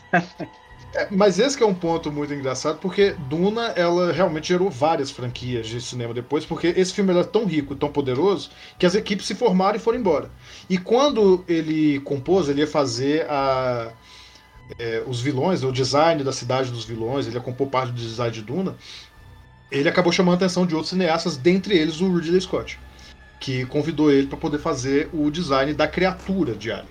É, 0.95 1.09
mas 1.11 1.41
esse 1.41 1.61
é 1.61 1.67
um 1.67 1.75
ponto 1.75 2.13
muito 2.13 2.33
engraçado, 2.33 2.79
porque 2.79 3.17
Duna, 3.29 3.73
ela 3.75 4.13
realmente 4.13 4.49
gerou 4.49 4.71
várias 4.71 5.11
franquias 5.11 5.67
de 5.67 5.81
cinema 5.81 6.15
depois, 6.15 6.47
porque 6.47 6.69
esse 6.69 6.93
filme 6.93 7.11
era 7.11 7.25
tão 7.25 7.45
rico, 7.45 7.75
tão 7.75 7.91
poderoso, 7.91 8.51
que 8.79 8.87
as 8.87 8.95
equipes 8.95 9.27
se 9.27 9.35
formaram 9.35 9.77
e 9.77 9.81
foram 9.81 9.99
embora. 9.99 10.31
E 10.71 10.79
quando 10.79 11.45
ele 11.49 11.99
compôs, 12.01 12.49
ele 12.49 12.61
ia 12.61 12.67
fazer 12.67 13.27
a, 13.29 13.93
é, 14.79 15.03
os 15.05 15.21
vilões, 15.21 15.65
o 15.65 15.73
design 15.73 16.23
da 16.23 16.33
cidade 16.33 16.71
dos 16.71 16.85
vilões, 16.85 17.27
ele 17.27 17.35
ia 17.35 17.43
compor 17.43 17.67
parte 17.69 17.91
do 17.91 18.01
design 18.01 18.33
de 18.33 18.43
Duna, 18.43 18.77
ele 19.71 19.89
acabou 19.89 20.13
chamando 20.13 20.35
a 20.35 20.37
atenção 20.37 20.67
de 20.67 20.75
outros 20.75 20.91
cineastas, 20.91 21.37
dentre 21.37 21.77
eles 21.77 22.01
o 22.01 22.15
Ridley 22.15 22.41
Scott 22.41 22.79
que 23.45 23.67
convidou 23.67 24.11
ele 24.11 24.27
para 24.27 24.39
poder 24.39 24.59
fazer 24.59 25.11
o 25.13 25.31
design 25.31 25.75
da 25.75 25.87
criatura 25.87 26.55
de 26.55 26.73
Alien. 26.73 26.89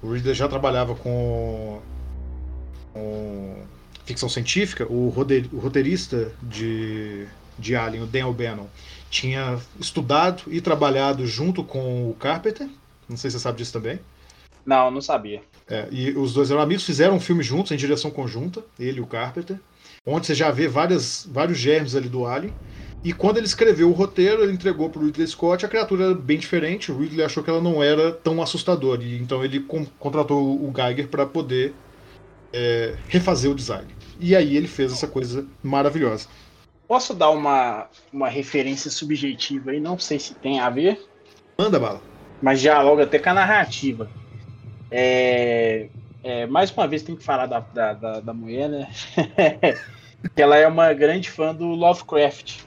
O 0.00 0.12
Ridley 0.12 0.34
já 0.34 0.46
trabalhava 0.46 0.94
com, 0.94 1.82
com 2.92 3.56
ficção 4.04 4.28
científica, 4.28 4.86
o, 4.88 5.08
roteirista 5.08 6.32
de, 6.40 7.26
de 7.58 7.74
Alien, 7.74 8.04
o 8.04 8.06
Dan 8.06 8.28
O'Bannon, 8.28 8.68
tinha 9.10 9.58
estudado 9.80 10.44
e 10.46 10.60
trabalhado 10.60 11.26
junto 11.26 11.64
com 11.64 12.08
o 12.08 12.14
Carpenter. 12.14 12.68
Não 13.08 13.16
sei 13.16 13.28
se 13.28 13.38
você 13.38 13.42
sabe 13.42 13.58
disso 13.58 13.72
também. 13.72 13.98
Não, 14.64 14.92
não 14.92 15.00
sabia. 15.00 15.42
É, 15.68 15.88
e 15.90 16.10
os 16.10 16.32
dois 16.32 16.52
eram 16.52 16.60
amigos, 16.60 16.84
fizeram 16.84 17.16
um 17.16 17.20
filme 17.20 17.42
juntos, 17.42 17.72
em 17.72 17.76
direção 17.76 18.12
conjunta, 18.12 18.62
ele 18.78 18.98
e 18.98 19.00
o 19.00 19.06
Carpenter, 19.06 19.58
onde 20.06 20.26
você 20.26 20.34
já 20.34 20.50
vê 20.50 20.68
várias, 20.68 21.28
vários 21.30 21.58
germes 21.58 21.96
ali 21.96 22.08
do 22.08 22.24
Alien. 22.24 22.54
E 23.04 23.12
quando 23.12 23.36
ele 23.36 23.46
escreveu 23.46 23.90
o 23.90 23.92
roteiro, 23.92 24.42
ele 24.42 24.52
entregou 24.52 24.88
para 24.88 25.00
o 25.00 25.04
Ridley 25.04 25.26
Scott, 25.26 25.64
a 25.64 25.68
criatura 25.68 26.06
era 26.06 26.14
bem 26.14 26.38
diferente. 26.38 26.90
O 26.90 26.98
Ridley 26.98 27.24
achou 27.24 27.42
que 27.42 27.50
ela 27.50 27.60
não 27.60 27.82
era 27.82 28.12
tão 28.12 28.40
assustadora, 28.40 29.02
e 29.02 29.18
então 29.18 29.44
ele 29.44 29.60
contratou 29.98 30.42
o 30.42 30.72
Geiger 30.74 31.08
para 31.08 31.26
poder 31.26 31.74
é, 32.52 32.96
refazer 33.08 33.50
o 33.50 33.54
design. 33.54 33.86
E 34.18 34.34
aí 34.34 34.56
ele 34.56 34.66
fez 34.66 34.92
essa 34.92 35.06
coisa 35.06 35.46
maravilhosa. 35.62 36.28
Posso 36.88 37.14
dar 37.14 37.30
uma, 37.30 37.88
uma 38.12 38.28
referência 38.28 38.90
subjetiva 38.90 39.72
aí? 39.72 39.80
Não 39.80 39.98
sei 39.98 40.18
se 40.18 40.34
tem 40.34 40.60
a 40.60 40.70
ver. 40.70 41.00
Manda 41.58 41.78
bala. 41.78 42.00
Mas 42.40 42.60
dialoga 42.60 43.04
até 43.04 43.18
com 43.18 43.30
a 43.30 43.34
narrativa. 43.34 44.08
É, 44.90 45.88
é, 46.26 46.44
mais 46.44 46.72
uma 46.72 46.88
vez 46.88 47.04
tem 47.04 47.14
que 47.14 47.22
falar 47.22 47.46
da, 47.46 47.60
da, 47.60 47.92
da, 47.92 48.20
da 48.20 48.34
mulher, 48.34 48.68
né? 48.68 48.88
que 50.34 50.42
ela 50.42 50.56
é 50.56 50.66
uma 50.66 50.92
grande 50.92 51.30
fã 51.30 51.54
do 51.54 51.66
Lovecraft. 51.66 52.62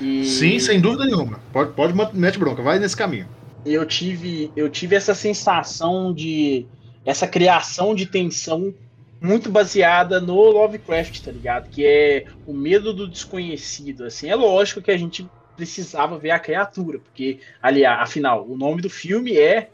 E... 0.00 0.24
Sim, 0.24 0.58
sem 0.58 0.80
dúvida 0.80 1.06
nenhuma. 1.06 1.38
Pode, 1.52 1.74
pode 1.74 1.94
mete 2.12 2.40
bronca, 2.40 2.60
vai 2.60 2.80
nesse 2.80 2.96
caminho. 2.96 3.28
Eu 3.64 3.86
tive, 3.86 4.50
eu 4.56 4.68
tive 4.68 4.96
essa 4.96 5.14
sensação 5.14 6.12
de. 6.12 6.66
essa 7.06 7.28
criação 7.28 7.94
de 7.94 8.04
tensão 8.04 8.74
muito 9.20 9.48
baseada 9.48 10.20
no 10.20 10.34
Lovecraft, 10.34 11.20
tá 11.20 11.30
ligado? 11.30 11.68
Que 11.70 11.86
é 11.86 12.24
o 12.48 12.52
medo 12.52 12.92
do 12.92 13.06
desconhecido. 13.06 14.06
Assim, 14.06 14.28
é 14.28 14.34
lógico 14.34 14.82
que 14.82 14.90
a 14.90 14.96
gente 14.96 15.24
precisava 15.56 16.18
ver 16.18 16.32
a 16.32 16.38
criatura, 16.40 16.98
porque, 16.98 17.38
ali, 17.62 17.84
afinal, 17.84 18.44
o 18.48 18.56
nome 18.56 18.82
do 18.82 18.90
filme 18.90 19.36
é, 19.36 19.70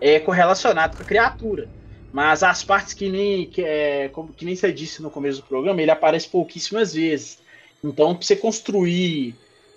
é 0.00 0.20
correlacionado 0.20 0.96
com 0.96 1.02
a 1.02 1.06
criatura. 1.06 1.68
Mas 2.16 2.42
as 2.42 2.64
partes 2.64 2.94
que 2.94 3.10
nem, 3.10 3.44
que, 3.44 3.62
é, 3.62 4.08
como, 4.08 4.32
que 4.32 4.46
nem 4.46 4.56
você 4.56 4.72
disse 4.72 5.02
no 5.02 5.10
começo 5.10 5.42
do 5.42 5.46
programa, 5.46 5.82
ele 5.82 5.90
aparece 5.90 6.26
pouquíssimas 6.26 6.94
vezes. 6.94 7.38
Então, 7.84 8.14
pra 8.14 8.26
você 8.26 8.34
construir, 8.34 9.34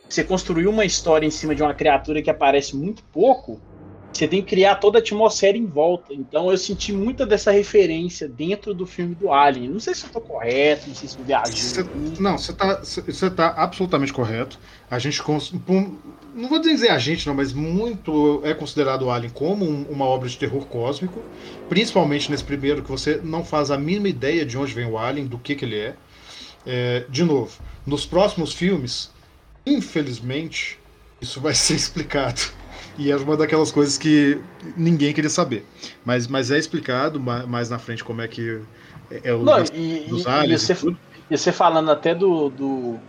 você 0.07 0.23
construir 0.23 0.65
uma 0.65 0.85
história 0.85 1.27
em 1.27 1.31
cima 1.31 1.53
de 1.53 1.61
uma 1.61 1.73
criatura 1.73 2.21
que 2.21 2.29
aparece 2.29 2.77
muito 2.77 3.03
pouco, 3.11 3.59
você 4.12 4.28
tem 4.28 4.41
que 4.41 4.49
criar 4.49 4.76
toda 4.76 4.97
a 4.97 5.01
atmosfera 5.01 5.57
em 5.57 5.66
volta. 5.66 6.14
Então 6.14 6.51
eu 6.51 6.57
senti 6.57 6.91
muita 6.91 7.26
dessa 7.26 7.51
referência 7.51 8.28
dentro 8.28 8.74
do 8.74 8.86
filme 8.86 9.16
do 9.16 9.32
Alien. 9.32 9.70
Não 9.70 9.80
sei 9.80 9.93
se 9.93 10.05
eu 10.05 10.10
tô 10.10 10.22
correto, 10.22 10.88
não 10.88 10.95
sei 10.95 11.07
se 11.07 11.18
eu 11.18 11.24
viajei. 11.24 11.86
não, 12.20 12.38
você 12.38 12.53
tá, 12.53 12.82
você 12.82 13.30
tá 13.30 13.53
absolutamente 13.55 14.12
correto. 14.12 14.60
A 14.89 14.99
gente 14.99 15.22
não 16.36 16.49
vou 16.49 16.60
dizer 16.60 16.89
a 16.89 16.97
gente 16.97 17.28
não, 17.28 17.34
mas 17.34 17.53
muito 17.53 18.41
é 18.43 18.53
considerado 18.53 19.03
o 19.03 19.12
Alien 19.12 19.32
como 19.32 19.66
um, 19.66 19.84
uma 19.89 20.05
obra 20.05 20.28
de 20.28 20.38
terror 20.38 20.66
cósmico, 20.66 21.24
principalmente 21.68 22.30
nesse 22.32 22.43
primeiro 22.43 22.82
que 22.82 22.89
você 22.89 23.20
não 23.24 23.43
faz 23.43 23.72
a 23.72 23.78
mínima 23.78 24.10
ideia 24.10 24.45
de 24.45 24.57
onde 24.57 24.74
vem 24.74 24.86
o 24.86 24.97
Alien, 24.97 25.28
do 25.28 25.38
que 25.38 25.55
que 25.55 25.66
ele 25.66 25.78
é. 25.78 25.95
é 26.66 27.05
de 27.10 27.24
novo, 27.24 27.51
nos 27.86 28.05
próximos 28.05 28.53
filmes, 28.53 29.12
infelizmente, 29.66 30.80
isso 31.22 31.39
vai 31.39 31.53
ser 31.55 31.76
explicado. 31.76 32.59
E 33.00 33.10
é 33.10 33.16
uma 33.16 33.38
daquelas 33.38 33.72
coisas 33.72 33.97
que 33.97 34.41
ninguém 34.76 35.14
queria 35.14 35.30
saber. 35.30 35.66
Mas, 36.04 36.28
mas 36.28 36.52
é 36.52 36.58
explicado 36.58 37.18
mais 37.18 37.70
na 37.70 37.80
frente 37.80 38.04
como 38.04 38.22
é 38.22 38.28
que 38.28 38.62
é, 39.10 39.30
é 39.30 39.34
o 39.34 39.41
Não, 39.41 39.64
e, 39.74 40.06
dos 40.10 40.26
e. 40.26 40.45
E 40.45 40.58
você, 40.58 40.74
e 41.32 41.38
você 41.38 41.52
falando 41.54 41.89
até 41.91 42.14
do, 42.14 42.50
do, 42.50 43.00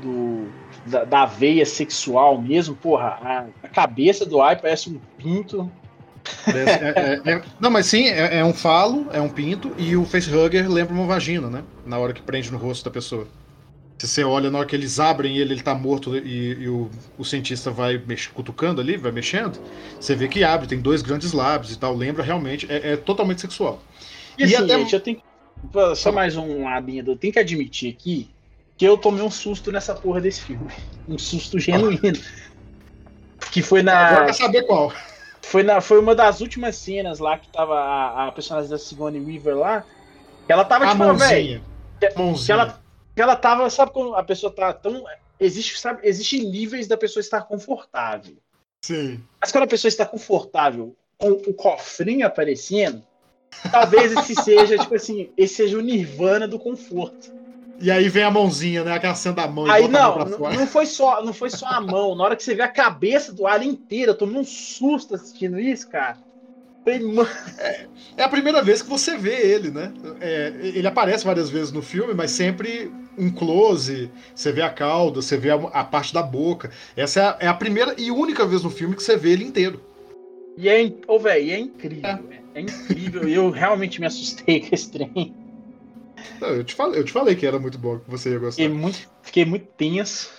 do 0.00 0.48
da, 0.84 1.04
da, 1.04 1.24
veia 1.24 1.64
sexual 1.64 2.42
mesmo, 2.42 2.74
porra, 2.74 3.16
a, 3.22 3.46
a 3.62 3.68
cabeça 3.68 4.26
do 4.26 4.42
Ai 4.42 4.56
parece 4.56 4.90
um 4.90 4.98
pinto. 5.16 5.70
É, 6.48 7.30
é, 7.30 7.34
é, 7.34 7.42
não, 7.60 7.70
mas 7.70 7.86
sim, 7.86 8.08
é, 8.08 8.38
é, 8.38 8.44
um 8.44 8.52
falo, 8.52 9.06
é 9.12 9.20
um 9.20 9.28
pinto, 9.28 9.72
e 9.78 9.96
o 9.96 10.04
facehugger 10.04 10.68
lembra 10.68 10.94
uma 10.94 11.06
vagina, 11.06 11.48
né? 11.48 11.62
Na 11.86 11.96
hora 11.96 12.12
que 12.12 12.22
prende 12.22 12.50
no 12.50 12.58
rosto 12.58 12.84
da 12.84 12.90
pessoa. 12.90 13.28
Você 14.06 14.24
olha 14.24 14.50
na 14.50 14.58
hora 14.58 14.66
que 14.66 14.74
eles 14.74 14.98
abrem 14.98 15.38
ele, 15.38 15.54
ele 15.54 15.62
tá 15.62 15.74
morto 15.74 16.16
e, 16.16 16.62
e 16.62 16.68
o, 16.68 16.90
o, 17.16 17.24
cientista 17.24 17.70
vai 17.70 17.98
mex, 17.98 18.26
cutucando 18.26 18.80
ali, 18.80 18.96
vai 18.96 19.12
mexendo, 19.12 19.60
você 19.98 20.14
vê 20.14 20.28
que 20.28 20.42
abre, 20.42 20.66
tem 20.66 20.80
dois 20.80 21.02
grandes 21.02 21.32
lábios 21.32 21.72
e 21.72 21.78
tal. 21.78 21.94
Lembra 21.94 22.22
realmente, 22.22 22.66
é, 22.70 22.92
é 22.92 22.96
totalmente 22.96 23.40
sexual. 23.40 23.82
E, 24.36 24.42
e 24.42 24.44
assim, 24.44 24.64
até... 24.64 24.78
gente, 24.78 24.94
eu 24.94 25.00
tenho. 25.00 25.22
Só 25.94 26.10
mais 26.10 26.36
um 26.36 26.64
labinho, 26.64 27.04
eu 27.06 27.16
tenho 27.16 27.32
que 27.32 27.38
admitir 27.38 27.92
aqui 27.92 28.28
que 28.76 28.84
eu 28.84 28.98
tomei 28.98 29.22
um 29.22 29.30
susto 29.30 29.70
nessa 29.70 29.94
porra 29.94 30.20
desse 30.20 30.42
filme. 30.42 30.66
Um 31.08 31.16
susto 31.16 31.58
genuíno. 31.60 32.18
Que 33.52 33.62
foi 33.62 33.82
na. 33.82 34.08
Agora 34.08 34.26
quer 34.26 34.32
saber 34.32 34.62
qual. 34.62 34.92
Foi, 35.42 35.62
na, 35.62 35.80
foi 35.80 36.00
uma 36.00 36.14
das 36.14 36.40
últimas 36.40 36.74
cenas 36.76 37.18
lá 37.18 37.38
que 37.38 37.48
tava 37.48 37.78
a, 37.78 38.28
a 38.28 38.32
personagem 38.32 38.70
da 38.70 38.78
Sigourney 38.78 39.20
Weaver 39.20 39.56
lá. 39.56 39.84
Que 40.46 40.52
ela 40.52 40.64
tava 40.64 40.86
a 40.86 40.90
tipo, 40.90 41.14
velho. 41.14 41.62
Que, 42.00 42.08
que 42.08 42.52
ela 42.52 42.81
ela 43.20 43.36
tava, 43.36 43.68
sabe 43.68 43.92
quando 43.92 44.14
a 44.14 44.22
pessoa 44.22 44.52
tá 44.52 44.72
tão. 44.72 45.04
Existe, 45.38 45.78
sabe, 45.78 46.00
existe 46.04 46.44
níveis 46.44 46.86
da 46.86 46.96
pessoa 46.96 47.20
estar 47.20 47.42
confortável. 47.42 48.36
Sim. 48.82 49.22
Mas 49.40 49.52
quando 49.52 49.64
a 49.64 49.68
pessoa 49.68 49.88
está 49.88 50.06
confortável 50.06 50.96
com 51.18 51.30
o 51.30 51.54
cofrinho 51.54 52.26
aparecendo, 52.26 53.02
talvez 53.70 54.12
esse 54.12 54.34
seja, 54.34 54.78
tipo 54.78 54.94
assim, 54.94 55.30
esse 55.36 55.54
seja 55.54 55.78
o 55.78 55.80
nirvana 55.80 56.48
do 56.48 56.58
conforto. 56.58 57.32
E 57.78 57.90
aí 57.90 58.08
vem 58.08 58.22
a 58.22 58.30
mãozinha, 58.30 58.84
né? 58.84 58.92
Aquela 58.92 59.14
cena 59.14 59.34
da 59.34 59.48
mão. 59.48 59.66
Aí 59.66 59.88
não, 59.88 60.18
não, 60.18 60.38
não 60.38 60.66
foi 60.66 60.86
só, 60.86 61.24
não 61.24 61.32
foi 61.32 61.50
só 61.50 61.66
a 61.66 61.80
mão. 61.80 62.14
Na 62.14 62.24
hora 62.24 62.36
que 62.36 62.42
você 62.44 62.54
vê 62.54 62.62
a 62.62 62.68
cabeça 62.68 63.32
do 63.32 63.46
alien 63.46 63.72
inteira, 63.72 64.12
eu 64.12 64.16
tomei 64.16 64.40
um 64.40 64.44
susto 64.44 65.14
assistindo 65.14 65.58
isso, 65.58 65.88
cara. 65.88 66.18
É, 67.58 67.86
é, 68.16 68.22
a 68.24 68.28
primeira 68.28 68.62
vez 68.62 68.82
que 68.82 68.88
você 68.88 69.16
vê 69.16 69.34
ele, 69.34 69.70
né? 69.70 69.92
É, 70.20 70.52
ele 70.62 70.86
aparece 70.86 71.24
várias 71.24 71.48
vezes 71.48 71.72
no 71.72 71.82
filme, 71.82 72.12
mas 72.12 72.32
sempre 72.32 72.92
um 73.16 73.30
close, 73.30 74.10
você 74.34 74.52
vê 74.52 74.62
a 74.62 74.70
cauda, 74.70 75.20
você 75.20 75.36
vê 75.36 75.50
a, 75.50 75.54
a 75.54 75.84
parte 75.84 76.12
da 76.12 76.22
boca. 76.22 76.70
Essa 76.96 77.20
é 77.20 77.22
a, 77.22 77.36
é 77.40 77.46
a, 77.48 77.54
primeira 77.54 77.94
e 77.98 78.10
única 78.10 78.46
vez 78.46 78.62
no 78.62 78.70
filme 78.70 78.96
que 78.96 79.02
você 79.02 79.16
vê 79.16 79.32
ele 79.32 79.44
inteiro. 79.44 79.80
E 80.56 80.68
é, 80.68 80.92
oh, 81.06 81.18
véio, 81.18 81.50
é 81.50 81.58
incrível, 81.58 82.10
é, 82.10 82.40
é 82.54 82.60
incrível. 82.60 83.28
eu 83.28 83.50
realmente 83.50 84.00
me 84.00 84.06
assustei 84.06 84.60
com 84.60 84.74
esse 84.74 84.90
trem. 84.90 85.34
Eu 86.40 86.62
te, 86.62 86.74
falei, 86.74 87.00
eu 87.00 87.04
te 87.04 87.12
falei 87.12 87.34
que 87.34 87.46
era 87.46 87.58
muito 87.58 87.78
bom, 87.78 87.98
que 87.98 88.10
você 88.10 88.30
ia 88.30 88.38
gostar. 88.38 88.62
Fiquei 88.62 88.68
muito, 88.68 89.10
fiquei 89.22 89.44
muito 89.44 89.66
tenso. 89.76 90.30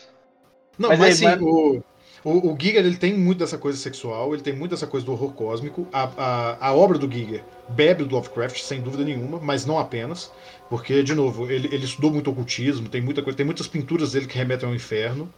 Não, 0.78 0.90
mas, 0.90 1.00
mas 1.00 1.24
aí, 1.24 1.40
o, 1.40 1.84
o, 2.24 2.54
o 2.54 2.58
Giger 2.60 2.86
ele 2.86 2.96
tem 2.96 3.14
muito 3.14 3.40
dessa 3.40 3.58
coisa 3.58 3.78
sexual, 3.78 4.34
ele 4.34 4.42
tem 4.42 4.56
muito 4.56 4.72
dessa 4.72 4.88
coisa 4.88 5.06
do 5.06 5.12
horror 5.12 5.34
cósmico. 5.34 5.86
A, 5.92 6.10
a, 6.18 6.68
a 6.68 6.74
obra 6.74 6.98
do 6.98 7.12
Giger 7.12 7.44
bebe 7.70 8.06
do 8.06 8.16
Lovecraft, 8.16 8.62
sem 8.62 8.82
dúvida 8.82 9.04
nenhuma, 9.04 9.40
mas 9.40 9.66
não 9.66 9.78
apenas. 9.78 10.32
Porque, 10.70 11.04
de 11.04 11.14
novo, 11.14 11.52
ele, 11.52 11.68
ele 11.74 11.84
estudou 11.84 12.12
muito 12.12 12.30
ocultismo, 12.32 12.88
tem 12.88 13.02
muita 13.02 13.22
coisa, 13.22 13.36
tem 13.36 13.46
muitas 13.46 13.68
pinturas 13.68 14.14
dele 14.14 14.28
que 14.28 14.38
remetem 14.38 14.68
ao 14.68 14.76
inferno. 14.76 15.32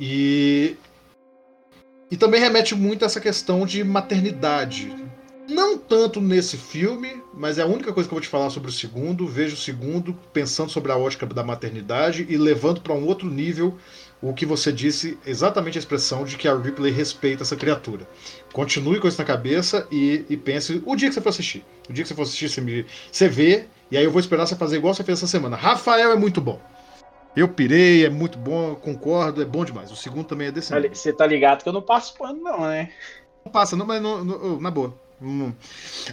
E. 0.00 0.76
E 2.10 2.16
também 2.16 2.40
remete 2.40 2.74
muito 2.74 3.02
a 3.02 3.06
essa 3.06 3.20
questão 3.20 3.66
de 3.66 3.82
maternidade. 3.84 4.94
Não 5.48 5.76
tanto 5.76 6.20
nesse 6.20 6.56
filme, 6.56 7.22
mas 7.34 7.58
é 7.58 7.62
a 7.62 7.66
única 7.66 7.92
coisa 7.92 8.08
que 8.08 8.14
eu 8.14 8.16
vou 8.16 8.22
te 8.22 8.28
falar 8.28 8.48
sobre 8.50 8.70
o 8.70 8.72
segundo. 8.72 9.26
Vejo 9.26 9.54
o 9.54 9.58
segundo 9.58 10.14
pensando 10.32 10.70
sobre 10.70 10.90
a 10.90 10.96
ótica 10.96 11.26
da 11.26 11.44
maternidade 11.44 12.26
e 12.28 12.36
levando 12.36 12.80
para 12.80 12.94
um 12.94 13.04
outro 13.04 13.28
nível 13.28 13.76
o 14.20 14.32
que 14.32 14.46
você 14.46 14.72
disse, 14.72 15.18
exatamente 15.26 15.76
a 15.76 15.80
expressão 15.80 16.24
de 16.24 16.36
que 16.36 16.48
a 16.48 16.56
Ripley 16.56 16.92
respeita 16.92 17.42
essa 17.42 17.54
criatura. 17.54 18.08
Continue 18.52 18.98
com 18.98 19.06
isso 19.06 19.18
na 19.18 19.24
cabeça 19.24 19.86
e, 19.90 20.24
e 20.28 20.36
pense 20.36 20.82
o 20.84 20.96
dia 20.96 21.08
que 21.08 21.14
você 21.14 21.20
for 21.20 21.28
assistir. 21.28 21.64
O 21.88 21.92
dia 21.92 22.02
que 22.02 22.08
você 22.08 22.14
for 22.14 22.22
assistir, 22.22 22.48
você, 22.48 22.60
me, 22.60 22.86
você 23.12 23.28
vê, 23.28 23.66
e 23.90 23.96
aí 23.96 24.04
eu 24.04 24.10
vou 24.10 24.20
esperar 24.20 24.46
você 24.46 24.56
fazer 24.56 24.76
igual 24.76 24.94
você 24.94 25.04
fez 25.04 25.18
essa 25.18 25.26
semana. 25.26 25.56
Rafael 25.56 26.10
é 26.12 26.16
muito 26.16 26.40
bom. 26.40 26.60
Eu 27.36 27.48
pirei, 27.48 28.06
é 28.06 28.08
muito 28.08 28.38
bom, 28.38 28.74
concordo, 28.74 29.42
é 29.42 29.44
bom 29.44 29.64
demais. 29.64 29.92
O 29.92 29.96
segundo 29.96 30.24
também 30.24 30.48
é 30.48 30.52
desse. 30.52 30.72
Você 30.88 31.12
tá 31.12 31.26
ligado 31.26 31.62
que 31.62 31.68
eu 31.68 31.72
não 31.72 31.82
passo 31.82 32.16
pano, 32.16 32.40
não, 32.40 32.66
né? 32.66 32.90
Não 33.44 33.52
passa, 33.52 33.76
não, 33.76 33.84
mas 33.84 34.00
no, 34.00 34.24
no, 34.24 34.60
na 34.60 34.70
boa. 34.70 34.98
Hum. 35.20 35.52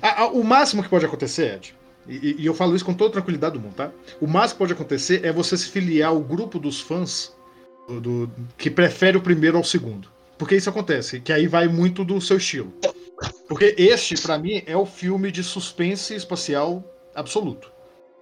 A, 0.02 0.24
a, 0.24 0.28
o 0.28 0.44
máximo 0.44 0.84
que 0.84 0.90
pode 0.90 1.06
acontecer, 1.06 1.56
Ed, 1.56 1.76
e, 2.08 2.42
e, 2.42 2.46
eu 2.46 2.54
falo 2.54 2.76
isso 2.76 2.84
com 2.84 2.94
toda 2.94 3.14
tranquilidade 3.14 3.54
do 3.54 3.62
mundo, 3.62 3.76
tá? 3.76 3.90
O 4.20 4.28
máximo 4.28 4.56
que 4.56 4.60
pode 4.60 4.74
acontecer 4.74 5.26
é 5.26 5.32
você 5.32 5.58
se 5.58 5.70
filiar 5.70 6.10
ao 6.10 6.20
grupo 6.20 6.60
dos 6.60 6.82
fãs 6.82 7.34
do, 7.88 8.00
do, 8.00 8.32
que 8.58 8.70
prefere 8.70 9.18
o 9.18 9.22
primeiro 9.22 9.58
ao 9.58 9.64
segundo. 9.64 10.10
Porque 10.38 10.56
isso 10.56 10.70
acontece, 10.70 11.20
que 11.20 11.32
aí 11.32 11.48
vai 11.48 11.68
muito 11.68 12.04
do 12.04 12.20
seu 12.20 12.38
estilo. 12.38 12.74
Porque 13.48 13.76
este, 13.78 14.20
para 14.22 14.38
mim, 14.38 14.64
é 14.66 14.76
o 14.76 14.86
filme 14.86 15.32
de 15.32 15.44
suspense 15.44 16.16
espacial 16.16 16.84
absoluto. 17.16 17.72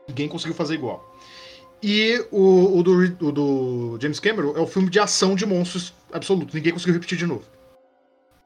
Ninguém 0.08 0.28
conseguiu 0.28 0.56
fazer 0.56 0.76
igual. 0.76 1.12
E 1.82 2.24
o, 2.32 2.78
o, 2.78 2.84
do, 2.84 2.92
o 3.26 3.32
do 3.32 3.98
James 4.00 4.20
Cameron 4.20 4.56
é 4.56 4.60
o 4.60 4.68
filme 4.68 4.90
de 4.90 5.00
ação 5.00 5.36
de 5.36 5.46
monstros 5.46 5.94
absoluto. 6.12 6.54
Ninguém 6.54 6.74
conseguiu 6.74 6.94
repetir 6.94 7.18
de 7.18 7.26
novo. 7.26 7.44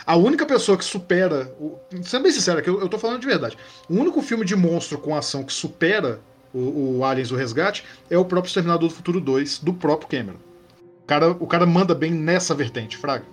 A 0.06 0.16
única 0.16 0.46
pessoa 0.46 0.78
que 0.78 0.86
supera. 0.86 1.54
O, 1.60 1.78
sendo 2.04 2.24
bem 2.24 2.32
sincero, 2.32 2.62
que 2.62 2.70
eu, 2.70 2.80
eu 2.80 2.88
tô 2.88 2.98
falando 2.98 3.20
de 3.20 3.28
verdade. 3.28 3.58
O 3.90 3.96
único 3.96 4.22
filme 4.22 4.46
de 4.46 4.56
monstro 4.56 4.98
com 4.98 5.16
ação 5.16 5.44
que 5.44 5.52
supera 5.52 6.22
o, 6.54 7.00
o 7.00 7.04
Aliens 7.04 7.32
o 7.32 7.36
Resgate 7.36 7.84
é 8.10 8.18
o 8.18 8.24
próprio 8.24 8.50
Exterminador 8.50 8.88
do 8.88 8.96
Futuro 8.96 9.20
2, 9.20 9.60
do 9.60 9.74
próprio 9.74 10.08
Cameron. 10.08 10.45
O 11.06 11.08
cara, 11.08 11.30
o 11.30 11.46
cara 11.46 11.68
manda 11.68 11.94
bem 11.94 12.10
nessa 12.10 12.56
vertente, 12.56 12.98
Fraga. 12.98 13.26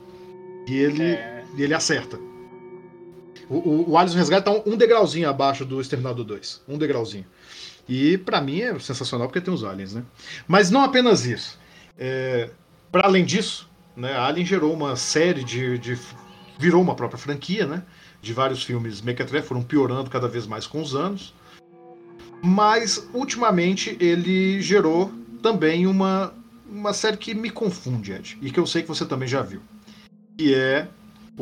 E 0.69 0.77
ele, 0.77 1.03
é... 1.03 1.43
e 1.57 1.63
ele 1.63 1.73
acerta. 1.73 2.21
O, 3.49 3.57
o, 3.57 3.91
o 3.93 3.99
Alice 3.99 4.15
Resgate 4.15 4.45
tá 4.45 4.51
um, 4.53 4.63
um, 4.67 4.77
degrauzinho 4.77 5.27
abaixo 5.27 5.65
do 5.65 5.81
Exterminador 5.81 6.23
2. 6.23 6.65
Um 6.69 6.77
degrauzinho. 6.77 7.25
E 7.89 8.19
para 8.19 8.43
mim 8.43 8.61
é 8.61 8.79
sensacional 8.79 9.27
porque 9.27 9.41
tem 9.41 9.53
os 9.53 9.65
aliens, 9.65 9.95
né? 9.95 10.05
Mas 10.47 10.71
não 10.71 10.83
apenas 10.83 11.25
isso. 11.25 11.59
É, 11.99 12.51
para 12.91 13.07
além 13.07 13.25
disso, 13.25 13.71
né, 13.97 14.13
a 14.13 14.27
Alien 14.27 14.45
gerou 14.45 14.75
uma 14.75 14.95
série 14.95 15.43
de, 15.43 15.79
de, 15.79 15.99
virou 16.59 16.83
uma 16.83 16.95
própria 16.95 17.19
franquia, 17.19 17.67
né? 17.67 17.83
De 18.21 18.35
vários 18.35 18.63
filmes 18.63 19.01
Mequetrefe 19.01 19.49
foram 19.49 19.63
piorando 19.63 20.11
cada 20.11 20.29
vez 20.29 20.47
mais 20.47 20.67
com 20.67 20.83
os 20.83 20.95
anos. 20.95 21.35
Mas 22.43 23.09
ultimamente 23.15 23.97
ele 23.99 24.61
gerou 24.61 25.11
também 25.43 25.87
uma 25.87 26.35
uma 26.73 26.95
série 26.95 27.17
que 27.17 27.35
me 27.35 27.51
confunde, 27.51 28.13
Ed, 28.13 28.39
e 28.41 28.51
que 28.51 28.59
eu 28.59 28.67
sei 28.67 28.83
que 28.83 28.89
você 28.89 29.05
também 29.05 29.29
já 29.29 29.43
viu. 29.43 29.61
Que 30.37 30.55
é 30.55 30.89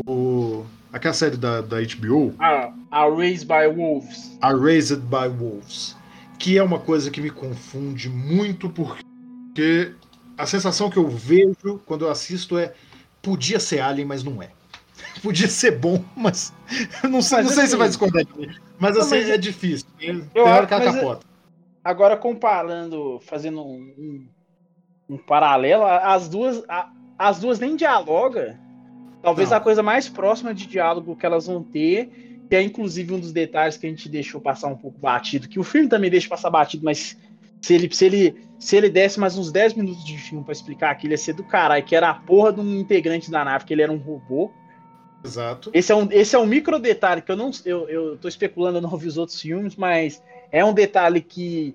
o. 0.07 0.64
Aquela 0.93 1.14
série 1.14 1.37
da, 1.37 1.61
da 1.61 1.76
HBO. 1.81 2.35
Ah, 2.41 2.72
a 2.91 3.09
Raised 3.09 3.47
by 3.47 3.72
Wolves. 3.72 4.37
A 4.41 4.53
Raised 4.53 5.03
by 5.03 5.28
Wolves. 5.28 5.97
Que 6.39 6.59
é 6.59 6.62
uma 6.62 6.81
coisa 6.81 7.11
que 7.11 7.20
me 7.20 7.31
confunde 7.31 8.09
muito, 8.09 8.68
porque 8.68 9.95
a 10.37 10.47
sensação 10.47 10.91
que 10.91 10.97
eu 10.97 11.09
vejo 11.09 11.81
quando 11.87 12.05
eu 12.05 12.11
assisto 12.11 12.59
é. 12.59 12.74
Podia 13.22 13.61
ser 13.61 13.81
Alien, 13.81 14.07
mas 14.07 14.24
não 14.24 14.43
é. 14.43 14.51
Podia 15.22 15.47
ser 15.47 15.78
bom, 15.78 16.03
mas. 16.16 16.53
Não 17.05 17.20
sei, 17.20 17.39
mas, 17.39 17.47
não 17.47 17.53
sei 17.53 17.64
assim, 17.64 17.66
se 17.66 17.76
vai 17.76 17.89
discordar 17.89 18.24
de 18.24 18.39
mim. 18.39 18.55
Mas 18.78 18.97
assim, 18.97 19.16
mas, 19.16 19.28
é 19.28 19.37
difícil. 19.37 19.87
Tem 19.99 20.26
hora 20.37 20.66
que 20.66 20.72
a 20.72 20.81
capota. 20.81 21.26
Agora, 21.85 22.16
comparando, 22.16 23.20
fazendo 23.20 23.61
um, 23.62 24.26
um 25.11 25.18
paralelo, 25.18 25.84
as 25.84 26.28
duas, 26.28 26.62
as 27.18 27.40
duas 27.40 27.58
nem 27.58 27.74
dialogam. 27.74 28.56
Talvez 29.20 29.50
Não. 29.50 29.56
a 29.56 29.61
coisa 29.61 29.82
mais 29.82 30.08
próxima 30.08 30.54
de 30.54 30.66
diálogo 30.66 31.16
que 31.16 31.26
elas 31.26 31.46
vão 31.46 31.62
ter, 31.62 32.40
que 32.48 32.54
é 32.54 32.62
inclusive 32.62 33.12
um 33.12 33.20
dos 33.20 33.32
detalhes 33.32 33.76
que 33.76 33.86
a 33.86 33.90
gente 33.90 34.08
deixou 34.08 34.40
passar 34.40 34.68
um 34.68 34.76
pouco 34.76 34.98
batido, 34.98 35.48
que 35.48 35.58
o 35.58 35.64
filme 35.64 35.88
também 35.88 36.11
deixa 36.11 36.28
passar 36.28 36.48
batido, 36.48 36.84
mas 36.84 37.18
se 37.61 37.74
ele, 37.74 37.92
se 37.92 38.06
ele, 38.06 38.48
se 38.58 38.76
ele 38.76 38.88
desse 38.88 39.18
mais 39.20 39.36
uns 39.36 39.52
10 39.52 39.74
minutos 39.74 40.04
de 40.04 40.16
filme 40.16 40.44
para 40.44 40.52
explicar 40.52 40.90
aquilo, 40.90 41.12
ia 41.12 41.18
ser 41.18 41.34
do 41.34 41.44
caralho, 41.44 41.84
que 41.84 41.94
era 41.94 42.08
a 42.08 42.14
porra 42.14 42.52
de 42.52 42.61
um 42.61 42.78
integrante 42.78 43.30
da 43.30 43.44
nave, 43.44 43.64
que 43.64 43.74
ele 43.74 43.82
era 43.82 43.92
um 43.92 43.98
robô. 43.98 44.50
Exato. 45.22 45.70
Esse 45.74 45.92
é 45.92 45.94
um, 45.94 46.08
esse 46.11 46.34
é 46.34 46.38
um 46.38 46.46
micro 46.46 46.78
detalhe 46.78 47.20
que 47.20 47.30
eu 47.30 47.36
não. 47.36 47.50
Eu, 47.64 47.88
eu 47.88 48.16
tô 48.16 48.26
especulando, 48.26 48.78
eu 48.78 48.82
não 48.82 48.96
vi 48.96 49.06
os 49.06 49.18
outros 49.18 49.38
filmes, 49.38 49.76
mas 49.76 50.22
é 50.50 50.64
um 50.64 50.72
detalhe 50.72 51.20
que, 51.20 51.74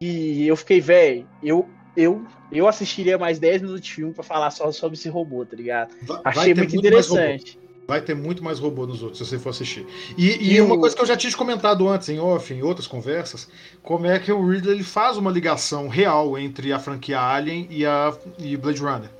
que 0.00 0.46
eu 0.46 0.56
fiquei, 0.56 0.80
velho. 0.80 1.28
Eu, 1.42 1.68
eu, 1.98 2.24
eu 2.52 2.68
assistiria 2.68 3.18
mais 3.18 3.40
10 3.40 3.62
minutos 3.62 3.82
de 3.82 3.92
filme 3.92 4.14
para 4.14 4.22
falar 4.22 4.52
só 4.52 4.70
sobre 4.70 4.96
esse 4.96 5.08
robô, 5.08 5.44
tá 5.44 5.56
ligado? 5.56 5.90
Vai, 6.02 6.20
Achei 6.24 6.54
muito, 6.54 6.58
muito 6.58 6.76
interessante. 6.76 7.58
Vai 7.88 8.00
ter 8.00 8.14
muito 8.14 8.44
mais 8.44 8.60
robô 8.60 8.86
nos 8.86 9.02
outros, 9.02 9.18
se 9.18 9.26
você 9.26 9.38
for 9.38 9.48
assistir. 9.48 9.84
E, 10.16 10.26
e, 10.26 10.54
e 10.54 10.60
uma 10.60 10.76
o... 10.76 10.78
coisa 10.78 10.94
que 10.94 11.02
eu 11.02 11.06
já 11.06 11.16
tinha 11.16 11.32
comentado 11.34 11.88
antes, 11.88 12.08
em 12.08 12.20
off, 12.20 12.54
em 12.54 12.62
outras 12.62 12.86
conversas, 12.86 13.48
como 13.82 14.06
é 14.06 14.18
que 14.20 14.30
o 14.30 14.46
Ridley 14.46 14.76
ele 14.76 14.84
faz 14.84 15.16
uma 15.16 15.30
ligação 15.30 15.88
real 15.88 16.38
entre 16.38 16.72
a 16.72 16.78
franquia 16.78 17.20
Alien 17.20 17.66
e 17.68 17.84
a 17.84 18.16
e 18.38 18.56
Blade 18.56 18.80
Runner. 18.80 19.10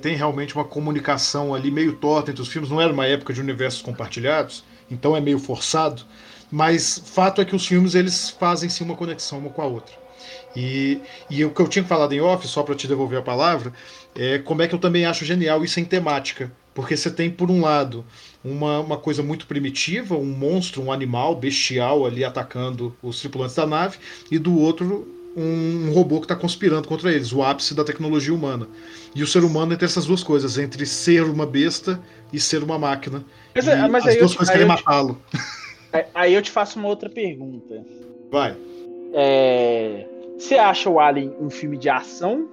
Tem 0.00 0.16
realmente 0.16 0.54
uma 0.54 0.64
comunicação 0.64 1.54
ali 1.54 1.70
meio 1.70 1.96
torta 1.96 2.30
entre 2.30 2.40
os 2.40 2.48
filmes. 2.48 2.70
Não 2.70 2.80
era 2.80 2.92
uma 2.92 3.04
época 3.04 3.34
de 3.34 3.40
universos 3.42 3.82
compartilhados, 3.82 4.64
então 4.90 5.14
é 5.14 5.20
meio 5.20 5.38
forçado. 5.38 6.02
Mas 6.50 7.02
fato 7.04 7.42
é 7.42 7.44
que 7.44 7.54
os 7.54 7.66
filmes 7.66 7.94
eles 7.94 8.30
fazem 8.30 8.70
sim 8.70 8.84
uma 8.84 8.96
conexão 8.96 9.38
uma 9.38 9.50
com 9.50 9.60
a 9.60 9.66
outra. 9.66 10.01
E, 10.54 11.00
e 11.30 11.44
o 11.44 11.50
que 11.50 11.60
eu 11.60 11.68
tinha 11.68 11.84
falado 11.84 12.12
em 12.12 12.20
off, 12.20 12.46
só 12.46 12.62
para 12.62 12.74
te 12.74 12.86
devolver 12.86 13.18
a 13.18 13.22
palavra, 13.22 13.72
é 14.14 14.38
como 14.38 14.62
é 14.62 14.68
que 14.68 14.74
eu 14.74 14.78
também 14.78 15.06
acho 15.06 15.24
genial 15.24 15.64
isso 15.64 15.80
em 15.80 15.84
temática. 15.84 16.52
Porque 16.74 16.96
você 16.96 17.10
tem, 17.10 17.30
por 17.30 17.50
um 17.50 17.60
lado, 17.60 18.04
uma, 18.42 18.80
uma 18.80 18.96
coisa 18.96 19.22
muito 19.22 19.46
primitiva, 19.46 20.16
um 20.16 20.24
monstro, 20.24 20.82
um 20.82 20.90
animal 20.92 21.34
bestial 21.36 22.06
ali 22.06 22.24
atacando 22.24 22.96
os 23.02 23.20
tripulantes 23.20 23.54
da 23.54 23.66
nave, 23.66 23.98
e 24.30 24.38
do 24.38 24.58
outro, 24.58 25.06
um, 25.36 25.88
um 25.88 25.92
robô 25.92 26.18
que 26.18 26.24
está 26.24 26.36
conspirando 26.36 26.88
contra 26.88 27.12
eles, 27.12 27.32
o 27.32 27.42
ápice 27.42 27.74
da 27.74 27.84
tecnologia 27.84 28.32
humana. 28.32 28.66
E 29.14 29.22
o 29.22 29.26
ser 29.26 29.44
humano 29.44 29.74
entre 29.74 29.84
essas 29.84 30.06
duas 30.06 30.22
coisas, 30.22 30.56
entre 30.56 30.86
ser 30.86 31.24
uma 31.24 31.46
besta 31.46 32.00
e 32.32 32.40
ser 32.40 32.62
uma 32.62 32.78
máquina. 32.78 33.22
Mas, 33.54 33.68
é, 33.68 33.88
mas 33.88 34.06
as 34.06 34.16
duas 34.16 34.34
coisas 34.34 34.52
querem 34.52 34.66
matá-lo. 34.66 35.20
Aí 36.14 36.32
eu 36.32 36.40
te 36.40 36.50
faço 36.50 36.78
uma 36.78 36.88
outra 36.88 37.10
pergunta. 37.10 37.84
Vai. 38.30 38.56
É, 39.12 40.06
você 40.42 40.56
acha 40.56 40.90
o 40.90 40.98
Alien 40.98 41.34
um 41.40 41.48
filme 41.48 41.76
de 41.76 41.88
ação? 41.88 42.48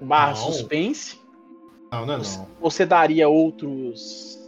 Barra 0.00 0.30
não. 0.30 0.36
suspense? 0.36 1.18
Não, 1.92 2.04
não 2.04 2.14
é 2.14 2.18
não. 2.18 2.48
Ou 2.60 2.70
você 2.70 2.84
daria 2.84 3.28
outros. 3.28 4.38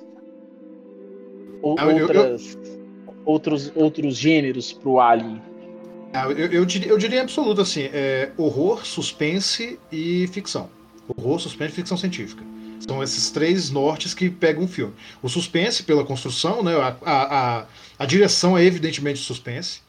Ou, 1.63 1.77
não, 1.77 2.01
outras, 2.01 2.55
eu, 2.55 2.65
eu... 2.65 3.15
outros, 3.25 3.73
outros 3.77 4.17
gêneros 4.17 4.73
pro 4.73 4.99
Alien? 4.99 5.41
Ah, 6.13 6.25
eu, 6.25 6.53
eu, 6.53 6.65
diria, 6.65 6.89
eu 6.89 6.99
diria 6.99 7.23
absoluto 7.23 7.61
assim: 7.61 7.89
é 7.93 8.33
horror, 8.37 8.85
suspense 8.85 9.79
e 9.91 10.27
ficção. 10.29 10.69
Horror, 11.07 11.39
suspense 11.39 11.73
e 11.73 11.77
ficção 11.77 11.97
científica. 11.97 12.43
São 12.81 13.01
esses 13.01 13.31
três 13.31 13.71
nortes 13.71 14.13
que 14.13 14.29
pegam 14.29 14.65
um 14.65 14.69
filme. 14.69 14.93
O 15.23 15.29
suspense, 15.29 15.85
pela 15.85 16.05
construção, 16.05 16.65
né? 16.65 16.75
A, 16.75 16.97
a, 17.05 17.59
a, 17.61 17.67
a 18.01 18.07
direção 18.07 18.59
é 18.59 18.65
evidentemente 18.65 19.21
suspense. 19.21 19.83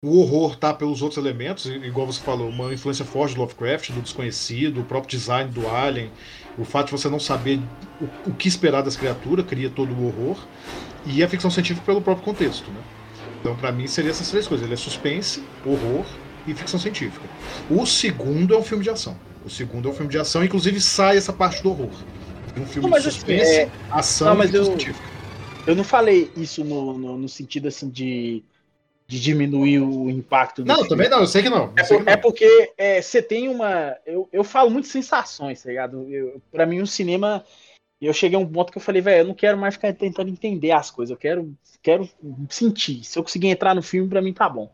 O 0.00 0.20
horror 0.20 0.54
tá 0.54 0.72
pelos 0.72 1.02
outros 1.02 1.18
elementos, 1.18 1.66
igual 1.66 2.06
você 2.06 2.20
falou, 2.20 2.48
uma 2.48 2.72
influência 2.72 3.04
forte 3.04 3.34
do 3.34 3.40
Lovecraft, 3.40 3.90
do 3.90 4.00
desconhecido, 4.00 4.82
o 4.82 4.84
próprio 4.84 5.10
design 5.10 5.50
do 5.50 5.68
Alien, 5.68 6.12
O 6.56 6.64
fato 6.64 6.86
de 6.86 6.92
você 6.92 7.08
não 7.08 7.18
saber 7.18 7.58
o, 8.00 8.30
o 8.30 8.32
que 8.32 8.46
esperar 8.46 8.82
das 8.82 8.96
criaturas 8.96 9.44
cria 9.44 9.68
todo 9.68 9.92
o 9.92 10.06
horror. 10.06 10.38
E 11.04 11.20
a 11.20 11.28
ficção 11.28 11.50
científica 11.50 11.84
pelo 11.84 12.00
próprio 12.00 12.24
contexto, 12.24 12.70
né? 12.70 12.80
Então, 13.40 13.56
para 13.56 13.72
mim, 13.72 13.88
seria 13.88 14.12
essas 14.12 14.30
três 14.30 14.46
coisas. 14.46 14.64
Ele 14.64 14.74
é 14.74 14.76
suspense, 14.76 15.42
horror 15.66 16.06
e 16.46 16.54
ficção 16.54 16.78
científica. 16.78 17.24
O 17.68 17.84
segundo 17.84 18.54
é 18.54 18.56
um 18.56 18.62
filme 18.62 18.84
de 18.84 18.90
ação. 18.90 19.18
O 19.44 19.50
segundo 19.50 19.88
é 19.88 19.90
um 19.90 19.94
filme 19.94 20.10
de 20.10 20.18
ação, 20.18 20.44
inclusive 20.44 20.80
sai 20.80 21.16
essa 21.16 21.32
parte 21.32 21.60
do 21.60 21.70
horror. 21.70 21.90
Um 22.56 22.66
filme 22.66 22.88
não, 22.88 22.98
de 22.98 23.02
suspense, 23.02 23.50
é... 23.50 23.70
ação 23.90 24.34
não, 24.34 24.44
e 24.44 24.46
ficção 24.46 24.60
eu... 24.60 24.66
científica. 24.66 25.08
Eu 25.66 25.74
não 25.74 25.84
falei 25.84 26.30
isso 26.36 26.64
no, 26.64 26.96
no, 26.96 27.18
no 27.18 27.28
sentido 27.28 27.66
assim 27.66 27.88
de, 27.88 28.42
de 29.08 29.18
diminuir 29.18 29.80
o 29.80 30.10
impacto. 30.10 30.64
não, 30.64 30.76
filme. 30.76 30.88
também 30.90 31.08
não, 31.08 31.20
eu 31.20 31.26
sei 31.26 31.42
que 31.42 31.48
não. 31.48 31.72
É, 31.76 31.82
por, 31.82 32.04
não. 32.04 32.12
é, 32.12 32.16
porque 32.16 32.72
é, 32.76 33.00
você 33.00 33.22
tem 33.22 33.48
uma. 33.48 33.96
Eu, 34.04 34.28
eu 34.30 34.44
falo 34.44 34.70
muito 34.70 34.86
sensações, 34.86 35.62
tá 35.62 35.70
ligado? 35.70 36.06
Eu, 36.12 36.42
pra 36.52 36.66
mim, 36.66 36.80
o 36.80 36.86
cinema. 36.86 37.44
Eu 38.00 38.12
cheguei 38.12 38.36
a 38.36 38.40
um 38.40 38.46
ponto 38.46 38.70
que 38.70 38.78
eu 38.78 38.82
falei, 38.82 39.02
velho, 39.02 39.22
eu 39.22 39.26
não 39.26 39.34
quero 39.34 39.58
mais 39.58 39.74
ficar 39.74 39.92
tentando 39.92 40.30
entender 40.30 40.70
as 40.70 40.88
coisas, 40.88 41.10
eu 41.10 41.16
quero, 41.16 41.52
quero 41.82 42.08
sentir. 42.48 43.02
Se 43.02 43.18
eu 43.18 43.24
conseguir 43.24 43.48
entrar 43.48 43.74
no 43.74 43.82
filme, 43.82 44.08
pra 44.08 44.22
mim 44.22 44.32
tá 44.32 44.48
bom. 44.48 44.70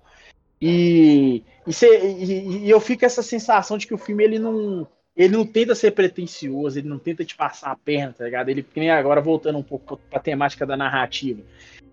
E, 0.60 1.42
e, 1.66 1.72
cê, 1.72 2.06
e, 2.06 2.66
e 2.66 2.70
eu 2.70 2.78
fico 2.80 3.00
com 3.00 3.06
essa 3.06 3.22
sensação 3.22 3.78
de 3.78 3.86
que 3.86 3.94
o 3.94 3.98
filme 3.98 4.24
ele 4.24 4.38
não 4.38 4.86
ele 5.16 5.36
não 5.36 5.46
tenta 5.46 5.74
ser 5.74 5.92
pretencioso, 5.92 6.78
ele 6.78 6.88
não 6.88 6.98
tenta 6.98 7.24
te 7.24 7.36
passar 7.36 7.70
a 7.70 7.76
perna, 7.76 8.12
tá 8.12 8.24
ligado? 8.24 8.48
Ele, 8.48 8.66
nem 8.74 8.90
agora, 8.90 9.20
voltando 9.20 9.58
um 9.58 9.62
pouco 9.62 9.96
pra 9.96 10.18
temática 10.18 10.66
da 10.66 10.76
narrativa, 10.76 11.40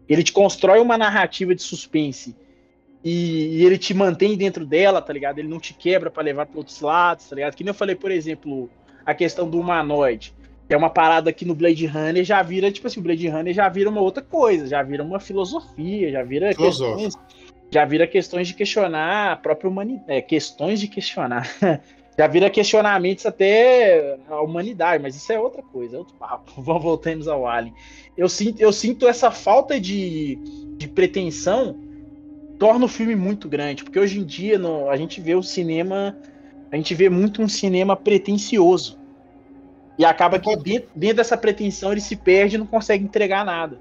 ele 0.08 0.24
te 0.24 0.32
constrói 0.32 0.80
uma 0.80 0.98
narrativa 0.98 1.56
de 1.56 1.62
suspense 1.62 2.36
e, 3.04 3.58
e 3.58 3.66
ele 3.66 3.78
te 3.78 3.94
mantém 3.94 4.38
dentro 4.38 4.66
dela, 4.66 5.02
tá 5.02 5.12
ligado? 5.12 5.40
Ele 5.40 5.48
não 5.48 5.60
te 5.60 5.74
quebra 5.74 6.10
para 6.10 6.24
levar 6.24 6.46
para 6.46 6.58
outros 6.58 6.80
lados, 6.82 7.28
tá 7.28 7.36
ligado? 7.36 7.56
Que 7.56 7.64
nem 7.64 7.70
eu 7.72 7.76
falei, 7.76 7.96
por 7.96 8.12
exemplo, 8.12 8.70
a 9.06 9.14
questão 9.14 9.50
do 9.50 9.60
humanoide, 9.60 10.34
que 10.68 10.74
é 10.74 10.78
uma 10.78 10.90
parada 10.90 11.34
que 11.34 11.46
no 11.46 11.56
Blade 11.56 11.86
Runner 11.86 12.24
já 12.24 12.42
vira, 12.44 12.72
tipo 12.72 12.88
assim, 12.88 13.00
o 13.00 13.04
Blade 13.04 13.28
Runner 13.28 13.54
já 13.54 13.68
vira 13.70 13.90
uma 13.90 14.02
outra 14.02 14.24
coisa, 14.24 14.68
já 14.68 14.84
vira 14.84 15.04
uma 15.04 15.20
filosofia, 15.20 16.12
já 16.12 16.24
vira 16.24 16.54
questões, 16.54 17.14
já 17.72 17.86
vira 17.86 18.06
questões 18.06 18.48
de 18.48 18.54
questionar 18.54 19.32
a 19.32 19.36
própria 19.36 19.70
humanidade, 19.70 20.12
é, 20.12 20.22
questões 20.22 20.80
de 20.80 20.88
questionar 20.88 21.50
já 22.22 22.28
vira 22.28 22.52
questionamentos 22.52 23.26
até 23.26 24.20
a 24.30 24.42
humanidade, 24.42 25.02
mas 25.02 25.16
isso 25.16 25.34
é 25.34 25.40
outra 25.40 25.64
coisa, 25.64 25.96
é 25.96 26.00
outro 26.00 26.14
papo. 26.14 26.52
Voltemos 26.62 27.28
ao 27.28 27.48
Alien. 27.48 27.74
Eu 28.16 28.30
sinto, 28.30 28.62
eu 28.62 28.72
sinto 28.72 29.08
essa 29.08 29.32
falta 29.32 29.80
de, 29.80 30.38
de 30.78 30.88
pretensão 30.88 31.76
torna 32.60 32.86
o 32.86 32.88
filme 32.88 33.16
muito 33.16 33.50
grande, 33.50 33.84
porque 33.84 34.00
hoje 34.00 34.20
em 34.20 34.24
dia 34.24 34.60
no, 34.60 34.88
a 34.88 34.98
gente 34.98 35.20
vê 35.20 35.34
o 35.34 35.42
cinema, 35.42 36.16
a 36.72 36.76
gente 36.76 36.94
vê 36.94 37.10
muito 37.10 37.42
um 37.42 37.48
cinema 37.48 37.96
pretencioso. 37.96 39.00
E 39.98 40.06
acaba 40.06 40.38
que 40.38 40.56
dentro, 40.58 40.90
dentro 40.96 41.18
dessa 41.18 41.36
pretensão 41.36 41.92
ele 41.92 42.02
se 42.02 42.16
perde 42.16 42.56
e 42.56 42.60
não 42.60 42.68
consegue 42.68 43.04
entregar 43.04 43.44
nada 43.44 43.80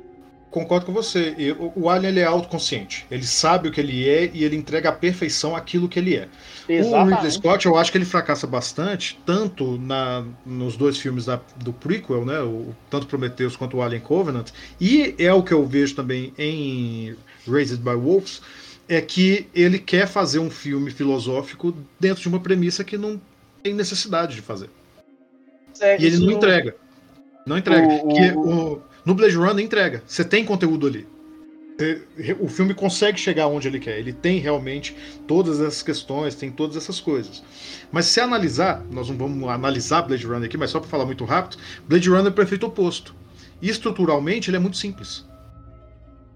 concordo 0.50 0.86
com 0.86 0.92
você. 0.92 1.34
O 1.76 1.88
Alien 1.88 2.10
ele 2.10 2.20
é 2.20 2.24
autoconsciente. 2.24 3.06
Ele 3.10 3.24
sabe 3.24 3.68
o 3.68 3.72
que 3.72 3.80
ele 3.80 4.08
é 4.08 4.30
e 4.34 4.44
ele 4.44 4.56
entrega 4.56 4.88
à 4.88 4.92
perfeição 4.92 5.54
aquilo 5.54 5.88
que 5.88 5.98
ele 5.98 6.16
é. 6.16 6.28
Exatamente. 6.68 7.12
O 7.12 7.14
Ridley 7.14 7.32
Scott, 7.32 7.66
eu 7.66 7.76
acho 7.76 7.92
que 7.92 7.98
ele 7.98 8.04
fracassa 8.04 8.46
bastante, 8.46 9.18
tanto 9.24 9.78
na, 9.78 10.24
nos 10.44 10.76
dois 10.76 10.98
filmes 10.98 11.26
da, 11.26 11.40
do 11.56 11.72
prequel, 11.72 12.24
né? 12.24 12.40
O, 12.40 12.74
tanto 12.88 13.06
Prometheus 13.06 13.56
quanto 13.56 13.76
o 13.76 13.82
Alien 13.82 14.00
Covenant, 14.00 14.50
e 14.80 15.14
é 15.18 15.32
o 15.32 15.42
que 15.42 15.52
eu 15.52 15.64
vejo 15.66 15.94
também 15.94 16.32
em 16.36 17.16
Raised 17.48 17.80
by 17.80 17.94
Wolves, 17.94 18.42
é 18.88 19.00
que 19.00 19.48
ele 19.54 19.78
quer 19.78 20.08
fazer 20.08 20.40
um 20.40 20.50
filme 20.50 20.90
filosófico 20.90 21.74
dentro 21.98 22.22
de 22.22 22.28
uma 22.28 22.40
premissa 22.40 22.82
que 22.82 22.98
não 22.98 23.20
tem 23.62 23.72
necessidade 23.72 24.34
de 24.34 24.42
fazer. 24.42 24.68
É, 25.80 26.00
e 26.00 26.06
ele 26.06 26.18
não, 26.18 26.32
entrega. 26.32 26.76
Não 27.46 27.56
entrega. 27.56 27.86
O, 27.86 28.08
que, 28.08 28.32
o, 28.32 28.82
no 29.04 29.14
Blade 29.14 29.36
Runner 29.36 29.64
entrega. 29.64 30.02
Você 30.06 30.24
tem 30.24 30.44
conteúdo 30.44 30.86
ali. 30.86 31.06
O 32.38 32.48
filme 32.48 32.74
consegue 32.74 33.18
chegar 33.18 33.46
onde 33.46 33.66
ele 33.66 33.78
quer. 33.78 33.98
Ele 33.98 34.12
tem 34.12 34.38
realmente 34.38 34.94
todas 35.26 35.60
essas 35.60 35.82
questões, 35.82 36.34
tem 36.34 36.50
todas 36.50 36.76
essas 36.76 37.00
coisas. 37.00 37.42
Mas 37.90 38.06
se 38.06 38.20
analisar, 38.20 38.84
nós 38.90 39.08
não 39.08 39.16
vamos 39.16 39.48
analisar 39.48 40.02
Blade 40.02 40.26
Runner 40.26 40.44
aqui, 40.44 40.58
mas 40.58 40.70
só 40.70 40.78
para 40.78 40.88
falar 40.88 41.06
muito 41.06 41.24
rápido, 41.24 41.56
Blade 41.88 42.08
Runner 42.08 42.26
é 42.26 42.28
o 42.28 42.32
perfeito 42.32 42.66
oposto. 42.66 43.14
E 43.62 43.68
estruturalmente 43.70 44.50
ele 44.50 44.58
é 44.58 44.60
muito 44.60 44.76
simples. 44.76 45.24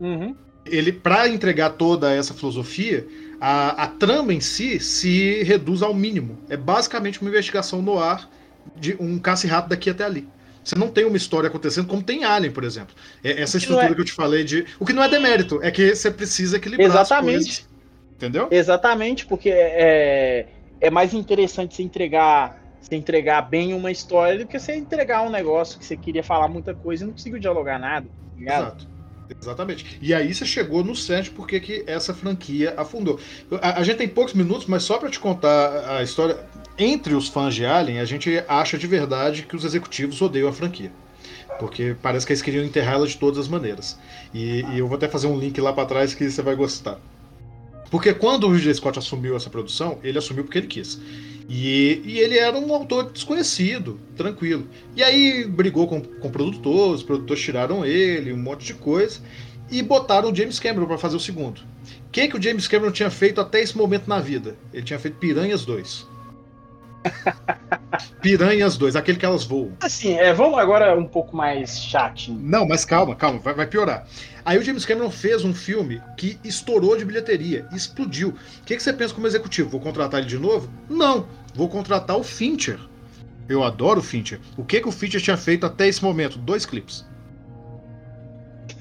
Uhum. 0.00 0.34
Ele, 0.64 0.92
para 0.92 1.28
entregar 1.28 1.70
toda 1.70 2.10
essa 2.10 2.32
filosofia, 2.32 3.06
a, 3.38 3.84
a 3.84 3.86
trama 3.86 4.32
em 4.32 4.40
si 4.40 4.80
se 4.80 5.42
reduz 5.42 5.82
ao 5.82 5.92
mínimo. 5.92 6.38
É 6.48 6.56
basicamente 6.56 7.20
uma 7.20 7.28
investigação 7.28 7.82
no 7.82 7.98
ar 7.98 8.28
de 8.76 8.96
um 8.98 9.18
caça-rato 9.18 9.68
daqui 9.68 9.90
até 9.90 10.04
ali. 10.04 10.26
Você 10.64 10.74
não 10.76 10.88
tem 10.88 11.04
uma 11.04 11.16
história 11.16 11.48
acontecendo 11.48 11.86
como 11.86 12.02
tem 12.02 12.24
Alien, 12.24 12.50
por 12.50 12.64
exemplo. 12.64 12.94
É 13.22 13.42
essa 13.42 13.58
estrutura 13.58 13.92
é... 13.92 13.94
que 13.94 14.00
eu 14.00 14.04
te 14.04 14.12
falei 14.12 14.42
de. 14.44 14.64
O 14.80 14.86
que 14.86 14.92
não 14.92 15.02
é 15.02 15.08
demérito, 15.08 15.60
é 15.62 15.70
que 15.70 15.94
você 15.94 16.10
precisa 16.10 16.56
equilibrar 16.56 16.88
Exatamente. 16.88 17.66
Entendeu? 18.16 18.48
Exatamente, 18.50 19.26
porque 19.26 19.50
é, 19.50 20.46
é 20.80 20.90
mais 20.90 21.12
interessante 21.12 21.74
você 21.74 21.82
entregar, 21.82 22.58
você 22.80 22.94
entregar 22.94 23.42
bem 23.42 23.74
uma 23.74 23.90
história 23.90 24.38
do 24.38 24.46
que 24.46 24.58
você 24.58 24.74
entregar 24.74 25.22
um 25.22 25.30
negócio 25.30 25.78
que 25.78 25.84
você 25.84 25.96
queria 25.96 26.22
falar 26.22 26.48
muita 26.48 26.74
coisa 26.74 27.04
e 27.04 27.06
não 27.06 27.12
conseguiu 27.12 27.38
dialogar 27.38 27.78
nada. 27.78 28.06
Tá 28.46 28.54
Exato. 28.54 28.94
Exatamente. 29.40 29.98
E 30.00 30.14
aí 30.14 30.32
você 30.32 30.44
chegou 30.44 30.84
no 30.84 30.94
set 30.94 31.30
porque 31.30 31.58
que 31.58 31.82
essa 31.86 32.14
franquia 32.14 32.74
afundou. 32.76 33.18
A, 33.60 33.80
a 33.80 33.82
gente 33.82 33.96
tem 33.96 34.08
poucos 34.08 34.34
minutos, 34.34 34.66
mas 34.66 34.82
só 34.82 34.98
para 34.98 35.10
te 35.10 35.18
contar 35.18 35.96
a 35.96 36.02
história 36.02 36.38
entre 36.78 37.14
os 37.14 37.28
fãs 37.28 37.54
de 37.54 37.64
Alien, 37.64 38.00
a 38.00 38.04
gente 38.04 38.42
acha 38.48 38.76
de 38.76 38.86
verdade 38.86 39.42
que 39.42 39.54
os 39.54 39.64
executivos 39.64 40.20
odeiam 40.20 40.48
a 40.48 40.52
franquia. 40.52 40.92
Porque 41.58 41.94
parece 42.02 42.26
que 42.26 42.32
eles 42.32 42.42
queriam 42.42 42.64
enterrá-la 42.64 43.06
de 43.06 43.16
todas 43.16 43.38
as 43.38 43.48
maneiras. 43.48 43.98
E, 44.32 44.64
e, 44.72 44.78
eu 44.78 44.88
vou 44.88 44.96
até 44.96 45.08
fazer 45.08 45.28
um 45.28 45.38
link 45.38 45.60
lá 45.60 45.72
para 45.72 45.86
trás 45.86 46.14
que 46.14 46.28
você 46.28 46.42
vai 46.42 46.56
gostar. 46.56 46.98
Porque 47.90 48.12
quando 48.12 48.48
o 48.48 48.52
Ridley 48.52 48.74
Scott 48.74 48.98
assumiu 48.98 49.36
essa 49.36 49.48
produção, 49.48 49.98
ele 50.02 50.18
assumiu 50.18 50.42
porque 50.42 50.58
ele 50.58 50.66
quis. 50.66 51.00
E, 51.48 52.02
e, 52.04 52.18
ele 52.18 52.38
era 52.38 52.58
um 52.58 52.74
autor 52.74 53.12
desconhecido, 53.12 54.00
tranquilo. 54.16 54.66
E 54.96 55.02
aí 55.02 55.44
brigou 55.44 55.86
com, 55.86 56.00
com 56.00 56.30
produtores, 56.30 57.00
os 57.00 57.02
produtores 57.04 57.42
tiraram 57.42 57.84
ele, 57.84 58.32
um 58.32 58.36
monte 58.36 58.64
de 58.64 58.74
coisa, 58.74 59.20
e 59.70 59.80
botaram 59.80 60.32
o 60.32 60.34
James 60.34 60.58
Cameron 60.58 60.86
para 60.86 60.98
fazer 60.98 61.16
o 61.16 61.20
segundo. 61.20 61.60
O 62.06 62.10
que, 62.10 62.28
que 62.28 62.36
o 62.36 62.42
James 62.42 62.66
Cameron 62.66 62.92
tinha 62.92 63.10
feito 63.10 63.40
até 63.40 63.60
esse 63.60 63.76
momento 63.76 64.08
na 64.08 64.18
vida? 64.18 64.56
Ele 64.72 64.82
tinha 64.82 64.98
feito 64.98 65.18
Piranhas 65.18 65.64
2. 65.64 66.13
Piranhas 68.20 68.76
2, 68.76 68.96
aquele 68.96 69.18
que 69.18 69.26
elas 69.26 69.44
voam. 69.44 69.72
Assim, 69.80 70.14
é, 70.14 70.32
vamos 70.32 70.58
agora 70.58 70.98
um 70.98 71.06
pouco 71.06 71.36
mais 71.36 71.78
chatinho. 71.78 72.38
Não, 72.42 72.66
mas 72.66 72.84
calma, 72.84 73.14
calma, 73.14 73.38
vai, 73.38 73.54
vai, 73.54 73.66
piorar. 73.66 74.06
Aí 74.44 74.58
o 74.58 74.62
James 74.62 74.84
Cameron 74.84 75.10
fez 75.10 75.44
um 75.44 75.54
filme 75.54 76.02
que 76.16 76.38
estourou 76.44 76.96
de 76.96 77.04
bilheteria, 77.04 77.66
explodiu. 77.72 78.30
O 78.30 78.64
que, 78.64 78.76
que 78.76 78.82
você 78.82 78.92
pensa 78.92 79.14
como 79.14 79.26
executivo? 79.26 79.70
Vou 79.70 79.80
contratar 79.80 80.20
ele 80.20 80.28
de 80.28 80.38
novo? 80.38 80.70
Não, 80.88 81.26
vou 81.54 81.68
contratar 81.68 82.16
o 82.16 82.24
Fincher. 82.24 82.78
Eu 83.48 83.62
adoro 83.62 84.00
o 84.00 84.02
Fincher. 84.02 84.40
O 84.56 84.64
que, 84.64 84.80
que 84.80 84.88
o 84.88 84.92
Fincher 84.92 85.20
tinha 85.20 85.36
feito 85.36 85.66
até 85.66 85.86
esse 85.86 86.02
momento? 86.02 86.38
Dois 86.38 86.64
clipes. 86.64 87.06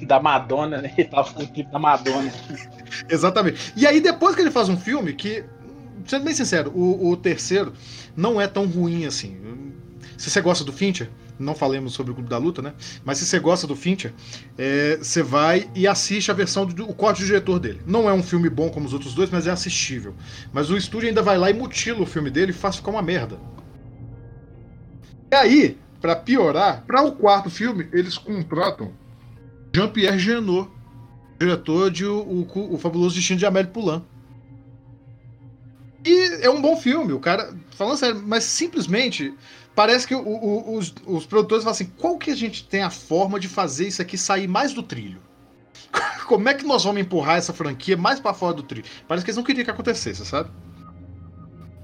Da 0.02 0.20
Madonna, 0.20 0.82
né? 0.82 0.94
Ele 0.98 1.08
tava 1.08 1.32
com 1.34 1.44
o 1.44 1.48
clipe 1.48 1.72
da 1.72 1.80
Madonna. 1.80 2.32
Exatamente. 3.10 3.74
E 3.76 3.86
aí, 3.86 4.00
depois 4.00 4.36
que 4.36 4.42
ele 4.42 4.52
faz 4.52 4.70
um 4.70 4.78
filme 4.78 5.14
que 5.14 5.44
sendo 6.06 6.26
bem 6.26 6.34
sincero, 6.34 6.72
o, 6.76 7.10
o, 7.10 7.18
terceiro 7.18 7.74
não 8.16 8.40
é 8.40 8.48
tão 8.48 8.66
ruim 8.66 9.06
assim. 9.06 9.38
Se 10.18 10.30
você 10.30 10.42
gosta 10.42 10.64
do 10.64 10.72
Fincher, 10.72 11.10
não 11.40 11.56
falemos 11.56 11.94
sobre 11.94 12.12
o 12.12 12.16
Clube 12.16 12.30
da 12.30 12.38
Luta, 12.38 12.62
né? 12.62 12.74
Mas 13.04 13.18
se 13.18 13.26
você 13.26 13.40
gosta 13.40 13.66
do 13.66 13.76
Fincher, 13.76 14.14
é, 14.58 14.98
você 14.98 15.24
vai 15.24 15.70
e 15.76 15.88
assiste 15.88 16.32
a 16.32 16.34
versão 16.34 16.66
do 16.66 16.90
o 16.90 16.94
corte 16.94 17.22
do 17.22 17.26
diretor 17.26 17.60
dele. 17.60 17.82
Não 17.86 18.10
é 18.10 18.14
um 18.14 18.24
filme 18.24 18.50
bom 18.50 18.70
como 18.70 18.86
os 18.86 18.94
outros 18.94 19.14
dois, 19.14 19.30
mas 19.30 19.48
é 19.48 19.52
assistível. 19.52 20.14
Mas 20.52 20.70
o 20.70 20.78
estúdio 20.78 21.10
ainda 21.10 21.22
vai 21.22 21.38
lá 21.38 21.50
e 21.50 21.54
mutila 21.54 22.02
o 22.02 22.06
filme 22.06 22.30
dele 22.30 22.52
e 22.52 22.54
faz 22.54 22.76
ficar 22.76 22.92
uma 22.92 23.02
merda. 23.02 23.38
E 25.32 25.36
aí, 25.36 25.78
para 26.00 26.16
piorar, 26.16 26.84
para 26.86 27.02
o 27.02 27.14
quarto 27.14 27.50
filme, 27.50 27.88
eles 27.92 28.18
contratam 28.18 28.92
Jean-Pierre 29.76 30.20
Genot, 30.20 30.70
diretor 31.40 31.90
de 31.90 32.06
o, 32.06 32.20
o, 32.20 32.76
o 32.76 32.78
Fabuloso 32.78 33.16
Destino 33.16 33.40
de 33.40 33.46
Amélie 33.46 33.72
Poulain. 33.72 34.04
E 36.06 36.46
é 36.46 36.50
um 36.50 36.62
bom 36.62 36.76
filme, 36.76 37.14
o 37.14 37.20
cara. 37.20 37.54
Falando 37.78 37.98
sério, 37.98 38.22
mas 38.26 38.44
simplesmente 38.44 39.34
parece 39.74 40.08
que 40.08 40.14
o, 40.16 40.20
o, 40.20 40.76
os, 40.76 40.94
os 41.06 41.26
produtores 41.26 41.64
falam 41.64 41.74
assim: 41.74 41.92
qual 41.98 42.18
que 42.18 42.32
a 42.32 42.36
gente 42.36 42.68
tem 42.68 42.84
a 42.84 42.90
forma 42.90 43.40
de 43.40 43.48
fazer 43.48 43.88
isso 43.88 44.02
aqui 44.02 44.18
sair 44.18 44.48
mais 44.48 44.74
do 44.74 44.84
trilho? 44.84 45.22
Como 46.28 46.48
é 46.50 46.54
que 46.54 46.66
nós 46.66 46.84
vamos 46.84 47.02
empurrar 47.02 47.38
essa 47.38 47.54
franquia 47.54 47.96
mais 47.96 48.20
para 48.20 48.34
fora 48.34 48.54
do 48.54 48.64
trilho? 48.64 48.86
Parece 49.08 49.24
que 49.24 49.32
eles 49.32 49.38
não 49.38 49.44
queriam 49.44 49.64
que 49.64 49.72
acontecesse, 49.72 50.26
sabe? 50.26 50.50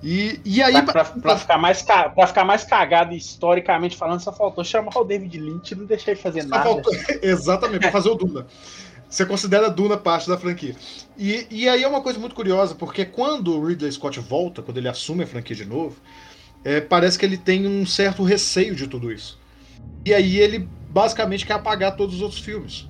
E, 0.02 0.40
e 0.46 0.62
aí. 0.62 0.82
Pra, 0.82 1.04
pra, 1.04 1.06
pra, 1.06 1.38
ficar 1.38 1.58
mais, 1.58 1.82
pra 1.82 2.28
ficar 2.28 2.46
mais 2.46 2.64
cagado 2.64 3.14
historicamente 3.14 3.98
falando, 3.98 4.22
só 4.22 4.32
faltou 4.32 4.64
chamar 4.64 4.98
o 4.98 5.04
David 5.04 5.38
Lynch 5.40 5.74
e 5.74 5.78
não 5.78 5.86
deixar 5.86 6.12
ele 6.12 6.22
fazer 6.22 6.44
só 6.44 6.50
nada. 6.50 6.64
Faltou, 6.64 6.94
exatamente, 7.22 7.82
pra 7.82 7.92
fazer 7.92 8.10
o 8.10 8.16
Duna. 8.16 8.48
Você 9.10 9.26
considera 9.26 9.70
Duna 9.70 9.98
parte 9.98 10.30
da 10.30 10.38
franquia. 10.38 10.76
E, 11.18 11.48
e 11.50 11.68
aí 11.68 11.84
é 11.84 11.88
uma 11.88 12.02
coisa 12.02 12.20
muito 12.20 12.36
curiosa, 12.36 12.76
porque 12.76 13.04
quando 13.04 13.58
o 13.58 13.66
Ridley 13.66 13.92
Scott 13.92 14.20
volta, 14.20 14.62
quando 14.62 14.78
ele 14.78 14.88
assume 14.88 15.24
a 15.24 15.28
franquia 15.28 15.56
de 15.56 15.66
novo, 15.66 15.96
é, 16.64 16.80
parece 16.80 17.18
que 17.18 17.26
ele 17.26 17.38
tem 17.38 17.66
um 17.66 17.86
certo 17.86 18.24
receio 18.24 18.76
de 18.76 18.88
tudo 18.88 19.12
isso. 19.12 19.40
E 20.06 20.14
aí 20.14 20.38
ele 20.38 20.70
basicamente 20.90 21.46
quer 21.46 21.54
apagar 21.54 21.96
todos 21.96 22.16
os 22.16 22.22
outros 22.22 22.40
filmes. 22.40 22.88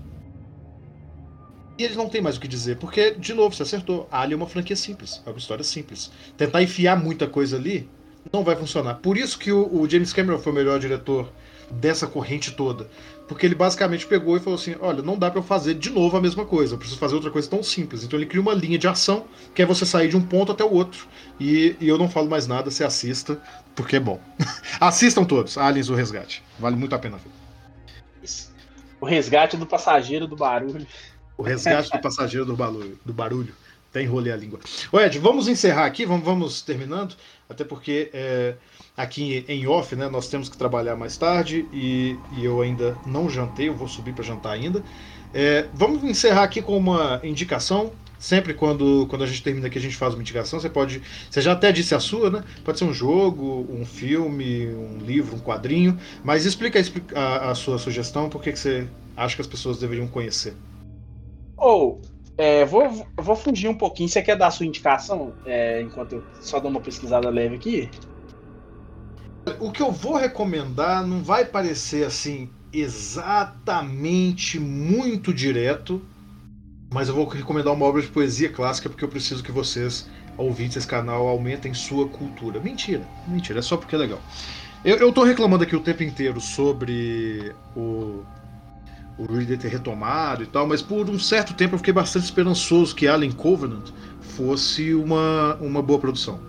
E 1.78 1.84
eles 1.84 1.96
não 1.96 2.10
têm 2.10 2.22
mais 2.22 2.36
o 2.36 2.42
que 2.42 2.48
dizer, 2.48 2.76
porque, 2.76 3.12
de 3.12 3.34
novo, 3.34 3.56
você 3.56 3.64
acertou. 3.64 4.06
Ali 4.12 4.34
é 4.34 4.36
uma 4.36 4.48
franquia 4.48 4.76
simples, 4.76 5.22
é 5.26 5.30
uma 5.30 5.40
história 5.40 5.64
simples. 5.64 6.12
Tentar 6.36 6.62
enfiar 6.62 7.02
muita 7.02 7.26
coisa 7.26 7.56
ali 7.56 7.90
não 8.34 8.44
vai 8.44 8.58
funcionar. 8.58 8.96
Por 8.96 9.18
isso 9.18 9.40
que 9.40 9.50
o, 9.54 9.74
o 9.74 9.90
James 9.90 10.12
Cameron 10.12 10.40
foi 10.40 10.52
o 10.52 10.56
melhor 10.56 10.78
diretor 10.78 11.32
dessa 11.72 12.06
corrente 12.06 12.52
toda. 12.52 12.90
Porque 13.30 13.46
ele 13.46 13.54
basicamente 13.54 14.08
pegou 14.08 14.36
e 14.36 14.40
falou 14.40 14.58
assim: 14.58 14.76
olha, 14.82 15.04
não 15.04 15.16
dá 15.16 15.30
para 15.30 15.40
eu 15.40 15.44
fazer 15.44 15.76
de 15.76 15.92
novo 15.92 16.18
a 16.18 16.22
mesma 16.22 16.46
coisa, 16.46 16.74
eu 16.74 16.80
preciso 16.80 17.00
fazer 17.00 17.14
outra 17.14 17.30
coisa 17.30 17.48
tão 17.48 17.62
simples. 17.62 18.04
Então 18.04 18.18
ele 18.18 18.26
cria 18.26 18.42
uma 18.42 18.56
linha 18.56 18.78
de 18.78 18.88
ação 18.88 19.28
que 19.54 19.62
é 19.62 19.66
você 19.68 19.86
sair 19.86 20.10
de 20.10 20.18
um 20.18 20.22
ponto 20.22 20.52
até 20.52 20.64
o 20.64 20.74
outro. 20.74 21.08
E, 21.40 21.76
e 21.80 21.88
eu 21.88 21.98
não 21.98 22.10
falo 22.10 22.28
mais 22.28 22.48
nada, 22.48 22.72
você 22.72 22.84
assista, 22.84 23.40
porque 23.76 23.98
é 23.98 24.00
bom. 24.00 24.20
Assistam 24.82 25.24
todos, 25.24 25.60
Aliens 25.60 25.90
o 25.90 25.96
Resgate. 25.96 26.44
Vale 26.58 26.76
muito 26.76 26.96
a 26.96 27.00
pena 27.00 27.18
ver. 27.18 27.40
O 29.00 29.06
resgate 29.06 29.56
do 29.56 29.66
passageiro 29.66 30.28
do 30.28 30.36
barulho. 30.36 30.86
O 31.38 31.44
resgate 31.44 31.90
do 31.90 32.00
passageiro 32.00 32.46
do 32.46 32.56
barulho. 32.56 33.00
Do 33.06 33.14
barulho. 33.14 33.54
Até 33.90 34.02
enrolei 34.02 34.34
a 34.34 34.36
língua. 34.36 34.60
Ô 34.92 35.00
Ed, 35.00 35.18
vamos 35.20 35.48
encerrar 35.48 35.86
aqui, 35.86 36.06
vamos, 36.06 36.26
vamos 36.26 36.62
terminando, 36.62 37.16
até 37.50 37.64
porque 37.64 38.12
é, 38.14 38.56
aqui 38.95 39.43
em 39.47 39.66
off, 39.66 39.95
né, 39.95 40.08
nós 40.08 40.28
temos 40.28 40.47
que 40.47 40.56
trabalhar 40.56 40.95
mais 40.95 41.18
tarde 41.18 41.68
e, 41.74 42.16
e 42.38 42.45
eu 42.45 42.62
ainda 42.62 42.95
não 43.06 43.28
jantei, 43.28 43.70
eu 43.70 43.74
vou 43.74 43.88
subir 43.88 44.14
para 44.14 44.24
jantar 44.24 44.52
ainda. 44.52 44.84
É, 45.34 45.68
vamos 45.74 46.04
encerrar 46.04 46.43
aqui 46.43 46.62
com 46.62 46.78
uma 46.78 47.20
indicação. 47.24 47.91
Sempre 48.20 48.54
quando, 48.54 49.08
quando 49.10 49.24
a 49.24 49.28
gente 49.28 49.41
termina 49.41 49.68
aqui, 49.68 49.78
a 49.78 49.82
gente 49.82 49.95
faz 49.95 50.14
uma 50.14 50.22
indicação. 50.22 50.60
Você 50.60 50.70
pode. 50.70 51.02
Você 51.32 51.41
já 51.41 51.54
até 51.54 51.72
disse 51.72 51.95
a 51.95 52.02
sua, 52.02 52.30
né? 52.30 52.43
Pode 52.66 52.78
ser 52.78 52.84
um 52.84 52.93
jogo, 52.93 53.66
um 53.70 53.86
filme, 53.86 54.68
um 54.68 54.97
livro, 54.97 55.38
um 55.38 55.39
quadrinho. 55.39 55.97
Mas 56.22 56.45
explica 56.45 56.80
a, 57.16 57.52
a 57.52 57.56
sua 57.56 57.78
sugestão, 57.78 58.28
por 58.28 58.41
que 58.41 58.54
você 58.54 58.89
acha 59.16 59.36
que 59.36 59.41
as 59.41 59.47
pessoas 59.47 59.80
deveriam 59.80 60.08
conhecer. 60.08 60.54
Ou, 61.56 62.02
oh, 62.02 62.08
é, 62.40 62.66
vou, 62.66 62.90
vou 63.20 63.36
fugir 63.36 63.68
um 63.68 63.78
pouquinho. 63.78 64.10
Você 64.10 64.22
quer 64.24 64.38
dar 64.38 64.48
a 64.48 64.52
sua 64.52 64.66
indicação? 64.66 65.38
É, 65.46 65.82
enquanto 65.82 66.14
eu 66.14 66.28
só 66.40 66.60
dou 66.60 66.72
uma 66.72 66.82
pesquisada 66.82 67.30
leve 67.30 67.56
aqui? 67.56 67.92
O 69.60 69.72
que 69.72 69.82
eu 69.82 69.92
vou 69.92 70.16
recomendar 70.16 71.06
não 71.06 71.24
vai 71.24 71.46
parecer 71.46 72.06
assim 72.06 72.56
exatamente 72.72 74.60
muito 74.60 75.34
direto, 75.34 76.08
mas 76.94 77.10
eu 77.10 77.16
vou 77.16 77.28
recomendar 77.28 77.74
uma 77.74 77.86
obra 77.86 78.02
de 78.02 78.10
poesia 78.10 78.52
clássica 78.52 78.90
porque 78.90 79.04
eu 79.04 79.10
preciso 79.10 79.44
que 79.44 79.52
vocês, 79.52 80.10
ouvintes 80.38 80.76
desse 80.76 80.88
canal, 80.88 81.28
aumentem 81.28 81.74
sua 81.74 82.10
cultura. 82.10 82.60
Mentira, 82.62 83.10
mentira, 83.26 83.60
é 83.60 83.62
só 83.62 83.78
porque 83.78 83.96
é 83.96 84.00
legal. 84.00 84.26
Eu, 84.84 84.98
eu 84.98 85.14
tô 85.14 85.24
reclamando 85.24 85.64
aqui 85.66 85.76
o 85.76 85.84
tempo 85.84 86.04
inteiro 86.04 86.42
sobre 86.42 87.56
o 87.76 88.28
o 89.20 89.26
Ridley 89.26 89.58
ter 89.58 89.68
retomado 89.68 90.44
e 90.44 90.46
tal, 90.46 90.66
mas 90.66 90.82
por 90.82 91.10
um 91.10 91.20
certo 91.20 91.54
tempo 91.54 91.76
eu 91.76 91.78
fiquei 91.78 91.94
bastante 91.94 92.24
esperançoso 92.24 92.96
que 92.96 93.08
Alien 93.08 93.34
Covenant 93.34 93.90
fosse 94.22 94.94
uma, 94.94 95.56
uma 95.56 95.82
boa 95.82 96.00
produção. 96.00 96.40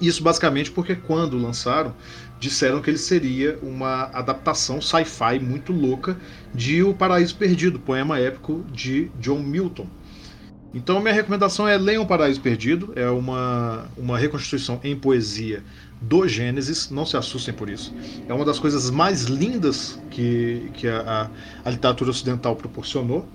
Isso 0.00 0.22
basicamente 0.22 0.70
porque 0.70 0.96
quando 0.96 1.36
lançaram, 1.36 1.94
disseram 2.38 2.80
que 2.80 2.88
ele 2.88 2.96
seria 2.96 3.58
uma 3.62 4.04
adaptação 4.14 4.80
sci-fi 4.80 5.38
muito 5.38 5.72
louca 5.72 6.16
de 6.54 6.82
O 6.82 6.94
Paraíso 6.94 7.36
Perdido, 7.36 7.78
poema 7.78 8.18
épico 8.18 8.64
de 8.72 9.10
John 9.20 9.40
Milton. 9.40 9.86
Então 10.72 11.00
minha 11.00 11.12
recomendação 11.12 11.68
é 11.68 11.76
leiam 11.76 12.04
O 12.04 12.06
Paraíso 12.06 12.40
Perdido, 12.40 12.94
é 12.96 13.10
uma, 13.10 13.88
uma 13.94 14.16
reconstituição 14.16 14.80
em 14.82 14.96
poesia 14.96 15.62
do 16.00 16.26
Gênesis, 16.26 16.90
não 16.90 17.04
se 17.04 17.16
assustem 17.16 17.52
por 17.52 17.68
isso. 17.68 17.94
É 18.28 18.32
uma 18.32 18.44
das 18.44 18.58
coisas 18.58 18.90
mais 18.90 19.24
lindas 19.24 20.00
que, 20.10 20.70
que 20.74 20.88
a, 20.88 21.30
a, 21.64 21.70
literatura 21.70 22.10
ocidental 22.10 22.56
proporcionou. 22.56 23.28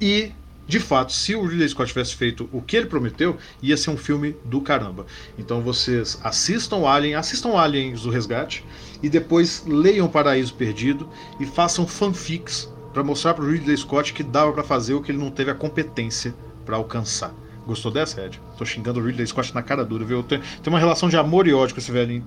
E, 0.00 0.32
de 0.66 0.80
fato, 0.80 1.12
se 1.12 1.36
o 1.36 1.46
Ridley 1.46 1.68
Scott 1.68 1.88
tivesse 1.88 2.16
feito 2.16 2.48
o 2.52 2.60
que 2.60 2.76
ele 2.76 2.86
prometeu, 2.86 3.36
ia 3.62 3.76
ser 3.76 3.90
um 3.90 3.96
filme 3.96 4.34
do 4.44 4.60
caramba. 4.60 5.06
Então 5.38 5.60
vocês 5.60 6.18
assistam 6.24 6.84
Alien, 6.86 7.14
assistam 7.14 7.56
Aliens 7.56 8.02
do 8.02 8.10
Resgate, 8.10 8.64
e 9.00 9.08
depois 9.08 9.62
leiam 9.66 10.08
Paraíso 10.08 10.54
Perdido 10.54 11.08
e 11.38 11.46
façam 11.46 11.86
fanfics 11.86 12.72
para 12.92 13.04
mostrar 13.04 13.34
para 13.34 13.44
o 13.44 13.50
Ridley 13.50 13.76
Scott 13.76 14.12
que 14.12 14.22
dava 14.22 14.52
para 14.52 14.64
fazer 14.64 14.94
o 14.94 15.00
que 15.00 15.12
ele 15.12 15.18
não 15.18 15.30
teve 15.30 15.50
a 15.50 15.54
competência 15.54 16.34
para 16.64 16.76
alcançar. 16.76 17.32
Gostou 17.66 17.92
dessa, 17.92 18.24
Ed? 18.24 18.40
Tô 18.56 18.64
xingando 18.64 19.00
o 19.00 19.04
Ridley 19.04 19.26
Scott 19.26 19.54
na 19.54 19.62
cara 19.62 19.84
dura, 19.84 20.04
viu? 20.04 20.22
Tem, 20.22 20.40
tem 20.40 20.72
uma 20.72 20.78
relação 20.78 21.08
de 21.08 21.16
amor 21.16 21.46
e 21.46 21.54
ódio 21.54 21.74
com 21.74 21.80
esse 21.80 21.92
velhinho. 21.92 22.26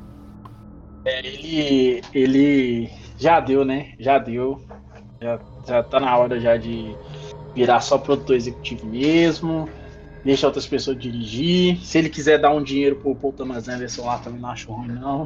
É, 1.04 1.20
ele. 1.20 2.02
Ele. 2.14 2.90
Já 3.18 3.40
deu, 3.40 3.66
né? 3.66 3.94
Já 4.00 4.18
deu. 4.18 4.66
Já, 5.22 5.40
já 5.68 5.84
tá 5.84 6.00
na 6.00 6.18
hora 6.18 6.40
já 6.40 6.58
de 6.58 6.96
virar 7.54 7.82
só 7.82 7.98
produtor 7.98 8.36
executivo 8.36 8.86
mesmo. 8.86 9.70
Deixa 10.24 10.48
outras 10.48 10.66
pessoas 10.66 10.98
dirigir. 10.98 11.78
Se 11.82 11.98
ele 11.98 12.10
quiser 12.10 12.40
dar 12.40 12.52
um 12.52 12.64
dinheiro 12.64 12.96
pro 12.96 13.16
Paul 13.16 13.34
Thomas 13.34 13.68
Anderson 13.68 14.06
lá, 14.06 14.18
também 14.18 14.40
não 14.40 14.50
acho 14.50 14.72
ruim, 14.72 14.88
não. 14.88 15.26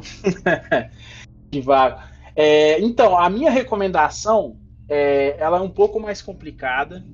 de 1.50 1.60
vaga. 1.60 2.10
É, 2.36 2.80
então, 2.80 3.18
a 3.18 3.28
minha 3.30 3.50
recomendação 3.50 4.56
é, 4.88 5.36
ela 5.38 5.58
é 5.58 5.60
um 5.60 5.70
pouco 5.70 5.98
mais 5.98 6.20
complicada 6.20 7.04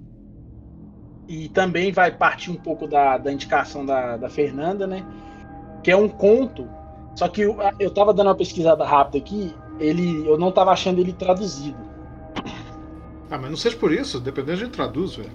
e 1.29 1.49
também 1.49 1.93
vai 1.93 2.11
partir 2.11 2.51
um 2.51 2.57
pouco 2.57 2.87
da, 2.87 3.19
da 3.19 3.33
indicação 3.33 3.85
da, 3.85 4.17
da 4.17 4.29
Fernanda, 4.29 4.87
né? 4.87 5.05
Que 5.83 5.91
é 5.91 5.97
um 5.97 6.09
conto. 6.09 6.69
Só 7.15 7.29
que 7.29 7.43
eu, 7.43 7.57
eu 7.79 7.91
tava 7.91 8.13
dando 8.13 8.29
uma 8.29 8.35
pesquisada 8.35 8.85
rápida 8.85 9.19
aqui, 9.19 9.55
ele, 9.81 10.27
eu 10.27 10.39
não 10.39 10.53
tava 10.53 10.71
achando 10.71 11.01
ele 11.01 11.13
traduzido. 11.13 11.79
Ah, 13.31 13.39
mas 13.39 13.51
não 13.51 13.57
seja 13.57 13.77
por 13.77 13.93
isso, 13.93 14.21
dependendo 14.21 14.59
de 14.59 14.69
traduz, 14.69 15.17
velho. 15.17 15.31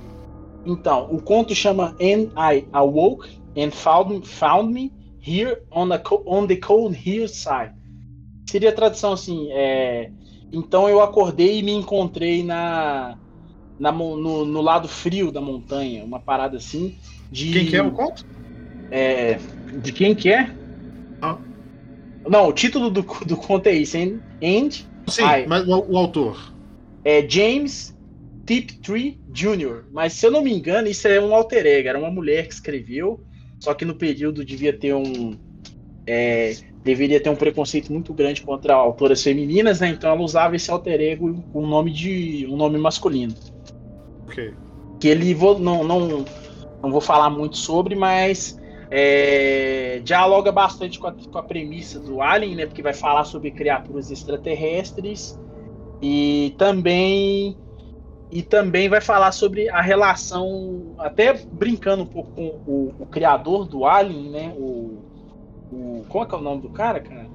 Então, 0.66 1.08
o 1.12 1.22
conto 1.22 1.56
chama 1.56 1.96
And 2.00 2.30
I 2.38 2.68
Awoke 2.72 3.42
and 3.58 3.72
Found, 3.72 4.28
found 4.28 4.72
Me 4.72 4.94
Here 5.26 5.62
on, 5.72 5.90
the 5.90 6.02
on 6.26 6.48
the 6.48 6.56
Cold 6.56 6.96
Hillside. 6.96 7.74
Seria 8.50 8.70
a 8.70 8.74
tradução 8.74 9.14
assim, 9.14 9.50
é, 9.52 10.12
então 10.52 10.90
eu 10.90 11.02
acordei 11.02 11.60
e 11.60 11.64
me 11.64 11.72
encontrei 11.72 12.44
na 12.44 13.18
na, 13.82 13.92
no, 13.92 14.46
no, 14.46 14.62
lado 14.62 14.88
frio 14.88 15.32
da 15.32 15.42
montanha, 15.42 16.06
uma 16.06 16.20
parada 16.20 16.56
assim. 16.58 16.96
De, 17.32 17.52
quem 17.52 17.66
que 17.66 17.76
é 17.76 17.82
o 17.82 17.92
conto? 17.92 18.24
É, 18.92 19.40
de 19.82 19.92
quem 19.92 20.14
que 20.14 20.30
é? 20.30 20.52
Ah. 21.20 21.40
Não, 22.30 22.48
o 22.48 22.54
título 22.54 22.92
do, 22.92 23.02
do 23.02 23.36
conto 23.36 23.66
é 23.66 23.74
isso, 23.74 23.98
hein? 23.98 24.22
And 24.44 24.70
Sim, 25.08 25.24
I, 25.24 25.48
mas 25.48 25.68
o, 25.68 25.84
o, 25.90 25.98
autor? 25.98 26.54
É 27.04 27.28
James 27.28 27.98
Tiptree 28.46 29.20
Jr., 29.30 29.86
mas 29.92 30.14
se 30.14 30.28
eu 30.28 30.32
não 30.32 30.44
me 30.44 30.54
engano, 30.54 30.88
isso 30.88 31.08
é 31.08 31.20
um 31.20 31.34
alter 31.34 31.66
ego, 31.66 31.90
era 31.90 31.98
uma 31.98 32.12
mulher 32.12 32.48
que 32.48 32.54
escreveu, 32.54 33.20
só 33.60 33.74
que 33.74 33.84
no 33.84 33.96
período 33.96 34.46
devia 34.46 34.74
ter 34.74 34.94
um... 34.94 35.36
É, 36.06 36.56
deveria 36.84 37.20
ter 37.20 37.30
um 37.32 37.36
preconceito 37.36 37.92
muito 37.92 38.14
grande 38.14 38.44
contra 38.44 38.76
autoras 38.76 39.24
femininas, 39.24 39.80
né? 39.80 39.90
Então 39.90 40.12
ela 40.12 40.22
usava 40.22 40.56
esse 40.56 40.70
alter 40.70 41.02
ego 41.02 41.44
com 41.52 41.64
um 41.64 41.68
nome 41.68 41.92
de 41.92 42.48
um 42.48 42.56
nome 42.56 42.78
masculino. 42.78 43.34
Okay. 44.32 44.54
Que 45.00 45.10
ele 45.10 45.34
vou, 45.34 45.60
não, 45.60 45.84
não, 45.84 46.26
não 46.82 46.92
vou 46.92 47.02
falar 47.02 47.30
muito 47.30 47.58
sobre, 47.58 47.96
mas 47.96 48.58
é, 48.90 50.02
dialoga 50.04 50.52
bastante 50.52 51.00
com 51.00 51.08
a, 51.08 51.14
com 51.14 51.38
a, 51.38 51.44
premissa 51.44 52.00
do 52.00 52.22
Alien, 52.22 52.56
né? 52.56 52.66
Porque 52.66 52.82
vai 52.82 52.94
falar 52.94 53.26
sobre 53.26 53.52
criaturas 53.52 54.10
extraterrestres 54.10 55.40
e 56.02 56.56
também 56.58 57.58
e 58.32 58.42
também 58.42 58.88
vai 58.88 59.02
falar 59.02 59.34
sobre 59.34 59.70
a 59.70 59.82
relação, 59.82 60.96
até 60.98 61.34
brincando 61.34 62.04
um 62.04 62.06
pouco 62.06 62.32
com 62.32 62.48
o, 62.66 62.94
o 63.00 63.06
criador 63.06 63.66
do 63.68 63.86
Alien, 63.86 64.30
né? 64.30 64.54
O, 64.58 65.00
o 65.72 66.06
como 66.08 66.24
é 66.24 66.28
que 66.28 66.36
é 66.36 66.38
o 66.38 66.42
nome 66.42 66.62
do 66.62 66.70
cara, 66.70 67.02
cara? 67.02 67.30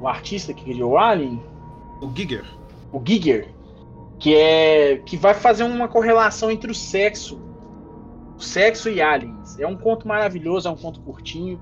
O 0.00 0.06
artista 0.06 0.54
que 0.54 0.64
criou 0.64 0.92
o 0.92 0.98
Alien? 0.98 1.42
O 2.00 2.10
Giger. 2.14 2.44
O 2.92 3.02
Giger 3.04 3.48
que 4.20 4.36
é 4.36 4.98
que 4.98 5.16
vai 5.16 5.32
fazer 5.32 5.64
uma 5.64 5.88
correlação 5.88 6.50
entre 6.50 6.70
o 6.70 6.74
sexo, 6.74 7.40
o 8.36 8.40
sexo 8.40 8.90
e 8.90 9.00
aliens. 9.00 9.58
É 9.58 9.66
um 9.66 9.76
conto 9.76 10.06
maravilhoso, 10.06 10.68
é 10.68 10.70
um 10.70 10.76
conto 10.76 11.00
curtinho. 11.00 11.60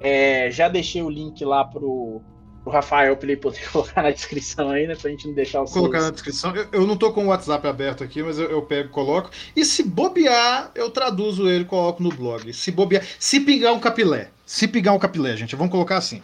É, 0.00 0.48
já 0.48 0.68
deixei 0.68 1.02
o 1.02 1.10
link 1.10 1.44
lá 1.44 1.64
pro, 1.64 2.22
pro 2.62 2.72
Rafael 2.72 3.16
para 3.16 3.28
ele 3.28 3.40
poder 3.40 3.60
colocar 3.72 4.00
na 4.00 4.12
descrição 4.12 4.70
aí, 4.70 4.86
né? 4.86 4.94
Pra 4.94 5.10
gente 5.10 5.26
não 5.26 5.34
deixar 5.34 5.60
o 5.60 5.64
Colocar 5.64 6.00
na 6.00 6.10
descrição. 6.10 6.54
Eu, 6.54 6.68
eu, 6.70 6.86
não 6.86 6.96
tô 6.96 7.12
com 7.12 7.24
o 7.24 7.28
WhatsApp 7.28 7.66
aberto 7.66 8.04
aqui, 8.04 8.22
mas 8.22 8.38
eu, 8.38 8.48
eu 8.48 8.62
pego 8.62 8.90
coloco. 8.90 9.30
E 9.56 9.64
se 9.64 9.82
bobear, 9.82 10.70
eu 10.76 10.90
traduzo 10.90 11.48
ele 11.48 11.64
e 11.64 11.66
coloco 11.66 12.00
no 12.00 12.10
blog. 12.10 12.52
Se 12.52 12.70
bobear. 12.70 13.04
Se 13.18 13.40
pingar 13.40 13.74
um 13.74 13.80
capilé. 13.80 14.30
Se 14.46 14.68
pingar 14.68 14.94
um 14.94 15.00
capilé, 15.00 15.36
gente, 15.36 15.56
vamos 15.56 15.72
colocar 15.72 15.96
assim. 15.96 16.22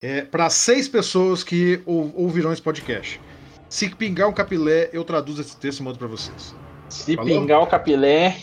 É, 0.00 0.22
para 0.22 0.48
seis 0.48 0.88
pessoas 0.88 1.44
que 1.44 1.82
ou, 1.84 2.10
ouvirão 2.16 2.54
esse 2.54 2.62
podcast. 2.62 3.20
Se 3.70 3.88
pingar 3.88 4.28
um 4.28 4.32
capilé, 4.32 4.90
eu 4.92 5.04
traduzo 5.04 5.40
esse 5.40 5.56
texto 5.56 5.78
e 5.78 5.82
mando 5.84 5.96
para 5.96 6.08
vocês. 6.08 6.56
Se 6.88 7.14
Falou? 7.14 7.30
pingar 7.30 7.62
o 7.62 7.66
capilé, 7.68 8.36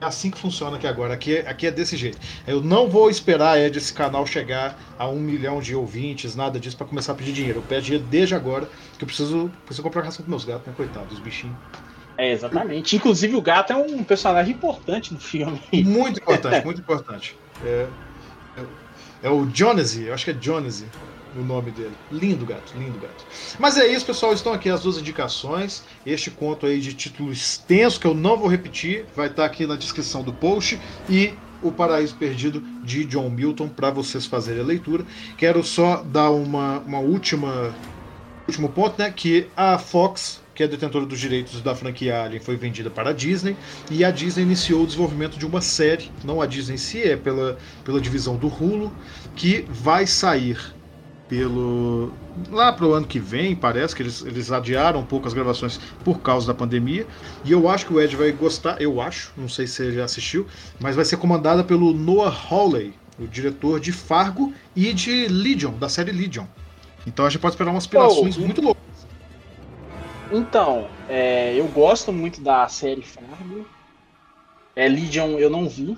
É 0.00 0.06
assim 0.06 0.30
que 0.30 0.38
funciona 0.38 0.78
aqui 0.78 0.86
agora. 0.86 1.12
Aqui, 1.12 1.36
é, 1.36 1.40
aqui 1.46 1.66
é 1.66 1.70
desse 1.70 1.98
jeito. 1.98 2.18
Eu 2.46 2.62
não 2.62 2.88
vou 2.88 3.10
esperar 3.10 3.58
é, 3.58 3.68
desse 3.68 3.92
canal 3.92 4.26
chegar 4.26 4.74
a 4.98 5.06
um 5.06 5.20
milhão 5.20 5.60
de 5.60 5.76
ouvintes, 5.76 6.34
nada 6.34 6.58
disso, 6.58 6.78
para 6.78 6.86
começar 6.86 7.12
a 7.12 7.14
pedir 7.14 7.32
dinheiro. 7.32 7.58
Eu 7.58 7.62
peço 7.62 7.82
dinheiro 7.82 8.06
desde 8.08 8.34
agora, 8.34 8.66
que 8.96 9.04
eu 9.04 9.06
preciso, 9.06 9.52
preciso 9.66 9.82
comprar 9.82 10.02
ração 10.02 10.24
para 10.24 10.30
meus 10.30 10.46
gatos, 10.46 10.66
né? 10.66 10.72
Coitado, 10.74 11.04
dos 11.08 11.18
bichinhos. 11.18 11.56
É, 12.16 12.32
exatamente. 12.32 12.96
Inclusive 12.96 13.36
o 13.36 13.42
gato 13.42 13.74
é 13.74 13.76
um 13.76 14.02
personagem 14.02 14.54
importante 14.54 15.12
no 15.12 15.20
filme. 15.20 15.60
Muito 15.74 16.20
importante, 16.20 16.64
muito 16.64 16.80
importante. 16.80 17.36
É, 17.62 17.86
é, 18.56 18.62
é 19.24 19.30
o 19.30 19.46
Jonesy, 19.52 20.04
eu 20.04 20.14
acho 20.14 20.24
que 20.24 20.30
é 20.30 20.36
Jonesy 20.40 20.86
o 21.36 21.42
nome 21.42 21.70
dele. 21.70 21.92
Lindo 22.10 22.44
gato, 22.44 22.72
lindo 22.76 22.98
gato. 22.98 23.24
Mas 23.58 23.76
é 23.76 23.86
isso, 23.86 24.06
pessoal. 24.06 24.32
Estão 24.32 24.52
aqui 24.52 24.68
as 24.68 24.82
duas 24.82 24.98
indicações. 24.98 25.82
Este 26.04 26.30
conto 26.30 26.66
aí 26.66 26.80
de 26.80 26.92
título 26.92 27.32
extenso, 27.32 28.00
que 28.00 28.06
eu 28.06 28.14
não 28.14 28.36
vou 28.36 28.48
repetir, 28.48 29.06
vai 29.14 29.28
estar 29.28 29.44
aqui 29.44 29.66
na 29.66 29.76
descrição 29.76 30.22
do 30.22 30.32
post. 30.32 30.80
E 31.08 31.34
o 31.62 31.70
Paraíso 31.70 32.14
Perdido 32.16 32.60
de 32.82 33.04
John 33.04 33.28
Milton 33.30 33.68
para 33.68 33.90
vocês 33.90 34.26
fazerem 34.26 34.62
a 34.62 34.66
leitura. 34.66 35.04
Quero 35.36 35.62
só 35.62 36.02
dar 36.02 36.30
uma, 36.30 36.78
uma 36.80 36.98
última 36.98 37.74
último 38.46 38.68
ponto, 38.68 38.98
né? 38.98 39.12
Que 39.14 39.46
a 39.56 39.78
Fox 39.78 40.40
que 40.60 40.64
é 40.64 40.68
detentora 40.68 41.06
dos 41.06 41.18
direitos 41.18 41.62
da 41.62 41.74
franquia 41.74 42.22
Alien, 42.22 42.38
foi 42.38 42.54
vendida 42.54 42.90
para 42.90 43.08
a 43.08 43.12
Disney 43.14 43.56
e 43.90 44.04
a 44.04 44.10
Disney 44.10 44.42
iniciou 44.42 44.82
o 44.82 44.86
desenvolvimento 44.86 45.38
de 45.38 45.46
uma 45.46 45.62
série, 45.62 46.10
não 46.22 46.42
a 46.42 46.44
Disney 46.44 46.74
em 46.74 46.76
si, 46.76 47.00
é 47.00 47.16
pela, 47.16 47.56
pela 47.82 47.98
divisão 47.98 48.36
do 48.36 48.46
Hulu, 48.46 48.92
que 49.34 49.64
vai 49.70 50.06
sair 50.06 50.58
pelo 51.30 52.12
lá 52.50 52.72
para 52.72 52.84
o 52.84 52.92
ano 52.92 53.06
que 53.06 53.20
vem, 53.20 53.54
parece 53.54 53.94
que 53.94 54.02
eles, 54.02 54.22
eles 54.22 54.50
adiaram 54.50 54.98
um 54.98 55.04
pouco 55.04 55.28
as 55.28 55.32
gravações 55.32 55.78
por 56.04 56.20
causa 56.20 56.48
da 56.48 56.52
pandemia. 56.52 57.06
E 57.44 57.52
eu 57.52 57.68
acho 57.68 57.86
que 57.86 57.94
o 57.94 58.00
Ed 58.00 58.16
vai 58.16 58.32
gostar, 58.32 58.82
eu 58.82 59.00
acho, 59.00 59.32
não 59.36 59.48
sei 59.48 59.68
se 59.68 59.74
você 59.74 59.92
já 59.92 60.04
assistiu, 60.04 60.44
mas 60.80 60.96
vai 60.96 61.04
ser 61.04 61.18
comandada 61.18 61.62
pelo 61.62 61.94
Noah 61.94 62.36
Hawley, 62.50 62.92
o 63.16 63.28
diretor 63.28 63.78
de 63.78 63.92
Fargo 63.92 64.52
e 64.74 64.92
de 64.92 65.28
Legion, 65.28 65.72
da 65.74 65.88
série 65.88 66.10
Legion. 66.10 66.46
Então 67.06 67.24
a 67.24 67.30
gente 67.30 67.40
pode 67.40 67.54
esperar 67.54 67.70
umas 67.70 67.84
aspirações 67.84 68.36
oh, 68.36 68.40
muito 68.40 68.60
loucas. 68.60 68.82
Então, 70.32 70.88
é, 71.08 71.54
eu 71.54 71.66
gosto 71.68 72.12
muito 72.12 72.40
da 72.40 72.66
série 72.66 73.02
Fargo. 73.02 73.64
É, 74.74 74.88
Legion 74.88 75.38
eu 75.38 75.48
não 75.48 75.68
vi, 75.68 75.96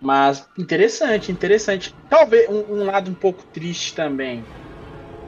mas 0.00 0.48
interessante, 0.56 1.30
interessante. 1.30 1.94
Talvez 2.08 2.48
um, 2.48 2.74
um 2.74 2.84
lado 2.84 3.10
um 3.10 3.14
pouco 3.14 3.42
triste 3.52 3.94
também. 3.94 4.42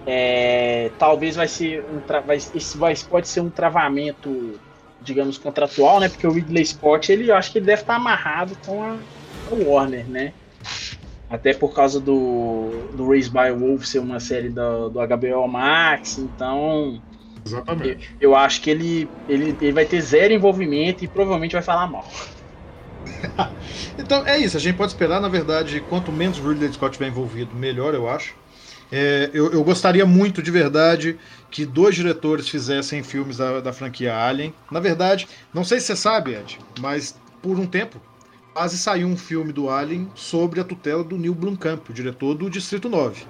É, 0.06 0.90
talvez 0.98 1.36
vai 1.36 1.46
ser 1.46 1.84
um 1.84 2.00
vai, 2.26 2.36
esse 2.36 2.76
vai, 2.76 2.94
pode 3.08 3.28
ser 3.28 3.40
um 3.40 3.50
travamento, 3.50 4.58
digamos, 5.00 5.38
contratual, 5.38 6.00
né? 6.00 6.08
Porque 6.08 6.26
o 6.26 6.32
Ridley 6.32 6.64
Scott, 6.64 7.12
ele 7.12 7.30
eu 7.30 7.36
acho 7.36 7.52
que 7.52 7.58
ele 7.58 7.66
deve 7.66 7.82
estar 7.82 7.96
amarrado 7.96 8.56
com 8.64 8.82
a, 8.82 8.96
a 9.50 9.54
Warner, 9.54 10.08
né? 10.08 10.32
Até 11.28 11.54
por 11.54 11.74
causa 11.74 12.00
do, 12.00 12.70
do 12.94 13.08
Race 13.08 13.30
by 13.30 13.50
Wolf 13.56 13.84
ser 13.84 14.00
uma 14.00 14.20
série 14.20 14.48
do, 14.48 14.88
do 14.88 14.98
HBO 15.06 15.46
Max, 15.48 16.18
então. 16.18 17.00
Exatamente. 17.44 18.10
Eu, 18.20 18.30
eu 18.30 18.36
acho 18.36 18.60
que 18.60 18.70
ele, 18.70 19.08
ele, 19.28 19.56
ele 19.60 19.72
vai 19.72 19.84
ter 19.84 20.00
zero 20.00 20.32
envolvimento 20.32 21.04
e 21.04 21.08
provavelmente 21.08 21.52
vai 21.52 21.62
falar 21.62 21.86
mal. 21.86 22.06
então 23.98 24.26
é 24.26 24.38
isso, 24.38 24.56
a 24.56 24.60
gente 24.60 24.76
pode 24.76 24.92
esperar, 24.92 25.20
na 25.20 25.28
verdade, 25.28 25.80
quanto 25.88 26.12
menos 26.12 26.38
Ridley 26.38 26.72
Scott 26.72 26.92
estiver 26.92 27.08
envolvido, 27.08 27.54
melhor, 27.54 27.94
eu 27.94 28.08
acho. 28.08 28.34
É, 28.90 29.30
eu, 29.32 29.50
eu, 29.50 29.64
gostaria 29.64 30.04
muito 30.04 30.42
de 30.42 30.50
verdade 30.50 31.18
que 31.50 31.64
dois 31.64 31.94
diretores 31.94 32.46
fizessem 32.46 33.02
filmes 33.02 33.38
da, 33.38 33.60
da, 33.60 33.72
franquia 33.72 34.14
Alien. 34.14 34.52
Na 34.70 34.80
verdade, 34.80 35.26
não 35.54 35.64
sei 35.64 35.80
se 35.80 35.86
você 35.86 35.96
sabe, 35.96 36.34
Ed, 36.34 36.58
mas 36.78 37.18
por 37.40 37.58
um 37.58 37.64
tempo 37.64 37.98
quase 38.52 38.76
saiu 38.76 39.08
um 39.08 39.16
filme 39.16 39.50
do 39.50 39.70
Alien 39.70 40.10
sobre 40.14 40.60
a 40.60 40.64
tutela 40.64 41.02
do 41.02 41.16
Neil 41.16 41.34
Blomkamp, 41.34 41.88
o 41.88 41.92
diretor 41.92 42.34
do 42.34 42.50
Distrito 42.50 42.90
9. 42.90 43.24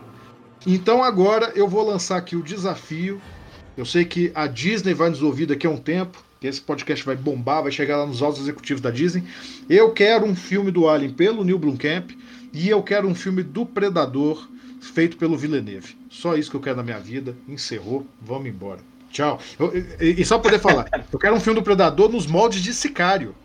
Então 0.66 1.02
agora 1.02 1.52
eu 1.54 1.68
vou 1.68 1.86
lançar 1.86 2.16
aqui 2.16 2.34
o 2.34 2.42
desafio. 2.42 3.22
Eu 3.76 3.86
sei 3.86 4.04
que 4.04 4.32
a 4.34 4.48
Disney 4.48 4.94
vai 4.94 5.10
nos 5.10 5.22
ouvir 5.22 5.46
daqui 5.46 5.66
a 5.66 5.70
um 5.70 5.76
tempo 5.76 6.22
que 6.42 6.48
esse 6.48 6.60
podcast 6.60 7.06
vai 7.06 7.14
bombar, 7.14 7.62
vai 7.62 7.70
chegar 7.70 7.98
lá 7.98 8.04
nos 8.04 8.20
altos 8.20 8.40
executivos 8.40 8.82
da 8.82 8.90
Disney. 8.90 9.22
Eu 9.70 9.92
quero 9.92 10.26
um 10.26 10.34
filme 10.34 10.72
do 10.72 10.88
Alien 10.88 11.12
pelo 11.12 11.44
Neil 11.44 11.56
Blomkamp 11.56 12.10
e 12.52 12.68
eu 12.68 12.82
quero 12.82 13.06
um 13.06 13.14
filme 13.14 13.44
do 13.44 13.64
Predador 13.64 14.48
feito 14.80 15.16
pelo 15.16 15.38
Villeneuve. 15.38 15.96
Só 16.10 16.34
isso 16.36 16.50
que 16.50 16.56
eu 16.56 16.60
quero 16.60 16.78
na 16.78 16.82
minha 16.82 16.98
vida. 16.98 17.36
Encerrou, 17.46 18.04
vamos 18.20 18.48
embora. 18.48 18.80
Tchau. 19.08 19.38
Eu, 19.56 19.72
e, 20.00 20.20
e 20.20 20.24
só 20.24 20.36
poder 20.36 20.58
falar, 20.58 20.88
eu 21.12 21.16
quero 21.16 21.36
um 21.36 21.40
filme 21.40 21.60
do 21.60 21.64
Predador 21.64 22.10
nos 22.10 22.26
moldes 22.26 22.60
de 22.60 22.74
Sicário. 22.74 23.36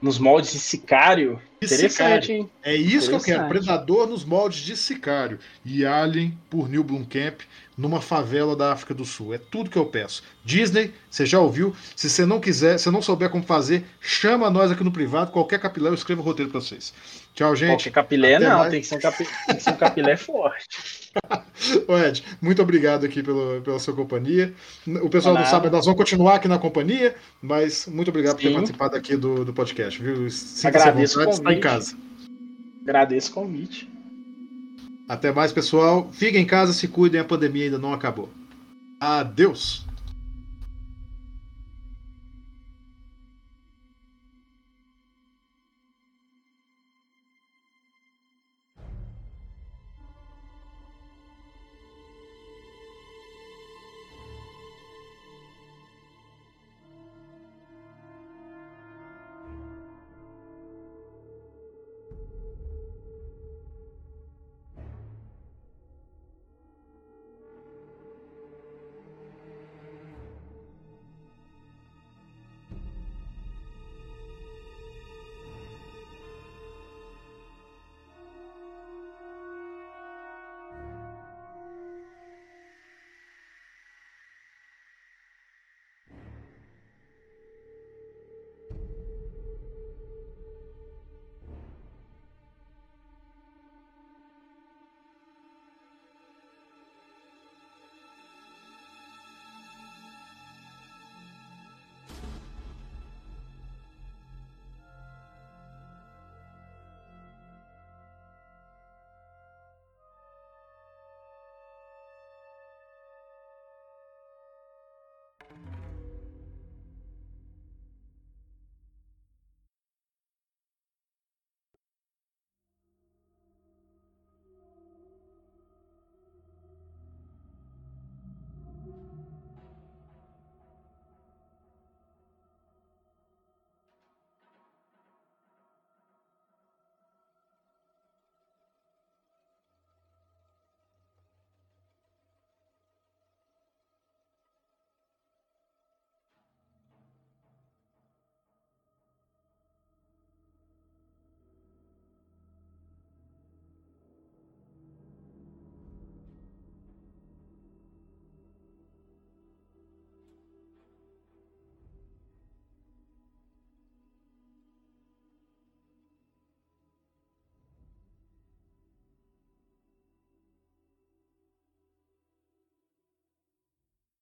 Nos 0.00 0.18
moldes 0.18 0.52
de 0.52 0.58
Sicário? 0.58 1.38
Interessante, 1.60 2.32
hein? 2.32 2.50
É 2.62 2.74
isso 2.74 3.10
que 3.10 3.16
eu 3.16 3.20
quero. 3.20 3.46
Predador 3.48 4.06
nos 4.06 4.24
moldes 4.24 4.60
de 4.60 4.74
Sicário. 4.74 5.38
E 5.62 5.84
Alien 5.84 6.38
por 6.48 6.66
Neil 6.66 6.82
Blomkamp 6.82 7.40
numa 7.78 8.00
favela 8.00 8.56
da 8.56 8.72
África 8.72 8.92
do 8.92 9.04
Sul. 9.04 9.32
É 9.32 9.38
tudo 9.38 9.70
que 9.70 9.78
eu 9.78 9.86
peço. 9.86 10.24
Disney, 10.44 10.92
você 11.08 11.24
já 11.24 11.38
ouviu? 11.38 11.74
Se 11.94 12.10
você 12.10 12.26
não 12.26 12.40
quiser, 12.40 12.76
se 12.76 12.90
não 12.90 13.00
souber 13.00 13.30
como 13.30 13.44
fazer, 13.44 13.86
chama 14.00 14.50
nós 14.50 14.72
aqui 14.72 14.82
no 14.82 14.90
privado. 14.90 15.30
Qualquer 15.30 15.60
capilé 15.60 15.88
eu 15.88 15.94
escrevo 15.94 16.20
o 16.20 16.24
roteiro 16.24 16.50
para 16.50 16.60
vocês. 16.60 16.92
Tchau, 17.34 17.54
gente. 17.54 17.68
Qualquer 17.68 17.90
capilé 17.92 18.34
Até 18.34 18.48
não, 18.48 18.68
tem 18.68 18.80
que, 18.80 18.86
ser 18.86 18.96
um 18.96 19.00
capi... 19.00 19.28
tem 19.46 19.56
que 19.56 19.62
ser 19.62 19.70
um 19.70 19.76
capilé 19.76 20.16
forte. 20.16 21.12
Ô 21.86 21.96
Ed, 21.96 22.24
muito 22.40 22.60
obrigado 22.60 23.06
aqui 23.06 23.22
pelo, 23.22 23.62
pela 23.62 23.78
sua 23.78 23.94
companhia. 23.94 24.52
O 25.02 25.08
pessoal 25.08 25.36
não 25.36 25.46
sabe, 25.46 25.70
nós 25.70 25.84
vamos 25.84 25.98
continuar 25.98 26.36
aqui 26.36 26.48
na 26.48 26.58
companhia, 26.58 27.14
mas 27.40 27.86
muito 27.86 28.08
obrigado 28.08 28.38
Sim. 28.38 28.42
por 28.42 28.48
ter 28.48 28.54
participado 28.54 28.96
aqui 28.96 29.16
do, 29.16 29.44
do 29.44 29.52
podcast, 29.52 30.02
viu? 30.02 30.28
Sinta 30.30 30.68
Agradeço 30.68 31.18
vontade, 31.18 31.36
está 31.36 31.52
em 31.52 31.60
casa. 31.60 31.96
Agradeço 32.82 33.30
o 33.30 33.34
convite. 33.34 33.87
Até 35.08 35.32
mais, 35.32 35.52
pessoal. 35.52 36.10
Fiquem 36.12 36.42
em 36.42 36.46
casa, 36.46 36.74
se 36.74 36.86
cuidem, 36.86 37.20
a 37.20 37.24
pandemia 37.24 37.64
ainda 37.64 37.78
não 37.78 37.94
acabou. 37.94 38.28
Adeus! 39.00 39.87